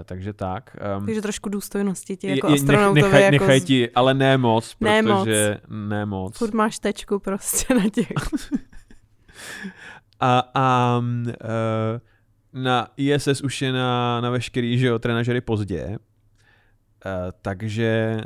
eh, 0.00 0.04
takže 0.04 0.32
tak. 0.32 0.76
Um, 0.98 1.06
Takže 1.06 1.22
trošku 1.22 1.48
důstojnosti 1.48 2.16
ti 2.16 2.28
jako 2.28 2.48
astronautovi. 2.48 3.02
nechaj, 3.02 3.22
jako 3.22 3.32
nechaj 3.32 3.60
ti, 3.60 3.90
ale 3.90 4.14
ne 4.14 4.38
moc, 4.38 4.76
Ne 4.80 5.02
moc. 5.02 5.18
protože 5.24 5.58
ne 5.68 6.06
moc. 6.06 6.38
Furt 6.38 6.54
máš 6.54 6.78
tečku 6.78 7.18
prostě 7.18 7.74
na 7.74 7.88
těch. 7.90 8.08
A, 10.20 10.42
a 10.54 10.98
uh, 10.98 12.62
na 12.62 12.88
ISS 12.96 13.40
už 13.40 13.62
je 13.62 13.72
na, 13.72 14.20
na 14.20 14.30
veškerý, 14.30 14.78
že 14.78 14.86
jo, 14.86 14.98
trenažery 14.98 15.40
pozdě, 15.40 15.98
takže 17.42 18.20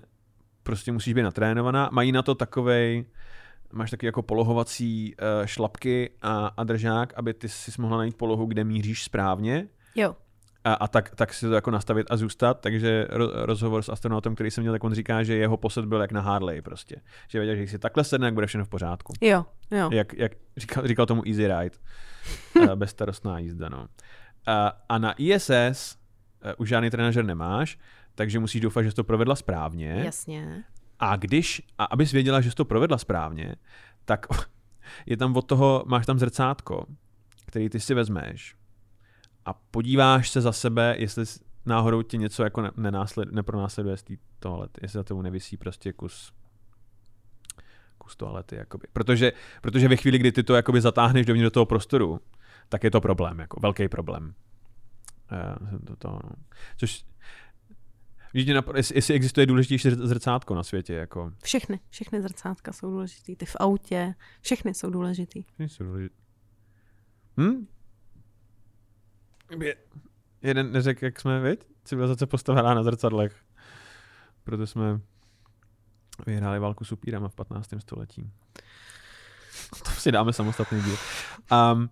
prostě 0.63 0.93
musíš 0.93 1.15
být 1.15 1.23
natrénovaná. 1.23 1.89
Mají 1.93 2.13
na 2.13 2.23
to 2.23 2.35
takovej, 2.35 3.05
máš 3.73 3.91
taky 3.91 4.07
jako 4.07 4.23
polohovací 4.23 5.15
uh, 5.15 5.47
šlapky 5.47 6.11
a, 6.23 6.47
a 6.47 6.65
držák, 6.65 7.13
aby 7.17 7.35
ty 7.35 7.49
si 7.49 7.81
mohla 7.81 7.97
najít 7.97 8.17
polohu, 8.17 8.47
kde 8.47 8.65
míříš 8.65 9.05
správně 9.05 9.69
Jo. 9.95 10.17
a, 10.65 10.75
a 10.75 10.89
tak, 10.89 11.15
tak 11.15 11.35
si 11.35 11.47
to 11.47 11.53
jako 11.53 11.71
nastavit 11.71 12.07
a 12.11 12.17
zůstat. 12.17 12.61
Takže 12.61 13.07
ro, 13.11 13.29
rozhovor 13.33 13.83
s 13.83 13.89
astronautem, 13.89 14.35
který 14.35 14.51
jsem 14.51 14.63
měl, 14.63 14.75
tak 14.75 14.85
on 14.85 14.95
říká, 14.95 15.23
že 15.23 15.35
jeho 15.35 15.57
posed 15.57 15.85
byl 15.85 16.01
jak 16.01 16.13
na 16.13 16.21
Harley 16.21 16.63
prostě. 16.63 16.97
Že 17.29 17.39
věděl, 17.39 17.55
že 17.55 17.61
když 17.61 17.71
si 17.71 17.79
takhle 17.79 18.05
sedne, 18.05 18.27
jak 18.27 18.35
bude 18.35 18.47
všechno 18.47 18.65
v 18.65 18.69
pořádku. 18.69 19.13
Jo, 19.21 19.47
jo. 19.71 19.91
Jak, 19.93 20.15
jak 20.15 20.33
říkal, 20.57 20.87
říkal 20.87 21.07
tomu 21.07 21.23
Easy 21.27 21.43
Ride, 21.47 21.77
eh, 22.63 22.77
bezstarostná 22.77 23.39
jízda. 23.39 23.69
No. 23.69 23.87
A, 24.47 24.73
a 24.89 24.99
na 24.99 25.15
ISS 25.19 25.51
eh, 25.51 26.55
už 26.57 26.69
žádný 26.69 26.91
trenažer 26.91 27.25
nemáš, 27.25 27.79
takže 28.15 28.39
musíš 28.39 28.61
doufat, 28.61 28.83
že 28.83 28.91
jsi 28.91 28.97
to 28.97 29.05
provedla 29.05 29.37
správně. 29.37 30.03
Jasně. 30.05 30.65
A 30.99 31.17
když, 31.17 31.63
a 31.79 31.85
abys 31.85 32.13
věděla, 32.13 32.41
že 32.41 32.51
jsi 32.51 32.57
to 32.57 32.65
provedla 32.65 32.99
správně, 32.99 33.55
tak 34.05 34.27
je 35.07 35.17
tam 35.17 35.37
od 35.37 35.43
toho, 35.43 35.85
máš 35.87 36.07
tam 36.07 36.19
zrcátko, 36.19 36.87
který 37.47 37.69
ty 37.69 37.81
si 37.81 37.95
vezmeš 37.95 38.57
a 39.45 39.53
podíváš 39.53 40.31
se 40.31 40.41
za 40.41 40.53
sebe, 40.53 40.95
jestli 40.99 41.25
náhodou 41.67 42.03
ti 42.03 42.19
něco 42.19 42.45
jako 42.45 42.63
ne, 42.63 42.71
nenásled, 42.77 43.33
nepronásleduje 43.33 43.97
z 43.97 44.03
té 44.03 44.15
toalety, 44.39 44.81
jestli 44.83 44.97
za 44.97 45.03
tebou 45.03 45.23
nevisí 45.23 45.57
prostě 45.57 45.93
kus 45.93 46.33
kus 47.99 48.17
toalety, 48.17 48.57
jakoby. 48.57 48.87
Protože, 48.93 49.33
protože 49.61 49.89
ve 49.89 49.97
chvíli, 49.97 50.19
kdy 50.19 50.33
ty 50.33 50.43
to 50.43 50.55
jakoby 50.55 50.81
zatáhneš 50.81 51.27
dovnitř 51.27 51.45
do 51.45 51.51
toho 51.51 51.67
prostoru, 51.67 52.21
tak 52.69 52.85
je 52.85 52.91
to 52.91 53.01
problém, 53.01 53.39
jako 53.39 53.61
velký 53.61 53.89
problém. 53.89 54.35
Uh, 55.33 55.79
to, 55.85 55.97
to, 55.97 56.09
no. 56.09 56.31
Což 56.77 57.05
Víš, 58.35 58.45
tě 58.45 58.55
napad- 58.55 58.77
jestli, 58.77 58.97
jestli 58.97 59.15
existuje 59.15 59.47
důležitější 59.47 59.89
zr- 59.89 60.07
zrcátko 60.07 60.55
na 60.55 60.63
světě, 60.63 60.95
jako. 60.95 61.33
Všechny, 61.43 61.81
všechny 61.91 62.23
zrcátka 62.23 62.73
jsou 62.73 62.91
důležitý. 62.91 63.37
Ty 63.37 63.47
v 63.47 63.57
autě, 63.61 64.15
všechny 64.41 64.75
jsou 64.75 64.91
důležitý. 64.91 65.45
Nejsou 65.59 65.85
důležitý. 65.85 66.15
Hm? 67.41 67.67
Je, 69.61 69.77
jeden 70.43 70.73
neřekl, 70.73 71.05
jak 71.05 71.21
jsme, 71.21 71.41
viď? 71.41 71.67
Civilizace 71.85 72.27
postavená 72.27 72.75
na 72.75 72.83
zrcadlech. 72.83 73.37
Proto 74.45 74.67
jsme 74.67 75.01
vyhráli 76.27 76.59
válku 76.59 76.85
s 76.85 76.93
upírama 76.93 77.29
v 77.29 77.35
15. 77.35 77.69
století. 77.79 78.31
To 79.85 79.91
si 79.91 80.13
dáme 80.13 80.33
samostatný 80.33 80.83
díl. 80.83 80.97
Um, 81.73 81.91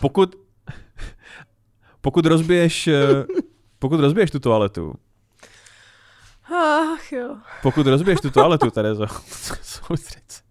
pokud 0.00 0.34
pokud 2.00 2.26
rozbiješ 2.26 2.86
eh, 2.88 3.26
pokud 3.78 4.00
rozbiješ 4.00 4.30
tu 4.30 4.40
toaletu, 4.40 4.94
Ach 6.50 7.12
jo. 7.12 7.36
pokud 7.62 7.86
rozbiješ 7.86 8.20
tu 8.20 8.30
toaletu, 8.30 8.70
Terezo, 8.70 9.06
soustřed 9.62 10.42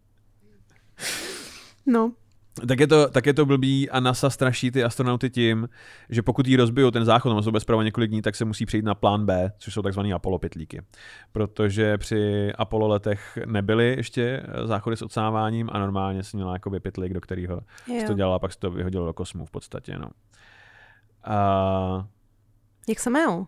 No, 1.86 2.12
tak 2.68 2.80
je, 2.80 2.88
to, 2.88 3.10
tak 3.10 3.26
je 3.26 3.34
to 3.34 3.46
blbý 3.46 3.90
a 3.90 4.00
NASA 4.00 4.30
straší 4.30 4.72
ty 4.72 4.84
astronauty 4.84 5.30
tím, 5.30 5.70
že 6.10 6.22
pokud 6.22 6.48
jí 6.48 6.56
rozbijou 6.56 6.92
ten 6.92 7.06
záchod, 7.06 7.30
nebo 7.30 7.44
jsou 7.44 7.52
bez 7.52 7.64
prava 7.64 7.84
několik 7.84 8.10
dní, 8.10 8.22
tak 8.22 8.36
se 8.36 8.46
musí 8.46 8.66
přejít 8.66 8.86
na 8.86 8.96
plán 8.96 9.26
B, 9.26 9.52
což 9.58 9.74
jsou 9.74 9.82
takzvaný 9.82 10.14
Apollo 10.14 10.40
pytlíky. 10.40 10.82
Protože 11.32 11.98
při 11.98 12.54
Apollo 12.58 12.88
letech 12.88 13.38
nebyly 13.46 13.96
ještě 13.98 14.44
eh, 14.44 14.68
záchody 14.68 14.98
s 14.98 15.02
odsáváním 15.02 15.70
a 15.72 15.80
normálně 15.80 16.24
si 16.24 16.38
měla 16.38 16.54
jakoby 16.54 16.80
pytlík, 16.80 17.14
do 17.14 17.22
kterého 17.22 17.62
jo. 17.88 18.04
to 18.08 18.14
dělala, 18.14 18.40
pak 18.40 18.54
se 18.54 18.60
to 18.60 18.72
vyhodilo 18.72 19.06
do 19.06 19.14
kosmu 19.14 19.46
v 19.46 19.52
podstatě. 19.52 19.98
No. 19.98 20.10
A, 21.24 22.08
Jak 22.88 23.00
se 23.00 23.10
jmenul? 23.10 23.48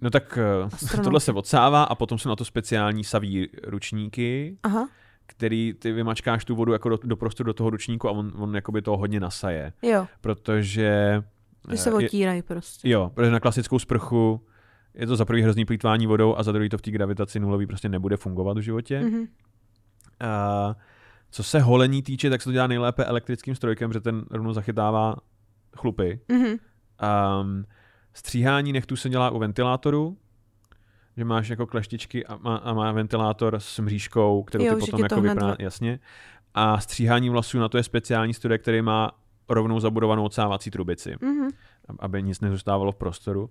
No 0.00 0.10
tak 0.10 0.38
eh, 0.38 0.64
Astronauti. 0.64 1.04
tohle 1.04 1.20
se 1.20 1.32
odsává 1.32 1.82
a 1.82 1.94
potom 1.94 2.18
jsou 2.18 2.28
na 2.28 2.36
to 2.36 2.44
speciální 2.44 3.04
saví 3.04 3.48
ručníky, 3.64 4.58
Aha, 4.62 4.88
který 5.26 5.74
ty 5.78 5.92
vymačkáš 5.92 6.44
tu 6.44 6.54
vodu 6.54 6.72
jako 6.72 6.88
do, 6.88 6.98
do 7.04 7.16
prostoru 7.16 7.46
do 7.46 7.54
toho 7.54 7.70
ručníku 7.70 8.08
a 8.08 8.10
on, 8.10 8.32
on 8.36 8.54
jakoby 8.54 8.82
toho 8.82 8.96
hodně 8.96 9.20
nasaje. 9.20 9.72
jo. 9.82 10.06
protože... 10.20 11.22
Že 11.70 11.76
se 11.76 11.90
eh, 11.90 12.02
je, 12.02 12.06
otírají 12.08 12.42
prostě. 12.42 12.90
jo, 12.90 13.10
protože 13.14 13.30
na 13.30 13.40
klasickou 13.40 13.78
sprchu 13.78 14.46
je 14.94 15.06
to 15.06 15.16
za 15.16 15.24
prvý 15.24 15.42
hrozný 15.42 15.64
plýtvání 15.64 16.06
vodou 16.06 16.36
a 16.36 16.42
za 16.42 16.52
druhý 16.52 16.68
to 16.68 16.78
v 16.78 16.82
té 16.82 16.90
gravitaci 16.90 17.40
nulový 17.40 17.66
prostě 17.66 17.88
nebude 17.88 18.16
fungovat 18.16 18.58
v 18.58 18.60
životě. 18.60 19.00
Mm. 19.00 19.06
Mhm. 19.06 19.26
A 20.20 20.76
co 21.30 21.42
se 21.42 21.60
holení 21.60 22.02
týče, 22.02 22.30
tak 22.30 22.42
se 22.42 22.44
to 22.44 22.52
dělá 22.52 22.66
nejlépe 22.66 23.04
elektrickým 23.04 23.54
strojkem, 23.54 23.90
protože 23.90 24.00
ten 24.00 24.24
rovnou 24.30 24.52
zachytává 24.52 25.16
chlupy. 25.76 26.20
Mhm. 26.28 26.46
Um, 26.46 27.64
stříhání 28.14 28.72
nechtů 28.72 28.96
se 28.96 29.08
dělá 29.08 29.30
u 29.30 29.38
ventilátoru, 29.38 30.16
že 31.16 31.24
máš 31.24 31.48
jako 31.48 31.66
kleštičky 31.66 32.26
a 32.26 32.36
má, 32.36 32.56
a 32.56 32.72
má 32.74 32.92
ventilátor 32.92 33.60
s 33.60 33.78
mřížkou, 33.78 34.42
kterou 34.42 34.64
Jo, 34.64 34.74
ty 34.74 34.80
potom 34.80 35.00
jako 35.02 35.14
to 35.14 35.20
hned 35.20 35.56
jasně. 35.58 36.00
A 36.54 36.80
stříhání 36.80 37.30
vlasů 37.30 37.58
na 37.58 37.68
to 37.68 37.76
je 37.76 37.82
speciální 37.82 38.34
stroj, 38.34 38.58
který 38.58 38.82
má 38.82 39.10
rovnou 39.48 39.80
zabudovanou 39.80 40.24
odsávací 40.24 40.70
trubici, 40.70 41.14
Mhm. 41.20 41.48
aby 41.98 42.22
nic 42.22 42.40
nezůstávalo 42.40 42.92
v 42.92 42.96
prostoru. 42.96 43.50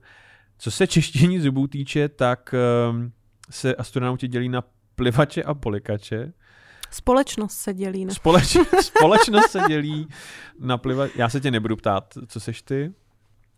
Co 0.58 0.72
se 0.72 0.88
čištění 0.88 1.40
zubů 1.40 1.68
týče, 1.68 2.10
tak 2.10 2.56
um, 2.92 3.12
se 3.50 3.76
astronauti 3.76 4.28
dělí 4.28 4.50
na 4.50 4.64
plivače 4.96 5.44
a 5.44 5.54
polikače. 5.54 6.34
Společnost 6.92 7.54
se 7.54 7.74
dělí 7.74 8.06
na... 8.06 8.14
Společ, 8.14 8.58
společnost 8.82 9.52
se 9.52 9.60
dělí 9.68 10.08
na 10.60 10.78
plivače. 10.78 11.14
Já 11.16 11.30
se 11.30 11.40
tě 11.40 11.52
nebudu 11.52 11.76
ptát, 11.76 12.14
co 12.28 12.40
seš 12.40 12.62
ty. 12.62 12.94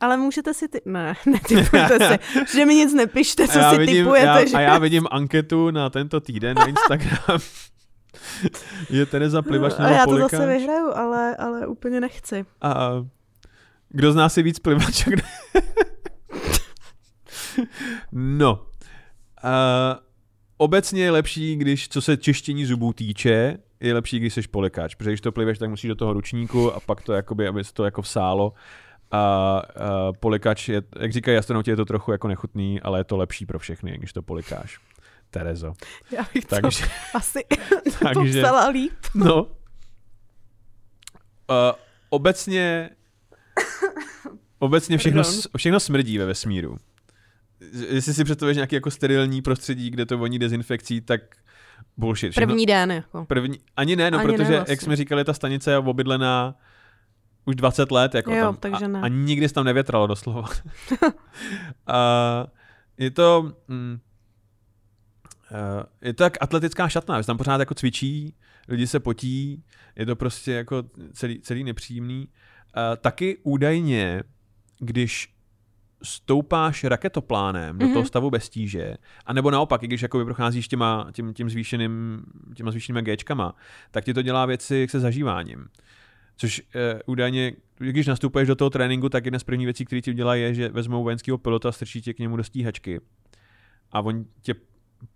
Ale 0.01 0.17
můžete 0.17 0.53
si 0.53 0.67
ty... 0.67 0.81
Ne, 0.85 1.13
netypujte 1.25 1.99
si. 1.99 2.19
Že 2.57 2.65
mi 2.65 2.75
nic 2.75 2.93
nepište, 2.93 3.47
co 3.47 3.59
a 3.59 3.71
si 3.71 3.77
vidím, 3.77 4.03
typujete. 4.03 4.27
já, 4.27 4.45
že... 4.45 4.57
A 4.57 4.59
já 4.61 4.77
vidím 4.77 5.07
anketu 5.11 5.71
na 5.71 5.89
tento 5.89 6.19
týden 6.19 6.57
na 6.57 6.65
Instagram. 6.65 7.39
je 8.89 9.05
Tereza 9.05 9.41
plivač 9.41 9.73
a 9.77 9.83
nebo 9.83 9.95
já 9.95 10.05
to 10.05 10.11
polikač? 10.11 10.31
zase 10.31 10.47
vyhraju, 10.47 10.91
ale, 10.95 11.35
ale 11.35 11.67
úplně 11.67 12.01
nechci. 12.01 12.45
A 12.61 12.91
kdo 13.89 14.11
z 14.11 14.15
nás 14.15 14.37
je 14.37 14.43
víc 14.43 14.59
plivač? 14.59 15.07
a 15.07 15.09
Kdo... 15.09 15.23
no. 18.11 18.65
Uh, 19.43 19.49
obecně 20.57 21.03
je 21.03 21.11
lepší, 21.11 21.55
když, 21.55 21.89
co 21.89 22.01
se 22.01 22.17
čištění 22.17 22.65
zubů 22.65 22.93
týče, 22.93 23.57
je 23.79 23.93
lepší, 23.93 24.19
když 24.19 24.33
jsi 24.33 24.41
polikač, 24.41 24.95
protože 24.95 25.09
když 25.09 25.21
to 25.21 25.31
pliveš, 25.31 25.57
tak 25.57 25.69
musíš 25.69 25.87
do 25.87 25.95
toho 25.95 26.13
ručníku 26.13 26.73
a 26.73 26.79
pak 26.79 27.01
to 27.01 27.13
jakoby, 27.13 27.47
aby 27.47 27.63
se 27.63 27.73
to 27.73 27.85
jako 27.85 28.01
vsálo. 28.01 28.53
A, 29.11 29.17
a 29.17 29.61
polikač 30.19 30.69
je, 30.69 30.81
jak 30.99 31.11
říkají 31.11 31.37
astronauti, 31.37 31.71
je 31.71 31.75
to 31.75 31.85
trochu 31.85 32.11
jako 32.11 32.27
nechutný, 32.27 32.81
ale 32.81 32.99
je 32.99 33.03
to 33.03 33.17
lepší 33.17 33.45
pro 33.45 33.59
všechny, 33.59 33.97
když 33.97 34.13
to 34.13 34.21
polikáš. 34.21 34.79
Terezo. 35.29 35.73
Já 36.11 36.25
bych 36.33 36.45
Takže- 36.45 36.85
to 37.11 37.17
asi 37.17 37.45
takže- 38.03 38.41
popsala 38.41 38.67
líp. 38.67 38.93
No. 39.15 39.43
Uh, 39.43 39.47
obecně 42.09 42.89
obecně 44.59 44.97
všechno, 44.97 45.23
všechno 45.57 45.79
smrdí 45.79 46.17
ve 46.17 46.25
vesmíru. 46.25 46.77
Jestli 47.89 48.13
si 48.13 48.23
představuješ 48.23 48.55
nějaký 48.55 48.75
jako 48.75 48.91
sterilní 48.91 49.41
prostředí, 49.41 49.89
kde 49.89 50.05
to 50.05 50.17
voní 50.17 50.39
dezinfekcí, 50.39 51.01
tak 51.01 51.21
bullshit. 51.97 52.31
Všechno, 52.31 52.47
První 52.47 52.65
den, 52.65 52.91
jako. 52.91 53.25
první 53.25 53.59
ani 53.77 53.95
ne, 53.95 54.11
no 54.11 54.19
Ani 54.19 54.27
ne 54.27 54.33
protože, 54.33 54.51
vlastně. 54.55 54.71
jak 54.71 54.81
jsme 54.81 54.95
říkali, 54.95 55.23
ta 55.23 55.33
stanice 55.33 55.71
je 55.71 55.77
obydlená 55.77 56.55
už 57.45 57.55
20 57.55 57.91
let, 57.91 58.15
jako 58.15 58.31
Jo, 58.31 58.45
tam, 58.45 58.55
takže 58.55 58.85
a, 58.85 58.87
ne. 58.87 59.01
a 59.01 59.07
nikdy 59.07 59.47
se 59.47 59.53
tam 59.53 59.65
nevětralo 59.65 60.07
doslova. 60.07 60.49
a 61.87 62.45
je 62.97 63.11
to... 63.11 63.53
Mm, 63.67 63.99
eh, 65.51 65.83
je 66.01 66.13
to 66.13 66.23
jak 66.23 66.37
atletická 66.41 66.89
šatna, 66.89 67.19
že 67.19 67.23
se 67.23 67.27
tam 67.27 67.37
pořád 67.37 67.59
jako 67.59 67.73
cvičí, 67.73 68.35
lidi 68.67 68.87
se 68.87 68.99
potí, 68.99 69.63
je 69.95 70.05
to 70.05 70.15
prostě 70.15 70.51
jako 70.51 70.83
celý, 71.13 71.39
celý 71.39 71.63
nepříjemný. 71.63 72.27
Uh, 72.77 72.95
taky 72.97 73.37
údajně, 73.43 74.23
když 74.79 75.35
stoupáš 76.03 76.83
raketoplánem 76.83 77.77
do 77.77 77.87
toho 77.87 77.99
Mhm. 77.99 78.07
stavu 78.07 78.29
bez 78.29 78.49
tíže, 78.49 78.97
anebo 79.25 79.51
naopak, 79.51 79.83
i 79.83 79.87
když 79.87 80.01
jakoby 80.01 80.25
procházíš 80.25 80.67
těma, 80.67 81.07
tím, 81.11 81.33
tím 81.33 81.49
zvýšeným, 81.49 82.23
těma 82.55 82.71
zvýšenýma 82.71 83.01
Gčkama, 83.01 83.55
tak 83.91 84.05
ti 84.05 84.13
to 84.13 84.21
dělá 84.21 84.45
věci 84.45 84.87
se 84.89 84.99
zažíváním. 84.99 85.67
Což 86.41 86.61
uh, 86.61 86.99
údajně, 87.05 87.53
když 87.77 88.07
nastupuješ 88.07 88.47
do 88.47 88.55
toho 88.55 88.69
tréninku, 88.69 89.09
tak 89.09 89.25
jedna 89.25 89.39
z 89.39 89.43
prvních 89.43 89.67
věcí, 89.67 89.85
které 89.85 90.01
ti 90.01 90.13
dělají, 90.13 90.41
je, 90.41 90.53
že 90.53 90.69
vezmou 90.69 91.03
vojenského 91.03 91.37
pilota, 91.37 91.71
strčí 91.71 92.01
tě 92.01 92.13
k 92.13 92.19
němu 92.19 92.37
do 92.37 92.43
stíhačky 92.43 93.01
a 93.91 94.01
on 94.01 94.25
tě 94.41 94.55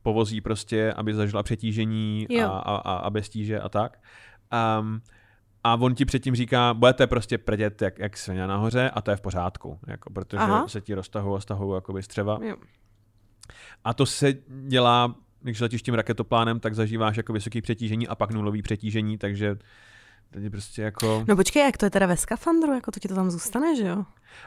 povozí 0.02 0.42
prostě, 0.42 0.94
aby 0.94 1.14
zažila 1.14 1.44
přetížení 1.44 2.28
Jo. 2.30 2.46
a, 2.46 2.60
a, 2.60 2.76
a, 2.76 2.96
a 2.96 3.10
bez 3.10 3.30
tíže 3.30 3.60
a 3.60 3.70
tak. 3.70 4.00
Um, 4.80 5.02
a 5.64 5.76
on 5.76 5.96
ti 5.96 6.06
předtím 6.06 6.36
říká, 6.36 6.74
budete 6.74 7.08
prostě 7.08 7.38
prdět 7.38 7.82
jak, 7.82 8.00
jak 8.00 8.18
svině 8.18 8.48
nahoře 8.48 8.90
a 8.90 9.02
to 9.02 9.12
je 9.12 9.18
v 9.18 9.22
pořádku, 9.22 9.80
jako, 9.88 10.14
protože 10.14 10.38
Aha. 10.38 10.56
Aha. 10.58 10.68
se 10.68 10.82
ti 10.82 10.94
roztahují 10.94 11.38
a 11.38 11.40
stahují 11.40 11.76
jakoby 11.76 12.04
střeva. 12.04 12.40
Jo. 12.42 12.56
A 13.84 13.94
to 13.94 14.06
se 14.06 14.34
dělá, 14.68 15.16
když 15.42 15.60
letíš 15.60 15.82
tím 15.82 15.94
raketoplánem, 15.94 16.60
tak 16.60 16.76
zažíváš 16.76 17.18
jako 17.18 17.34
vysoký 17.34 17.62
přetížení 17.62 18.08
a 18.08 18.16
pak 18.16 18.32
nulový 18.32 18.62
přetížení, 18.62 19.18
takže 19.18 19.58
teď 20.32 20.52
prostě 20.52 20.82
jako... 20.82 21.26
No 21.28 21.36
počkej, 21.36 21.64
jak 21.64 21.78
to 21.78 21.86
je 21.86 21.90
teda 21.90 22.06
ve 22.06 22.18
skafandru, 22.18 22.74
jako 22.74 22.92
to 22.92 23.00
ti 23.00 23.08
to 23.08 23.16
tam 23.16 23.32
zůstane, 23.32 23.76
že 23.76 23.88
jo? 23.88 24.06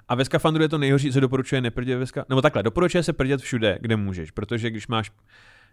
A 0.09 0.15
ve 0.15 0.25
skafandru 0.25 0.63
je 0.63 0.69
to 0.69 0.79
nejhorší, 0.79 1.13
co 1.13 1.21
doporučuje 1.21 1.61
neprdět 1.61 1.97
ve 1.97 2.07
ska... 2.07 2.25
Nebo 2.29 2.43
takhle, 2.43 2.63
doporučuje 2.63 3.03
se 3.03 3.13
prdět 3.13 3.41
všude, 3.41 3.79
kde 3.81 3.97
můžeš, 3.97 4.31
protože 4.31 4.71
když 4.71 4.89
máš 4.89 5.13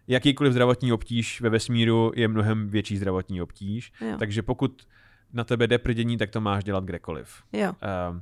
jakýkoliv 0.07 0.53
zdravotní 0.53 0.91
obtíž 0.91 1.41
ve 1.41 1.49
vesmíru, 1.49 2.11
je 2.15 2.27
mnohem 2.27 2.67
větší 2.69 2.97
zdravotní 2.97 3.41
obtíž, 3.41 3.91
Jo. 4.01 4.15
takže 4.19 4.41
pokud 4.41 4.87
na 5.33 5.43
tebe 5.43 5.67
jde 5.67 5.77
prdění, 5.77 6.17
tak 6.17 6.29
to 6.29 6.41
máš 6.41 6.63
dělat 6.63 6.83
kdekoliv. 6.83 7.43
Jo. 7.53 7.73
Um, 8.11 8.21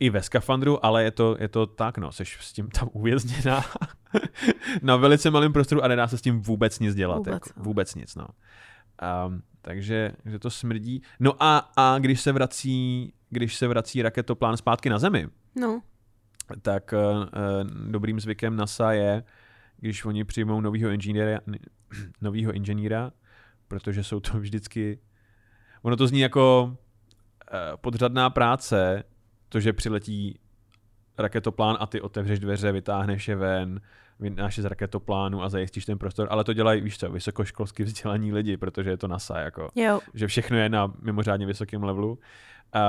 I 0.00 0.10
ve 0.10 0.22
skafandru, 0.22 0.86
ale 0.86 1.04
je 1.04 1.10
to, 1.10 1.36
je 1.40 1.48
to 1.48 1.66
tak, 1.66 1.98
no, 1.98 2.12
seš 2.12 2.38
s 2.40 2.52
tím 2.52 2.68
tam 2.68 2.88
uvězněná 2.92 3.64
na 4.82 4.96
velice 4.96 5.30
malém 5.30 5.52
prostoru 5.52 5.84
a 5.84 5.88
nedá 5.88 6.08
se 6.08 6.18
s 6.18 6.22
tím 6.22 6.40
vůbec 6.40 6.78
nic 6.78 6.94
dělat. 6.94 7.16
Vůbec, 7.16 7.32
jako, 7.32 7.50
no. 7.56 7.64
vůbec 7.64 7.94
nic, 7.94 8.14
no. 8.14 8.26
Um, 9.26 9.42
takže 9.68 10.12
že 10.24 10.38
to 10.38 10.50
smrdí. 10.50 11.02
No 11.20 11.42
a, 11.42 11.72
a 11.76 11.98
když 11.98 12.20
se 12.20 12.32
vrací 12.32 13.12
když 13.30 13.56
se 13.56 13.68
vrací 13.68 14.02
raketoplán 14.02 14.56
zpátky 14.56 14.90
na 14.90 14.98
Zemi, 14.98 15.28
No. 15.56 15.82
tak 16.62 16.94
uh, 16.96 17.70
dobrým 17.90 18.20
zvykem 18.20 18.56
NASA 18.56 18.92
je, 18.92 19.22
když 19.76 20.04
oni 20.04 20.24
přijmou 20.24 20.60
novýho 20.60 20.90
inženýra, 20.90 21.40
novýho 22.20 22.52
inženýra, 22.52 23.12
protože 23.68 24.04
jsou 24.04 24.20
to 24.20 24.38
vždycky, 24.40 24.98
ono 25.82 25.96
to 25.96 26.06
zní 26.06 26.20
jako 26.20 26.64
uh, 26.72 26.76
podřadná 27.76 28.30
práce, 28.30 29.04
to, 29.48 29.60
že 29.60 29.72
přiletí 29.72 30.38
raketoplán 31.18 31.76
a 31.80 31.86
ty 31.86 32.00
otevřeš 32.00 32.38
dveře, 32.38 32.72
vytáhneš 32.72 33.28
je 33.28 33.36
ven, 33.36 33.80
vynáš 34.20 34.56
je 34.56 34.62
z 34.62 34.66
raketoplánu 34.66 35.42
a 35.42 35.48
zajistíš 35.48 35.84
ten 35.84 35.98
prostor, 35.98 36.28
ale 36.30 36.44
to 36.44 36.52
dělají, 36.52 36.80
víš 36.80 36.98
co, 36.98 37.10
vysokoškolsky 37.10 37.84
vzdělaní 37.84 38.32
lidi, 38.32 38.56
protože 38.56 38.90
je 38.90 38.96
to 38.96 39.08
NASA, 39.08 39.38
jako, 39.38 39.68
Jo. 39.74 40.00
že 40.14 40.26
všechno 40.26 40.56
je 40.56 40.68
na 40.68 40.92
mimořádně 41.02 41.46
vysokém 41.46 41.84
levelu. 41.84 42.18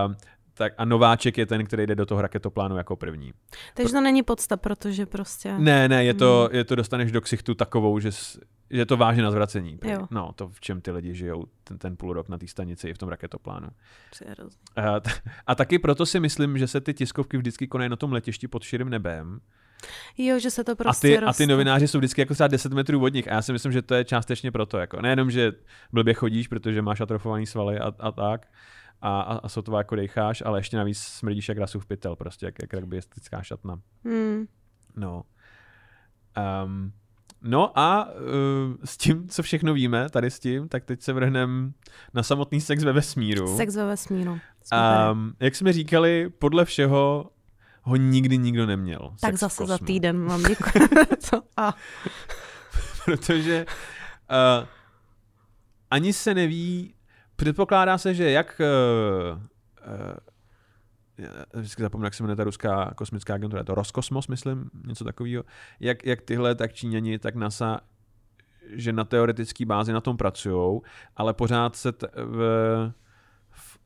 Um, 0.06 0.16
tak 0.54 0.74
a 0.78 0.86
nováček 0.86 1.38
je 1.38 1.46
ten, 1.46 1.66
který 1.66 1.88
jde 1.88 1.96
do 1.96 2.06
toho 2.06 2.22
raketoplánu 2.22 2.78
jako 2.78 2.96
první. 2.96 3.34
Takže 3.74 3.94
to 3.94 4.02
není 4.02 4.24
podsta, 4.24 4.58
protože 4.58 5.06
prostě... 5.06 5.58
Ne, 5.58 5.88
ne, 5.90 6.04
je 6.06 6.14
to, 6.14 6.46
Hmm. 6.50 6.58
je 6.58 6.64
to 6.64 6.76
dostaneš 6.76 7.12
do 7.12 7.22
ksichtu 7.22 7.56
takovou, 7.56 8.00
že, 8.00 8.10
že 8.70 8.86
to 8.86 8.98
vážně 8.98 9.24
na 9.24 9.32
zvracení. 9.32 9.80
Jo. 9.84 10.08
No, 10.12 10.32
to 10.36 10.50
v 10.50 10.60
čem 10.60 10.82
ty 10.82 10.92
lidi 10.92 11.16
žijou 11.16 11.46
ten, 11.64 11.78
ten 11.78 11.98
půl 11.98 12.14
rok 12.14 12.30
na 12.30 12.38
té 12.38 12.48
stanici 12.48 12.90
i 12.90 12.94
v 12.94 12.98
tom 12.98 13.10
raketoplánu. 13.10 13.68
A, 14.76 15.00
t- 15.00 15.10
a 15.48 15.56
taky 15.56 15.80
proto 15.80 16.06
si 16.06 16.20
myslím, 16.20 16.58
že 16.58 16.68
se 16.68 16.82
ty 16.82 16.94
tiskovky 16.94 17.38
vždycky 17.38 17.68
konají 17.68 17.90
na 17.90 17.96
tom 17.96 18.14
letišti 18.14 18.48
pod 18.48 18.64
širým 18.64 18.90
nebem. 18.90 19.40
Jo, 20.18 20.40
že 20.40 20.52
se 20.52 20.64
to 20.64 20.72
a, 20.72 20.76
prostě 20.76 21.08
ty, 21.08 21.18
a 21.18 21.20
ty 21.20 21.26
roste. 21.26 21.48
novináři 21.48 21.88
jsou 21.88 21.98
vždycky 21.98 22.22
jako 22.22 22.34
třeba 22.34 22.48
10 22.48 22.74
metrů 22.74 23.04
od 23.04 23.14
nich. 23.14 23.28
A 23.28 23.34
já 23.34 23.42
si 23.42 23.54
myslím, 23.54 23.72
že 23.72 23.82
to 23.82 23.96
je 23.96 24.06
částečně 24.06 24.52
proto. 24.52 24.78
Jako. 24.78 25.02
Nejenom, 25.02 25.32
že 25.32 25.52
blbě 25.92 26.14
chodíš, 26.14 26.48
protože 26.48 26.82
máš 26.82 27.02
atrofovaný 27.02 27.46
svaly 27.46 27.80
a, 27.80 27.94
a 28.00 28.12
tak, 28.12 28.48
a, 29.02 29.22
a, 29.22 29.36
a 29.38 29.50
sotva 29.50 29.78
jako 29.78 29.96
dejcháš, 29.96 30.44
ale 30.46 30.60
ještě 30.60 30.78
navíc 30.78 30.98
smrdíš 30.98 31.50
jak 31.50 31.58
rasův 31.58 31.86
pytel, 31.86 32.16
prostě 32.16 32.46
jak, 32.46 32.56
jak 32.62 32.74
rugbystická 32.74 33.42
šatna. 33.42 33.80
Hmm. 34.06 34.46
No. 34.96 35.24
Um, 36.66 36.92
no 37.42 37.80
a 37.80 38.12
uh, 38.12 38.76
s 38.84 38.98
tím, 38.98 39.28
co 39.28 39.44
všechno 39.44 39.74
víme, 39.74 40.10
tady 40.10 40.32
s 40.32 40.40
tím, 40.40 40.68
tak 40.68 40.86
teď 40.86 41.02
se 41.02 41.14
vrhneme 41.14 41.72
na 42.14 42.24
samotný 42.24 42.62
sex 42.62 42.84
ve 42.84 42.94
vesmíru. 42.94 43.58
Sex 43.58 43.76
ve 43.76 43.86
vesmíru. 43.86 44.40
Um, 45.12 45.34
jak 45.40 45.56
jsme 45.56 45.74
říkali, 45.74 46.30
podle 46.40 46.66
všeho 46.66 47.32
ho 47.82 47.96
nikdy 47.96 48.38
nikdo 48.38 48.66
neměl. 48.66 49.14
tak 49.22 49.36
zase 49.36 49.66
za 49.66 49.78
týden 49.78 50.18
mám 50.18 50.44
děkuji. 50.48 50.90
A 51.58 51.76
Protože 53.06 53.66
uh, 54.32 54.68
ani 55.92 56.14
se 56.14 56.34
neví, 56.34 56.94
předpokládá 57.36 57.98
se, 57.98 58.14
že 58.14 58.32
jak 58.32 58.62
uh, 58.62 59.38
uh, 59.38 60.18
já 61.18 61.30
vždycky 61.54 61.82
zapomínám, 61.82 62.06
jak 62.06 62.14
se 62.14 62.24
jmenuje 62.24 62.36
ta 62.36 62.44
ruská 62.44 62.94
kosmická 62.96 63.34
agentura, 63.34 63.60
je 63.60 63.66
to 63.66 63.76
Roskosmos, 63.76 64.28
myslím, 64.28 64.70
něco 64.88 65.04
takového, 65.04 65.44
jak, 65.80 66.06
jak 66.06 66.22
tyhle, 66.22 66.56
tak 66.56 66.74
Číňani, 66.74 67.20
tak 67.20 67.36
NASA, 67.36 67.80
že 68.74 68.94
na 68.94 69.04
teoretické 69.04 69.66
bázi 69.66 69.94
na 69.94 70.02
tom 70.02 70.18
pracují, 70.18 70.82
ale 71.16 71.34
pořád 71.34 71.76
se 71.76 71.92
t- 71.92 72.08
v, 72.16 72.22
v 72.26 72.94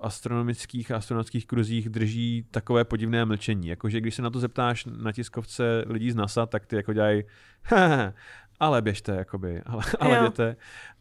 astronomických 0.06 0.92
a 0.92 0.98
astronautických 0.98 1.48
kruzích 1.48 1.90
drží 1.90 2.48
takové 2.52 2.84
podivné 2.86 3.26
mlčení. 3.26 3.68
Jakože 3.68 4.02
když 4.02 4.16
se 4.16 4.22
na 4.22 4.30
to 4.30 4.40
zeptáš 4.40 4.86
na 4.86 5.12
tiskovce 5.12 5.84
lidí 5.88 6.12
z 6.12 6.16
NASA, 6.16 6.46
tak 6.46 6.66
ty 6.66 6.76
jako 6.76 6.94
dělají 6.94 7.24
ale 8.60 8.82
běžte, 8.82 9.16
jakoby, 9.16 9.62
ale, 9.66 9.84
ale 10.00 10.16
Jo. 10.16 10.24
jděte. 10.24 10.56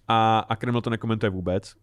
A, 0.08 0.38
a 0.38 0.56
Kreml 0.56 0.80
to 0.80 0.90
nekomentuje 0.90 1.30
vůbec. 1.30 1.74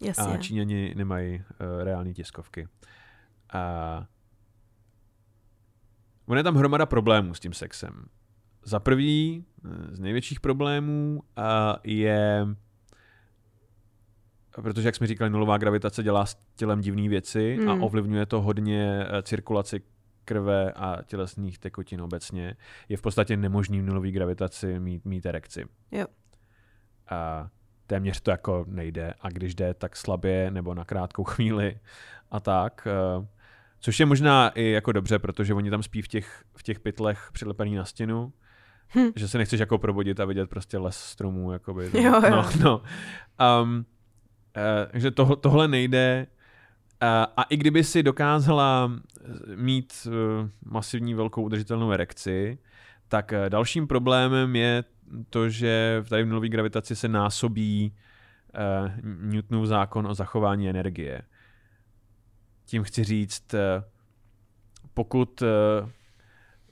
jasně. 0.00 0.34
A 0.34 0.36
Číňani 0.36 0.94
nemají 0.96 1.38
uh, 1.38 1.82
reální 1.84 2.14
tiskovky. 2.14 2.68
A 3.52 4.06
on 6.26 6.36
je 6.36 6.42
tam 6.42 6.54
hromada 6.54 6.86
problémů 6.86 7.34
s 7.34 7.40
tím 7.40 7.52
sexem. 7.52 8.04
Za 8.64 8.80
prvý, 8.80 9.44
eh, 9.64 9.96
z 9.96 10.00
největších 10.00 10.40
problémů 10.40 11.22
uh, 11.38 11.44
je, 11.84 12.46
protože 14.62 14.88
jak 14.88 14.94
jsme 14.96 15.06
říkali, 15.06 15.30
nulová 15.30 15.58
gravitace 15.58 16.02
dělá 16.02 16.26
s 16.26 16.36
tělem 16.56 16.80
divné 16.80 17.08
věci 17.08 17.58
a 17.68 17.72
Hmm. 17.72 17.82
ovlivňuje 17.82 18.26
to 18.26 18.40
hodně 18.40 19.06
eh, 19.08 19.22
cirkulaci 19.22 19.80
krve 20.24 20.72
a 20.72 20.98
tělesných 21.06 21.58
tekutin 21.58 22.00
obecně. 22.02 22.56
Je 22.88 22.96
v 22.96 23.02
podstatě 23.02 23.36
nemožný 23.36 23.80
v 23.80 23.84
nulové 23.84 24.10
gravitaci 24.10 24.80
mít, 24.80 25.04
mít 25.04 25.26
erekci. 25.26 25.64
Jo. 25.90 26.06
A 27.10 27.48
téměř 27.86 28.20
to 28.20 28.30
jako 28.30 28.64
nejde 28.68 29.14
a 29.20 29.28
když 29.28 29.54
jde, 29.54 29.74
tak 29.74 29.96
slabě 29.96 30.50
nebo 30.50 30.74
na 30.74 30.84
krátkou 30.84 31.24
chvíli 31.34 31.78
a 32.30 32.40
tak. 32.40 32.88
eh, 33.22 33.26
Což 33.80 34.00
je 34.00 34.06
možná 34.06 34.48
i 34.48 34.70
jako 34.70 34.92
dobře, 34.92 35.18
protože 35.18 35.54
oni 35.54 35.70
tam 35.70 35.82
spí 35.82 36.02
v 36.02 36.08
těch, 36.08 36.42
v 36.56 36.62
těch 36.62 36.80
pytlech 36.80 37.28
přilepený 37.32 37.74
na 37.74 37.84
stěnu, 37.84 38.32
Hm. 38.96 39.10
že 39.16 39.28
se 39.28 39.38
nechceš 39.38 39.60
jako 39.60 39.78
probudit 39.78 40.20
a 40.20 40.24
vidět 40.24 40.50
prostě 40.50 40.78
les 40.78 40.96
stromů. 40.96 41.52
Jakoby, 41.52 41.90
Jo, 42.02 42.12
jo. 42.12 42.30
No, 42.30 42.50
no. 42.62 42.82
Um, 43.62 43.86
takže 44.90 45.10
tohle, 45.10 45.36
tohle 45.36 45.68
nejde. 45.68 46.26
Uh, 47.02 47.08
a 47.36 47.42
i 47.42 47.56
kdyby 47.56 47.84
si 47.84 48.02
dokázala 48.02 48.92
eh, 48.92 49.56
mít 49.56 50.08
masivní 50.64 51.14
velkou 51.14 51.42
udržitelnou 51.42 51.92
erekci, 51.92 52.58
tak 53.08 53.32
eh, 53.32 53.50
dalším 53.50 53.86
problémem 53.86 54.56
je 54.56 54.84
to, 55.30 55.48
že 55.48 56.04
tady 56.08 56.22
v 56.22 56.26
nulové 56.26 56.48
gravitaci 56.48 56.96
se 56.96 57.08
násobí 57.08 57.94
Newtonův 59.02 59.66
zákon 59.66 60.06
o 60.06 60.14
zachování 60.14 60.70
energie. 60.70 61.22
Tím 62.64 62.82
chci 62.82 63.04
říct, 63.04 63.54
pokud 64.94 65.42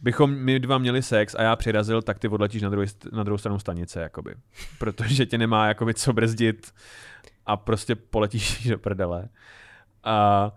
bychom 0.01 0.31
my 0.31 0.61
dva 0.61 0.79
měli 0.79 1.03
sex 1.03 1.35
a 1.35 1.43
já 1.43 1.57
přirazil, 1.57 2.03
tak 2.03 2.19
ty 2.19 2.29
odletíš 2.29 2.63
na, 2.63 2.69
druhý, 2.69 2.87
na 3.13 3.23
druhou 3.23 3.39
stranu 3.39 3.59
stanice, 3.59 4.01
jakoby. 4.01 4.35
Protože 4.79 5.27
tě 5.27 5.39
nemá 5.39 5.69
jakoby 5.69 5.95
co 5.95 6.13
brzdit 6.13 6.73
a 7.51 7.57
prostě 7.57 7.95
poletíš 7.95 8.67
do 8.71 8.79
prdele. 8.79 9.29
A 10.05 10.53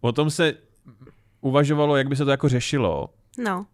o 0.00 0.12
tom 0.12 0.30
se 0.30 0.54
uvažovalo, 1.40 1.96
jak 1.96 2.08
by 2.08 2.16
se 2.16 2.24
to 2.24 2.30
jako 2.30 2.48
řešilo. 2.48 3.14
No. 3.38 3.66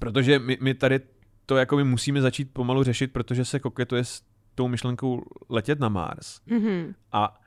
Protože 0.00 0.38
my, 0.38 0.58
my 0.60 0.74
tady 0.74 1.00
to 1.46 1.56
jako 1.56 1.76
my 1.76 1.84
musíme 1.84 2.20
začít 2.20 2.50
pomalu 2.52 2.82
řešit, 2.82 3.12
protože 3.12 3.44
se 3.44 3.58
koketuje 3.60 4.04
s 4.04 4.22
tou 4.54 4.68
myšlenkou 4.68 5.22
letět 5.48 5.80
na 5.80 5.88
Mars. 5.88 6.40
Mm-hmm. 6.48 6.94
A, 7.12 7.40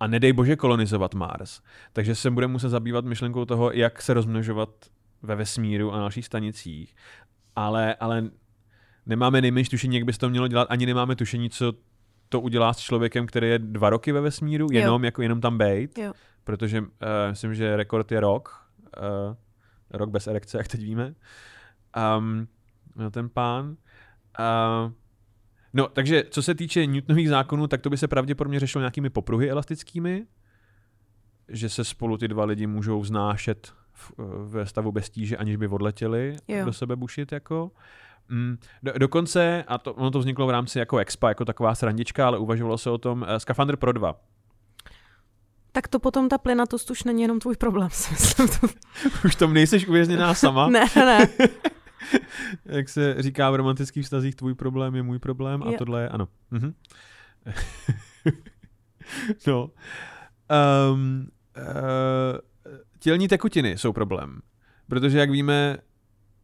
a 0.00 0.06
nedej 0.06 0.32
bože 0.32 0.56
kolonizovat 0.56 1.14
Mars. 1.14 1.60
Takže 1.92 2.14
se 2.14 2.30
budeme 2.30 2.52
muset 2.52 2.68
zabývat 2.68 3.04
myšlenkou 3.04 3.44
toho, 3.44 3.72
jak 3.72 4.02
se 4.02 4.14
rozmnožovat 4.14 4.70
ve 5.22 5.34
vesmíru 5.34 5.92
a 5.92 5.96
na 5.96 6.00
dalších 6.00 6.26
stanicích. 6.26 6.96
Ale, 7.56 7.94
ale 7.94 8.30
nemáme 9.06 9.40
nejmenší 9.40 9.70
tušení, 9.70 9.96
jak 9.96 10.04
by 10.04 10.12
se 10.12 10.18
to 10.18 10.30
mělo 10.30 10.48
dělat, 10.48 10.68
ani 10.70 10.86
nemáme 10.86 11.16
tušení, 11.16 11.50
co 11.50 11.72
to 12.28 12.40
udělá 12.40 12.72
s 12.72 12.78
člověkem, 12.78 13.26
který 13.26 13.48
je 13.48 13.58
dva 13.58 13.90
roky 13.90 14.12
ve 14.12 14.20
vesmíru, 14.20 14.68
jenom, 14.72 15.04
jako 15.04 15.22
jenom 15.22 15.40
tam 15.40 15.58
bejt. 15.58 15.98
Jo. 15.98 16.12
Protože 16.44 16.80
uh, 16.80 16.86
myslím, 17.30 17.54
že 17.54 17.76
rekord 17.76 18.12
je 18.12 18.20
rok. 18.20 18.68
Uh, 19.28 19.36
rok 19.90 20.10
bez 20.10 20.26
erekce, 20.26 20.58
jak 20.58 20.68
teď 20.68 20.80
víme. 20.80 21.14
Um, 22.18 22.48
no 22.96 23.10
ten 23.10 23.28
pán. 23.28 23.66
Uh, 23.66 24.92
no, 25.74 25.88
takže 25.88 26.24
co 26.30 26.42
se 26.42 26.54
týče 26.54 26.86
Newtonových 26.86 27.28
zákonů, 27.28 27.66
tak 27.66 27.80
to 27.80 27.90
by 27.90 27.96
se 27.96 28.08
pravděpodobně 28.08 28.60
řešilo 28.60 28.82
nějakými 28.82 29.10
popruhy 29.10 29.50
elastickými, 29.50 30.26
že 31.48 31.68
se 31.68 31.84
spolu 31.84 32.18
ty 32.18 32.28
dva 32.28 32.44
lidi 32.44 32.66
můžou 32.66 33.00
vznášet 33.00 33.72
v, 33.92 34.12
ve 34.48 34.66
stavu 34.66 34.92
bez 34.92 35.10
tíže, 35.10 35.36
aniž 35.36 35.56
by 35.56 35.68
odletěli 35.68 36.36
Jo. 36.48 36.64
do 36.64 36.72
sebe 36.72 36.96
bušit, 36.96 37.32
jako. 37.32 37.70
Mm, 38.28 38.56
do, 38.82 38.92
dokonce, 38.98 39.64
a 39.68 39.78
to, 39.78 39.94
ono 39.94 40.10
to 40.10 40.18
vzniklo 40.18 40.46
v 40.46 40.50
rámci 40.50 40.78
jako 40.78 40.98
expa, 40.98 41.28
jako 41.28 41.44
taková 41.44 41.74
srandička, 41.74 42.26
ale 42.26 42.38
uvažovalo 42.38 42.78
se 42.78 42.90
o 42.90 42.98
tom, 42.98 43.22
uh, 43.22 43.28
Skafandr 43.38 43.76
pro 43.76 43.92
dva. 43.92 44.20
Tak 45.72 45.88
to 45.88 45.98
potom 45.98 46.28
ta 46.28 46.38
plynatost 46.38 46.90
už 46.90 47.04
není 47.04 47.22
jenom 47.22 47.38
tvůj 47.40 47.56
problém, 47.56 47.88
si 47.92 48.12
myslím. 48.12 48.48
Už 49.24 49.34
tam 49.34 49.52
nejseš 49.54 49.86
uvězněná 49.88 50.34
sama. 50.34 50.68
ne, 50.68 50.84
ne. 50.96 51.28
Jak 52.64 52.88
se 52.88 53.14
říká 53.18 53.50
v 53.50 53.54
romantických 53.54 54.04
vztazích, 54.04 54.34
tvůj 54.34 54.54
problém 54.54 54.94
je 54.94 55.02
můj 55.02 55.18
problém 55.18 55.62
a 55.62 55.70
Jo. 55.70 55.78
tohle 55.78 56.02
je 56.02 56.08
ano. 56.08 56.28
Mhm. 56.50 56.74
no. 59.46 59.70
Um, 60.92 61.28
uh, 61.56 62.38
tělní 62.98 63.28
tekutiny 63.28 63.78
jsou 63.78 63.92
problém. 63.92 64.40
Protože 64.88 65.18
jak 65.18 65.30
víme, 65.30 65.76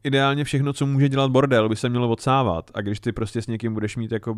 ideálně 0.04 0.44
všechno, 0.44 0.72
co 0.72 0.86
může 0.86 1.08
dělat 1.08 1.30
bordel, 1.30 1.68
by 1.68 1.76
se 1.76 1.88
mělo 1.88 2.08
odsávat. 2.08 2.70
A 2.74 2.80
když 2.80 3.00
ty 3.00 3.12
prostě 3.12 3.42
s 3.42 3.46
někým 3.46 3.74
budeš 3.74 3.96
mít 3.96 4.12
jako 4.12 4.36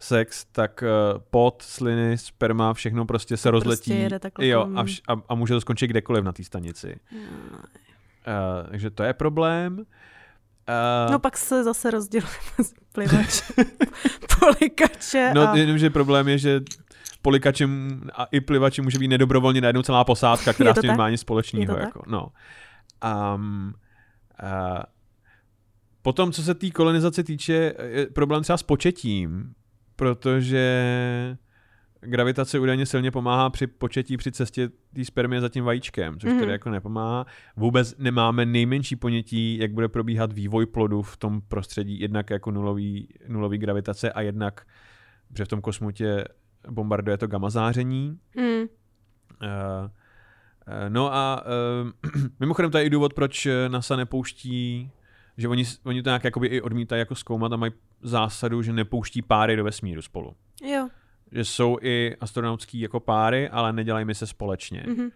sex, 0.00 0.44
tak 0.52 0.82
uh, 1.14 1.20
pot, 1.30 1.62
sliny, 1.62 2.18
sperma, 2.18 2.74
všechno 2.74 3.04
prostě 3.06 3.36
se 3.36 3.42
To 3.42 3.50
rozletí. 3.50 4.06
prostě 4.08 4.46
jo, 4.46 4.60
a, 4.74 4.84
vš- 4.84 5.00
a, 5.08 5.16
a 5.28 5.34
může 5.34 5.54
to 5.54 5.60
skončit 5.60 5.86
kdekoliv 5.86 6.24
na 6.24 6.32
té 6.32 6.44
stanici. 6.44 6.96
Uh, 7.12 8.70
takže 8.70 8.90
to 8.90 9.02
je 9.02 9.12
problém. 9.12 9.78
Uh, 9.78 11.12
No 11.12 11.18
pak 11.18 11.36
se 11.38 11.64
zase 11.64 11.90
rozděluje 11.90 12.32
mezi 12.58 12.74
plivače, 12.92 13.42
polikače 14.40 15.32
No, 15.34 15.48
a... 15.48 15.56
jenomže 15.56 15.90
problém 15.90 16.28
je, 16.28 16.38
že 16.38 16.60
polikačem 17.22 18.00
a 18.14 18.24
i 18.24 18.40
plivačem 18.40 18.84
může 18.84 18.98
být 18.98 19.08
nedobrovolně 19.08 19.60
najednou 19.60 19.82
celá 19.82 20.04
posádka, 20.04 20.52
která 20.54 20.70
Je 20.70 20.74
s 20.74 20.80
tím 20.80 20.88
tak? 20.88 20.96
nemá 20.96 21.10
nic 21.10 21.20
společného. 21.20 21.76
Jako, 21.78 22.02
no. 22.06 22.28
Um, 23.34 23.74
uh, 24.42 24.82
potom, 26.02 26.32
co 26.32 26.42
se 26.42 26.54
té 26.54 26.70
kolonizace 26.70 27.24
týče, 27.24 27.74
je 27.86 28.06
problém 28.06 28.42
třeba 28.42 28.56
s 28.56 28.62
početím, 28.62 29.54
protože 29.96 31.36
gravitace 32.00 32.58
údajně 32.58 32.86
silně 32.86 33.10
pomáhá 33.10 33.50
při 33.50 33.66
početí 33.66 34.16
při 34.16 34.32
cestě 34.32 34.68
té 34.94 35.04
spermie 35.04 35.40
za 35.40 35.48
tím 35.48 35.64
vajíčkem, 35.64 36.20
což 36.20 36.32
mm. 36.32 36.38
Tedy 36.38 36.52
jako 36.52 36.70
nepomáhá. 36.70 37.26
Vůbec 37.56 37.94
nemáme 37.98 38.46
nejmenší 38.46 38.96
ponětí, 38.96 39.58
jak 39.58 39.72
bude 39.72 39.88
probíhat 39.88 40.32
vývoj 40.32 40.66
plodu 40.66 41.02
v 41.02 41.16
tom 41.16 41.40
prostředí, 41.40 42.00
jednak 42.00 42.30
jako 42.30 42.50
nulový, 42.50 43.08
nulový 43.28 43.58
gravitace 43.58 44.12
a 44.12 44.20
jednak, 44.20 44.66
protože 45.28 45.44
v 45.44 45.48
tom 45.48 45.60
kosmu 45.60 45.90
tě 45.90 46.24
bombarduje 46.70 47.18
to 47.18 47.26
gamma 47.26 47.50
záření. 47.50 48.18
Mm, 48.36 48.66
Uh, 49.42 49.48
uh, 49.48 49.90
no 50.88 51.14
a 51.14 51.44
uh, 52.14 52.22
mimochodem 52.40 52.70
to 52.70 52.78
je 52.78 52.84
i 52.84 52.90
důvod, 52.90 53.14
proč 53.14 53.48
NASA 53.68 53.96
nepouští, 53.96 54.90
že 55.36 55.48
oni, 55.48 55.64
oni 55.84 56.02
to 56.02 56.08
nějak 56.08 56.24
jakoby 56.24 56.46
i 56.46 56.62
odmítají 56.62 56.98
jako 56.98 57.14
zkoumat 57.14 57.52
a 57.52 57.56
mají 57.56 57.72
zásadu, 58.02 58.62
že 58.62 58.72
nepouští 58.72 59.22
páry 59.22 59.56
do 59.56 59.64
vesmíru 59.64 60.02
spolu. 60.02 60.34
jo. 60.62 60.88
Že 61.32 61.44
jsou 61.44 61.78
i 61.82 62.16
astronautský 62.20 62.80
jako 62.80 63.00
páry, 63.00 63.48
ale 63.48 63.72
nedělají 63.72 64.04
mi 64.04 64.14
se 64.14 64.26
společně. 64.26 64.84
Mhm. 64.88 65.08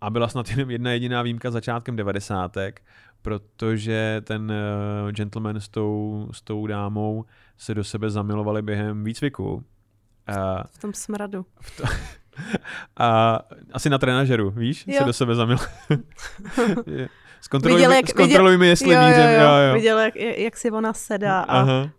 A 0.00 0.10
byla 0.10 0.28
snad 0.28 0.48
jenom 0.50 0.70
jedna 0.70 0.92
jediná 0.92 1.22
výjimka 1.22 1.50
začátkem 1.50 1.96
devadesátek, 1.96 2.82
protože 3.22 4.22
ten 4.24 4.52
uh, 5.04 5.10
gentleman 5.12 5.60
s 5.60 5.68
tou, 5.68 6.28
s 6.32 6.42
tou 6.42 6.66
dámou 6.66 7.24
se 7.56 7.74
do 7.74 7.84
sebe 7.84 8.10
zamilovali 8.10 8.62
během 8.62 9.04
výcviku. 9.04 9.54
Uh, 9.54 9.62
V 10.66 10.78
tom 10.78 10.92
smradu. 10.94 11.46
a 12.96 13.38
asi 13.72 13.90
na 13.90 13.98
trenažeru, 13.98 14.50
víš, 14.50 14.84
Jo. 14.86 14.98
se 14.98 15.04
do 15.04 15.12
sebe 15.12 15.34
zamil. 15.34 15.56
Zkontroluj, 17.40 17.76
Viděl, 17.76 17.90
mi, 17.90 17.96
jak- 17.96 18.08
zkontroluj 18.08 18.58
mi, 18.58 18.66
jestli 18.68 18.94
jo, 18.94 19.00
mířím. 19.08 19.22
jo, 19.22 19.40
jo. 19.40 19.68
jo. 19.68 19.74
Viděl, 19.74 19.98
jak, 19.98 20.16
jak 20.16 20.56
si 20.56 20.70
ona 20.70 20.92
sedá 20.92 21.40
a... 21.40 21.60
Aha. 21.60 21.90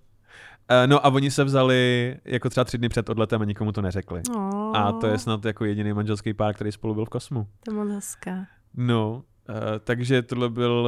Eh, 0.70 0.88
No 0.88 1.06
a 1.06 1.10
oni 1.10 1.32
se 1.32 1.44
vzali 1.44 2.16
jako 2.26 2.50
třeba 2.50 2.64
tři 2.64 2.78
dny 2.78 2.90
před 2.90 3.10
odletem 3.10 3.42
a 3.42 3.46
nikomu 3.46 3.72
to 3.72 3.82
neřekli. 3.82 4.22
Oh, 4.36 4.78
A 4.78 4.92
to 4.92 5.08
je 5.08 5.18
snad 5.18 5.46
jako 5.46 5.66
jediný 5.66 5.94
manželský 5.94 6.34
pár, 6.34 6.54
který 6.56 6.72
spolu 6.72 6.94
byl 6.94 7.06
v 7.06 7.10
kosmu. 7.10 7.48
To 7.66 7.72
je 7.72 7.76
moc 7.78 7.90
hezká. 7.90 8.46
No, 8.74 9.24
uh, 9.50 9.56
takže 9.84 10.22
tohle, 10.22 10.50
byl, 10.50 10.88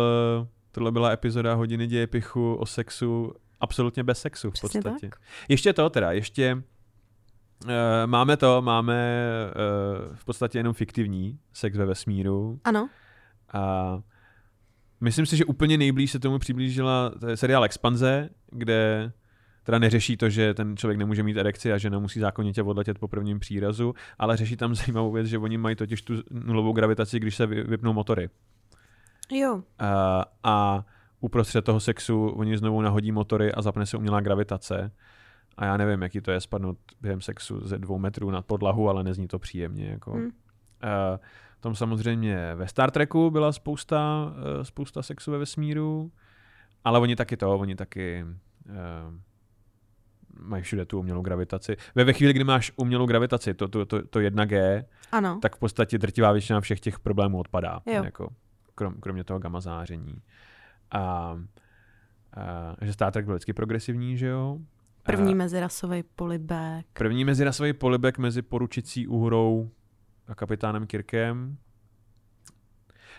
tohle 0.72 0.92
byla 0.92 1.12
epizoda 1.12 1.54
hodiny 1.54 1.88
dějepichu 1.88 2.56
o 2.56 2.66
sexu 2.66 3.34
absolutně 3.60 4.04
bez 4.04 4.22
sexu 4.22 4.50
v 4.50 4.54
Přesně 4.54 4.82
podstatě. 4.82 5.10
Ještě 5.50 5.74
to 5.74 5.90
teda, 5.90 6.12
ještě 6.12 6.64
máme 8.06 8.38
to, 8.38 8.62
máme 8.62 9.26
uh, 10.10 10.15
v 10.15 10.26
podstatě 10.26 10.60
jenom 10.60 10.74
fiktivní 10.74 11.39
sex 11.54 11.78
ve 11.78 11.86
vesmíru 11.86 12.60
Ano. 12.63 12.89
a 13.54 14.00
myslím 15.02 15.26
si, 15.26 15.38
že 15.38 15.45
úplně 15.45 15.78
nejblíž 15.78 16.12
se 16.12 16.19
tomu 16.19 16.39
přiblížila 16.39 17.10
to 17.10 17.38
seriál 17.38 17.63
Expanze, 17.63 18.30
kde 18.52 19.12
teda 19.63 19.80
neřeší 19.80 20.17
to, 20.17 20.30
že 20.30 20.54
ten 20.54 20.78
člověk 20.78 20.98
nemůže 21.00 21.24
mít 21.24 21.38
erekci 21.38 21.74
a 21.74 21.78
že 21.78 21.89
nemusí 21.89 22.19
zákonitě 22.19 22.63
odletět 22.63 23.00
po 23.00 23.08
prvním 23.08 23.39
přírazu, 23.39 23.93
ale 24.19 24.38
řeší 24.38 24.58
tam 24.58 24.76
zajímavou 24.76 25.12
věc, 25.12 25.28
že 25.28 25.38
oni 25.38 25.58
mají 25.58 25.76
totiž 25.76 26.02
tu 26.02 26.13
nulovou 26.32 26.74
gravitaci, 26.74 27.19
když 27.19 27.36
se 27.36 27.45
vy- 27.45 27.63
vypnou 27.63 27.93
motory. 27.93 28.30
Jo. 29.32 29.63
A, 29.80 30.26
a 30.43 30.86
uprostřed 31.19 31.62
toho 31.65 31.80
sexu 31.80 32.28
oni 32.28 32.58
znovu 32.58 32.82
nahodí 32.82 33.12
motory 33.12 33.52
a 33.52 33.62
zapne 33.62 33.86
se 33.86 33.98
umělá 33.98 34.22
gravitace. 34.22 34.91
A 35.60 35.65
já 35.65 35.78
nevím, 35.78 36.02
jaký 36.02 36.22
to 36.22 36.32
je 36.32 36.41
spadnout 36.41 36.78
během 37.02 37.22
sexu 37.22 37.67
ze 37.67 37.78
dvou 37.78 37.98
metrů 37.98 38.32
nad 38.32 38.45
podlahu, 38.45 38.89
ale 38.89 39.04
nezní 39.04 39.28
to 39.28 39.39
příjemně. 39.39 39.89
Jako. 39.89 40.13
Hm. 40.13 40.24
Uh, 40.24 40.30
tom 41.60 41.76
samozřejmě 41.76 42.56
ve 42.56 42.67
Star 42.67 42.91
Treku 42.91 43.32
byla 43.32 43.52
spousta, 43.52 44.26
uh, 44.58 44.63
spousta 44.63 45.02
sexu 45.02 45.32
ve 45.32 45.38
vesmíru, 45.38 46.12
ale 46.84 47.00
oni 47.00 47.15
taky 47.15 47.38
to, 47.38 47.58
oni 47.58 47.76
taky 47.76 48.26
uh, 48.65 49.13
mají 50.39 50.63
všude 50.63 50.86
tu 50.86 51.00
umělou 51.00 51.22
gravitaci. 51.22 51.78
Ve, 51.95 52.04
ve 52.04 52.13
chvíli, 52.13 52.34
kdy 52.34 52.43
máš 52.43 52.72
umělou 52.76 53.06
gravitaci, 53.06 53.54
to, 53.54 53.67
to, 53.67 53.86
to, 53.86 54.08
to 54.08 54.19
1G, 54.19 54.86
Ano. 55.12 55.39
tak 55.41 55.56
v 55.56 55.60
podstatě 55.60 55.98
drtivá 55.98 56.32
většina 56.32 56.62
všech 56.62 56.80
těch 56.80 57.00
problémů 57.00 57.39
odpadá. 57.39 57.82
Jo. 57.86 58.04
Jako, 58.04 58.30
krom, 58.76 58.93
kromě 58.93 59.24
toho 59.24 59.39
gamma 59.39 59.62
záření. 59.62 60.22
A, 60.91 61.01
a 62.34 62.86
že 62.86 62.93
Star 62.93 63.14
Trek 63.14 63.26
byl 63.26 63.36
vždycky 63.36 63.53
progresivní, 63.53 64.18
že 64.18 64.28
jo? 64.28 64.60
První 65.04 65.36
mezirasový 65.36 66.04
polibek. 66.04 66.86
první 66.93 67.26
mezirasový 67.26 67.74
polibek 67.74 68.18
mezi 68.18 68.41
poručicí 68.41 69.08
úhrou 69.08 69.72
a 70.28 70.36
kapitánem 70.36 70.88
Kirkem. 70.88 71.58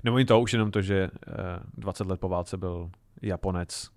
Nebo 0.05 0.18
i 0.18 0.24
to, 0.24 0.41
už 0.41 0.53
jenom 0.53 0.70
to, 0.70 0.83
že 0.83 1.05
eh, 1.05 1.31
20 1.74 2.07
let 2.07 2.20
po 2.20 2.28
válce 2.28 2.57
byl 2.57 2.91
Japonec 3.22 3.91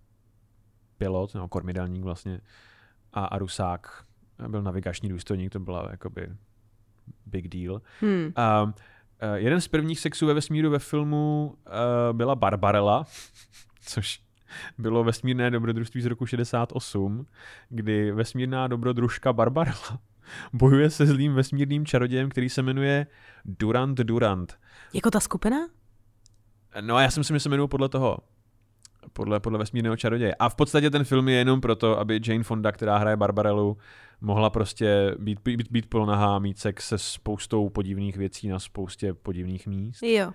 pilot, 0.98 1.34
nebo 1.34 1.48
kormidelník 1.48 2.04
vlastně, 2.04 2.42
a, 3.14 3.26
a 3.26 3.38
Rusák 3.38 4.06
byl 4.48 4.62
navigační 4.62 5.10
důstojník, 5.10 5.52
to 5.52 5.60
byla 5.60 5.88
jakoby 5.92 6.30
big 7.26 7.48
deal. 7.48 7.82
Hm. 8.02 8.32
A 8.36 8.64
uh, 8.64 8.72
jeden 9.36 9.62
z 9.62 9.68
prvních 9.68 10.00
sexů 10.00 10.28
ve 10.28 10.34
vesmíru 10.34 10.70
ve 10.70 10.80
filmu 10.80 11.56
uh, 11.68 12.18
byla 12.18 12.36
Barbarella, 12.36 13.06
což 13.82 14.22
bylo 14.78 15.04
vesmírné 15.04 15.52
dobrodružství 15.52 16.02
z 16.02 16.06
roku 16.06 16.26
68, 16.26 17.26
kdy 17.70 18.12
vesmírná 18.12 18.68
dobrodružka 18.68 19.34
Barbarella 19.34 20.00
bojuje 20.54 20.90
se 20.90 21.06
zlým 21.06 21.34
vesmírným 21.34 21.86
čarodějem, 21.86 22.30
který 22.30 22.50
se 22.50 22.62
jmenuje 22.62 23.08
Durant 23.46 23.98
Durant. 23.98 24.58
Jako 24.94 25.12
ta 25.12 25.20
skupina? 25.20 25.58
No 26.82 26.96
a 26.96 27.02
já 27.02 27.12
si 27.12 27.20
myslím, 27.20 27.36
že 27.36 27.40
se 27.40 27.50
jmenuji 27.50 27.68
podle 27.68 27.90
toho. 27.90 28.18
Podle, 29.14 29.40
podle 29.40 29.60
vesmírného 29.60 29.98
čaroděje. 29.98 30.36
A 30.36 30.50
v 30.50 30.56
podstatě 30.56 30.90
ten 30.90 31.04
film 31.04 31.30
je 31.30 31.36
jenom 31.36 31.62
proto, 31.62 32.00
aby 32.00 32.22
Jane 32.26 32.44
Fonda, 32.44 32.72
která 32.72 32.98
hraje 32.98 33.18
Barbarelu, 33.18 33.78
mohla 34.22 34.50
prostě 34.50 35.16
být, 35.20 35.40
být, 35.44 35.72
být 35.72 35.90
polnahá, 35.90 36.40
mít 36.40 36.60
sex 36.60 36.88
se 36.88 36.98
spoustou 36.98 37.70
podivných 37.70 38.18
věcí 38.18 38.48
na 38.48 38.60
spoustě 38.60 39.14
podivných 39.14 39.68
míst. 39.68 40.04
Jo. 40.04 40.32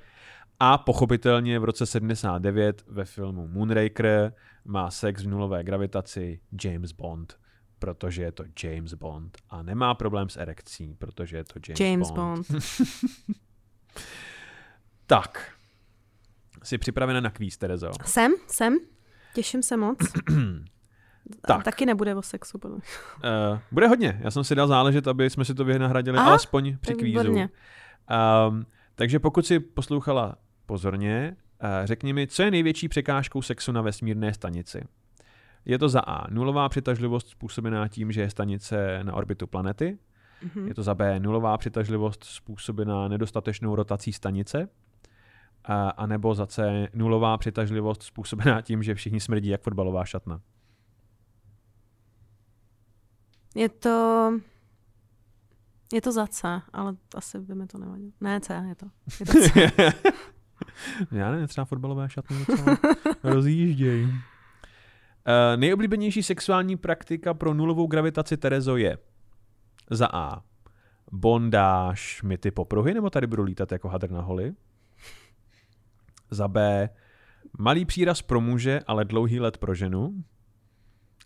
A 0.61 0.79
pochopitelně 0.79 1.59
v 1.59 1.65
roce 1.65 1.87
79 1.87 2.85
ve 2.87 3.05
filmu 3.05 3.49
Moonraker 3.49 4.33
má 4.65 4.91
sex 4.91 5.23
v 5.23 5.29
nulové 5.29 5.65
gravitaci 5.65 6.41
James 6.65 6.93
Bond, 6.93 7.39
protože 7.79 8.23
je 8.23 8.33
to 8.33 8.45
James 8.63 8.95
Bond 8.95 9.39
a 9.51 9.63
nemá 9.63 9.95
problém 9.95 10.29
s 10.29 10.37
erekcí, 10.37 10.95
protože 10.95 11.37
je 11.37 11.45
to 11.45 11.61
James, 11.69 11.81
James 11.81 12.11
Bond. 12.11 12.51
Bond. 12.51 12.63
Tak, 15.07 15.53
jsi 16.63 16.79
připravena 16.79 17.21
na 17.21 17.31
kvíz, 17.31 17.57
Terezo? 17.57 17.91
Jsem, 18.05 18.33
jsem. 18.47 18.79
Těším 19.35 19.63
se 19.63 19.77
moc. 19.77 19.99
Tak. 21.47 21.65
Taky 21.65 21.87
nebude 21.87 22.15
o 22.15 22.23
sexu. 22.23 22.59
podle. 22.59 22.77
Uh, 22.77 23.59
bude 23.73 23.89
hodně. 23.89 24.21
Já 24.23 24.31
jsem 24.31 24.45
si 24.45 24.55
dal 24.55 24.67
záležet, 24.67 25.09
aby 25.09 25.31
jsme 25.31 25.45
si 25.45 25.55
to 25.55 25.65
vynahradili 25.65 26.19
Aha, 26.19 26.29
alespoň 26.29 26.77
při 26.81 26.95
kvízu. 26.95 27.33
Um, 27.33 28.67
takže 28.95 29.19
pokud 29.19 29.47
si 29.47 29.61
poslouchala 29.61 30.37
pozorně, 30.69 31.37
uh, 31.63 31.69
řekni 31.85 32.13
mi, 32.13 32.27
co 32.27 32.43
je 32.43 32.51
největší 32.51 32.89
překážkou 32.89 33.43
sexu 33.43 33.73
na 33.73 33.83
vesmírné 33.83 34.35
stanici? 34.35 34.85
Je 35.65 35.79
to 35.79 35.89
za 35.89 36.01
A. 36.01 36.31
Nulová 36.31 36.69
přitažlivost 36.69 37.29
způsobená 37.29 37.89
tím, 37.89 38.13
že 38.13 38.21
je 38.21 38.31
stanice 38.31 39.01
na 39.03 39.15
orbitu 39.15 39.47
planety. 39.47 39.99
Mhm. 40.43 40.69
Je 40.69 40.75
to 40.75 40.83
za 40.83 40.95
B. 40.95 41.21
Nulová 41.21 41.59
přitažlivost 41.59 42.25
způsobená 42.25 43.09
nedostatečnou 43.09 43.75
rotací 43.75 44.13
stanice. 44.13 44.69
A, 45.65 45.89
a 45.89 46.07
nebo 46.07 46.35
za 46.35 46.47
C. 46.47 46.89
Nulová 46.95 47.37
přitažlivost 47.37 48.03
způsobená 48.03 48.63
tím, 48.63 48.83
že 48.83 48.95
všichni 48.95 49.21
smrdí 49.21 49.49
jak 49.49 49.63
fotbalová 49.63 50.05
šatna. 50.05 50.41
Je 53.55 53.69
to... 53.69 54.33
Je 55.93 56.01
to 56.01 56.13
za 56.13 56.27
C, 56.27 56.63
ale 56.73 56.97
asi 57.15 57.39
by 57.39 57.55
mi 57.55 57.67
to 57.67 57.79
nevadilo. 57.79 58.13
Ne, 58.21 58.41
C 58.41 58.65
je 58.69 58.75
to. 58.75 58.87
Je 59.21 59.27
to 59.27 59.33
C. 59.33 59.73
Já 61.13 61.31
nevím, 61.31 61.47
třeba 61.47 61.65
fotbalové 61.65 62.09
šatny 62.09 62.37
docela 62.39 62.79
rozjíždějí. 63.23 64.05
Uh, 64.05 64.13
nejoblíbenější 65.57 66.23
sexuální 66.23 66.77
praktika 66.77 67.35
pro 67.35 67.55
nulovou 67.55 67.87
gravitaci 67.87 68.37
Terezo 68.37 68.77
je 68.77 68.99
za 69.91 70.09
A. 70.13 70.43
Bondáž, 71.13 72.23
myty 72.23 72.51
popruhy, 72.51 72.95
nebo 72.95 73.11
tady 73.11 73.27
budu 73.27 73.43
lítat 73.43 73.73
jako 73.73 73.89
hadr 73.89 74.11
na 74.11 74.21
holi? 74.21 74.53
Za 76.31 76.49
B. 76.49 76.89
Malý 77.59 77.85
příraz 77.85 78.23
pro 78.23 78.41
muže, 78.41 78.81
ale 78.87 79.05
dlouhý 79.05 79.41
let 79.41 79.59
pro 79.59 79.75
ženu. 79.75 80.25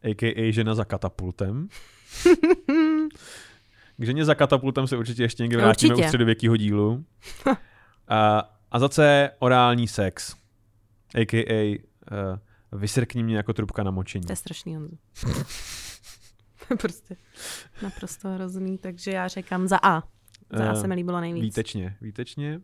A.k.a. 0.03 0.53
žena 0.53 0.75
za 0.75 0.85
katapultem. 0.85 1.69
K 3.97 4.05
ženě 4.05 4.25
za 4.25 4.35
katapultem 4.35 4.87
se 4.87 4.97
určitě 4.97 5.23
ještě 5.23 5.43
někdy 5.43 5.57
vrátíme 5.57 5.95
Určitě. 5.95 6.07
u 6.07 6.09
středověkého 6.09 6.57
dílu. 6.57 7.05
A, 8.09 8.51
a 8.73 8.79
za 8.79 8.89
C 8.89 9.31
orální 9.39 9.89
sex. 9.89 10.37
A.k.a. 11.15 11.79
Uh, 12.13 12.79
vysrkni 12.81 13.23
mě 13.23 13.37
jako 13.37 13.53
trubka 13.53 13.83
na 13.83 13.91
močení. 13.91 14.27
To 14.27 14.33
je 14.33 14.37
strašný, 14.37 14.77
Honzo. 14.77 14.97
Prostě 16.81 17.17
naprosto 17.83 18.29
hrozný, 18.29 18.79
takže 18.79 19.11
já 19.11 19.29
říkám 19.29 19.69
za 19.69 19.77
A. 19.83 20.01
Za 20.53 20.71
A 20.71 20.73
Eh, 20.73 20.77
se 20.77 20.87
mi 20.87 20.95
líbilo 20.95 21.21
nejvíc. 21.21 21.43
Výtečně, 21.43 21.97
výtečně. 22.01 22.61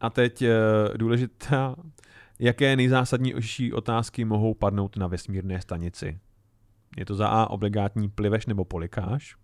A 0.00 0.10
teď 0.10 0.42
uh, 0.42 0.48
důležitá, 0.96 1.76
jaké 2.38 2.76
nejzásadnější 2.76 3.72
otázky 3.72 4.24
mohou 4.24 4.54
padnout 4.54 4.96
na 4.96 5.06
vesmírné 5.06 5.60
stanici? 5.60 6.20
Je 6.96 7.04
to 7.04 7.14
za 7.14 7.28
A 7.28 7.50
obligátní 7.50 8.08
pliveš 8.08 8.46
nebo 8.46 8.64
polikáš? 8.64 9.36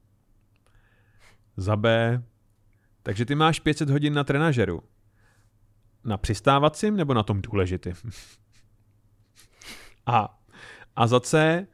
Za 1.56 1.76
B, 1.76 2.22
takže 3.02 3.24
ty 3.24 3.34
máš 3.34 3.60
500 3.60 3.90
hodin 3.90 4.14
na 4.14 4.24
trenažeru. 4.24 4.82
Na 6.06 6.16
přistávacím 6.16 6.96
nebo 6.96 7.14
na 7.14 7.22
tom 7.22 7.42
důležitým? 7.42 7.94
A, 10.06 10.38
a 10.96 11.06
za 11.06 11.20
C, 11.20 11.66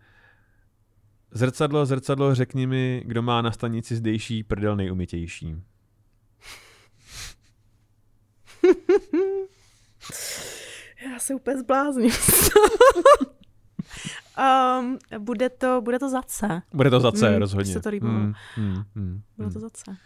zrcadlo, 1.30 1.86
zrcadlo, 1.86 2.34
řekni 2.34 2.66
mi, 2.66 3.02
kdo 3.06 3.22
má 3.22 3.42
na 3.42 3.52
stanici 3.52 3.96
zdejší 3.96 4.42
prdel 4.42 4.76
nejumitější. 4.76 5.56
Já 11.12 11.18
se 11.18 11.34
úplně 11.34 11.58
zblázním. 11.58 12.10
um, 14.80 14.98
bude, 15.18 15.48
to, 15.50 15.80
bude 15.80 15.98
to 15.98 16.08
za 16.10 16.22
C. 16.22 16.62
Bude 16.74 16.90
to 16.90 17.00
za 17.00 17.12
C, 17.12 17.28
Hmm, 17.28 17.38
rozhodně. 17.38 17.72
se 17.72 17.80
to. 17.80 17.90
Hmm, 17.90 18.32
hmm, 18.54 18.82
hmm, 18.94 19.22
Bude 19.36 19.46
hmm. 19.46 19.52
to 19.52 19.60
za 19.60 19.70
C. 19.70 19.96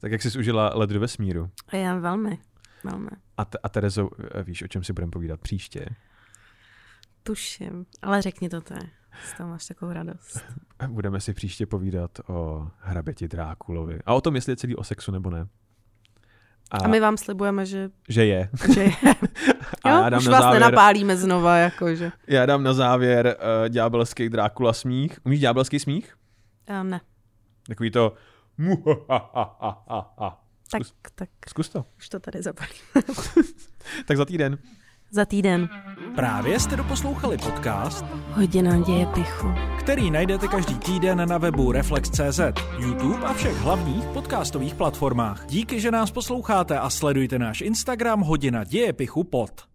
Tak 0.00 0.12
jak 0.12 0.22
jsi 0.22 0.38
užila 0.38 0.72
let 0.74 0.90
do 0.90 1.00
vesmíru? 1.00 1.50
Já 1.72 1.98
velmi, 1.98 2.38
velmi. 2.84 3.08
A, 3.36 3.44
te, 3.44 3.58
a 3.62 3.68
Terezo, 3.68 4.08
eh, 4.34 4.42
víš, 4.42 4.62
o 4.62 4.68
čem 4.68 4.84
si 4.84 4.92
budeme 4.92 5.10
povídat 5.10 5.40
příště? 5.40 5.86
Tuším. 7.22 7.86
Ale 8.02 8.22
řekni 8.22 8.48
to 8.48 8.60
té. 8.60 8.78
Z 9.24 9.36
toho 9.36 9.48
máš 9.48 9.66
takovou 9.66 9.92
radost. 9.92 10.44
Budeme 10.88 11.20
si 11.20 11.34
příště 11.34 11.66
povídat 11.66 12.10
o 12.28 12.68
hraběti 12.78 13.28
Drákulovi. 13.28 13.98
A 14.06 14.14
o 14.14 14.20
tom, 14.20 14.34
jestli 14.34 14.52
je 14.52 14.56
celý 14.56 14.76
o 14.76 14.84
sexu 14.84 15.12
nebo 15.12 15.30
ne. 15.30 15.48
A, 16.70 16.76
A 16.84 16.88
my 16.88 17.00
vám 17.00 17.16
slibujeme, 17.16 17.66
že, 17.66 17.90
že 18.08 18.24
je. 18.26 18.48
že 18.74 18.84
A 19.84 19.90
jo, 19.90 20.02
já 20.02 20.08
dám 20.10 20.18
už 20.18 20.26
na 20.26 20.32
vás 20.32 20.42
závěr, 20.42 20.62
nenapálíme 20.62 21.16
znova, 21.16 21.56
jakože. 21.56 22.12
já 22.26 22.46
dám 22.46 22.62
na 22.62 22.72
závěr 22.74 23.26
uh, 23.26 23.68
ďábelský 23.68 24.28
Drákula 24.28 24.72
smích. 24.72 25.18
Umíš 25.24 25.40
ďábelský 25.40 25.78
smích? 25.78 26.16
Um, 26.80 26.90
ne. 26.90 27.00
Takový 27.66 27.90
to... 27.90 28.14
Tak, 30.72 30.84
Zkus. 30.84 30.94
tak 31.14 31.28
Zkus 31.48 31.68
to. 31.68 31.84
už 31.98 32.08
to 32.08 32.20
tady 32.20 32.42
zabalím. 32.42 32.74
Tak 34.06 34.16
za 34.16 34.24
týden. 34.24 34.58
Za 35.10 35.24
týden. 35.24 35.68
Právě 36.14 36.60
jste 36.60 36.76
doposlouchali 36.76 37.38
podcast, 37.38 38.04
Hodina 38.30 38.78
děje 38.80 39.06
pichu. 39.06 39.48
který 39.78 40.10
najdete 40.10 40.48
každý 40.48 40.74
týden 40.78 41.28
na 41.28 41.38
webu 41.38 41.72
Reflex.cz, 41.72 42.40
YouTube 42.78 43.26
a 43.26 43.32
všech 43.34 43.56
hlavních 43.56 44.04
podcastových 44.04 44.74
platformách. 44.74 45.46
Díky, 45.46 45.80
že 45.80 45.90
nás 45.90 46.10
posloucháte 46.10 46.78
a 46.78 46.90
sledujte 46.90 47.38
náš 47.38 47.60
Instagram 47.60 48.20
Hodina 48.20 48.64
děje 48.64 48.92
pichu 48.92 49.24
pod. 49.24 49.71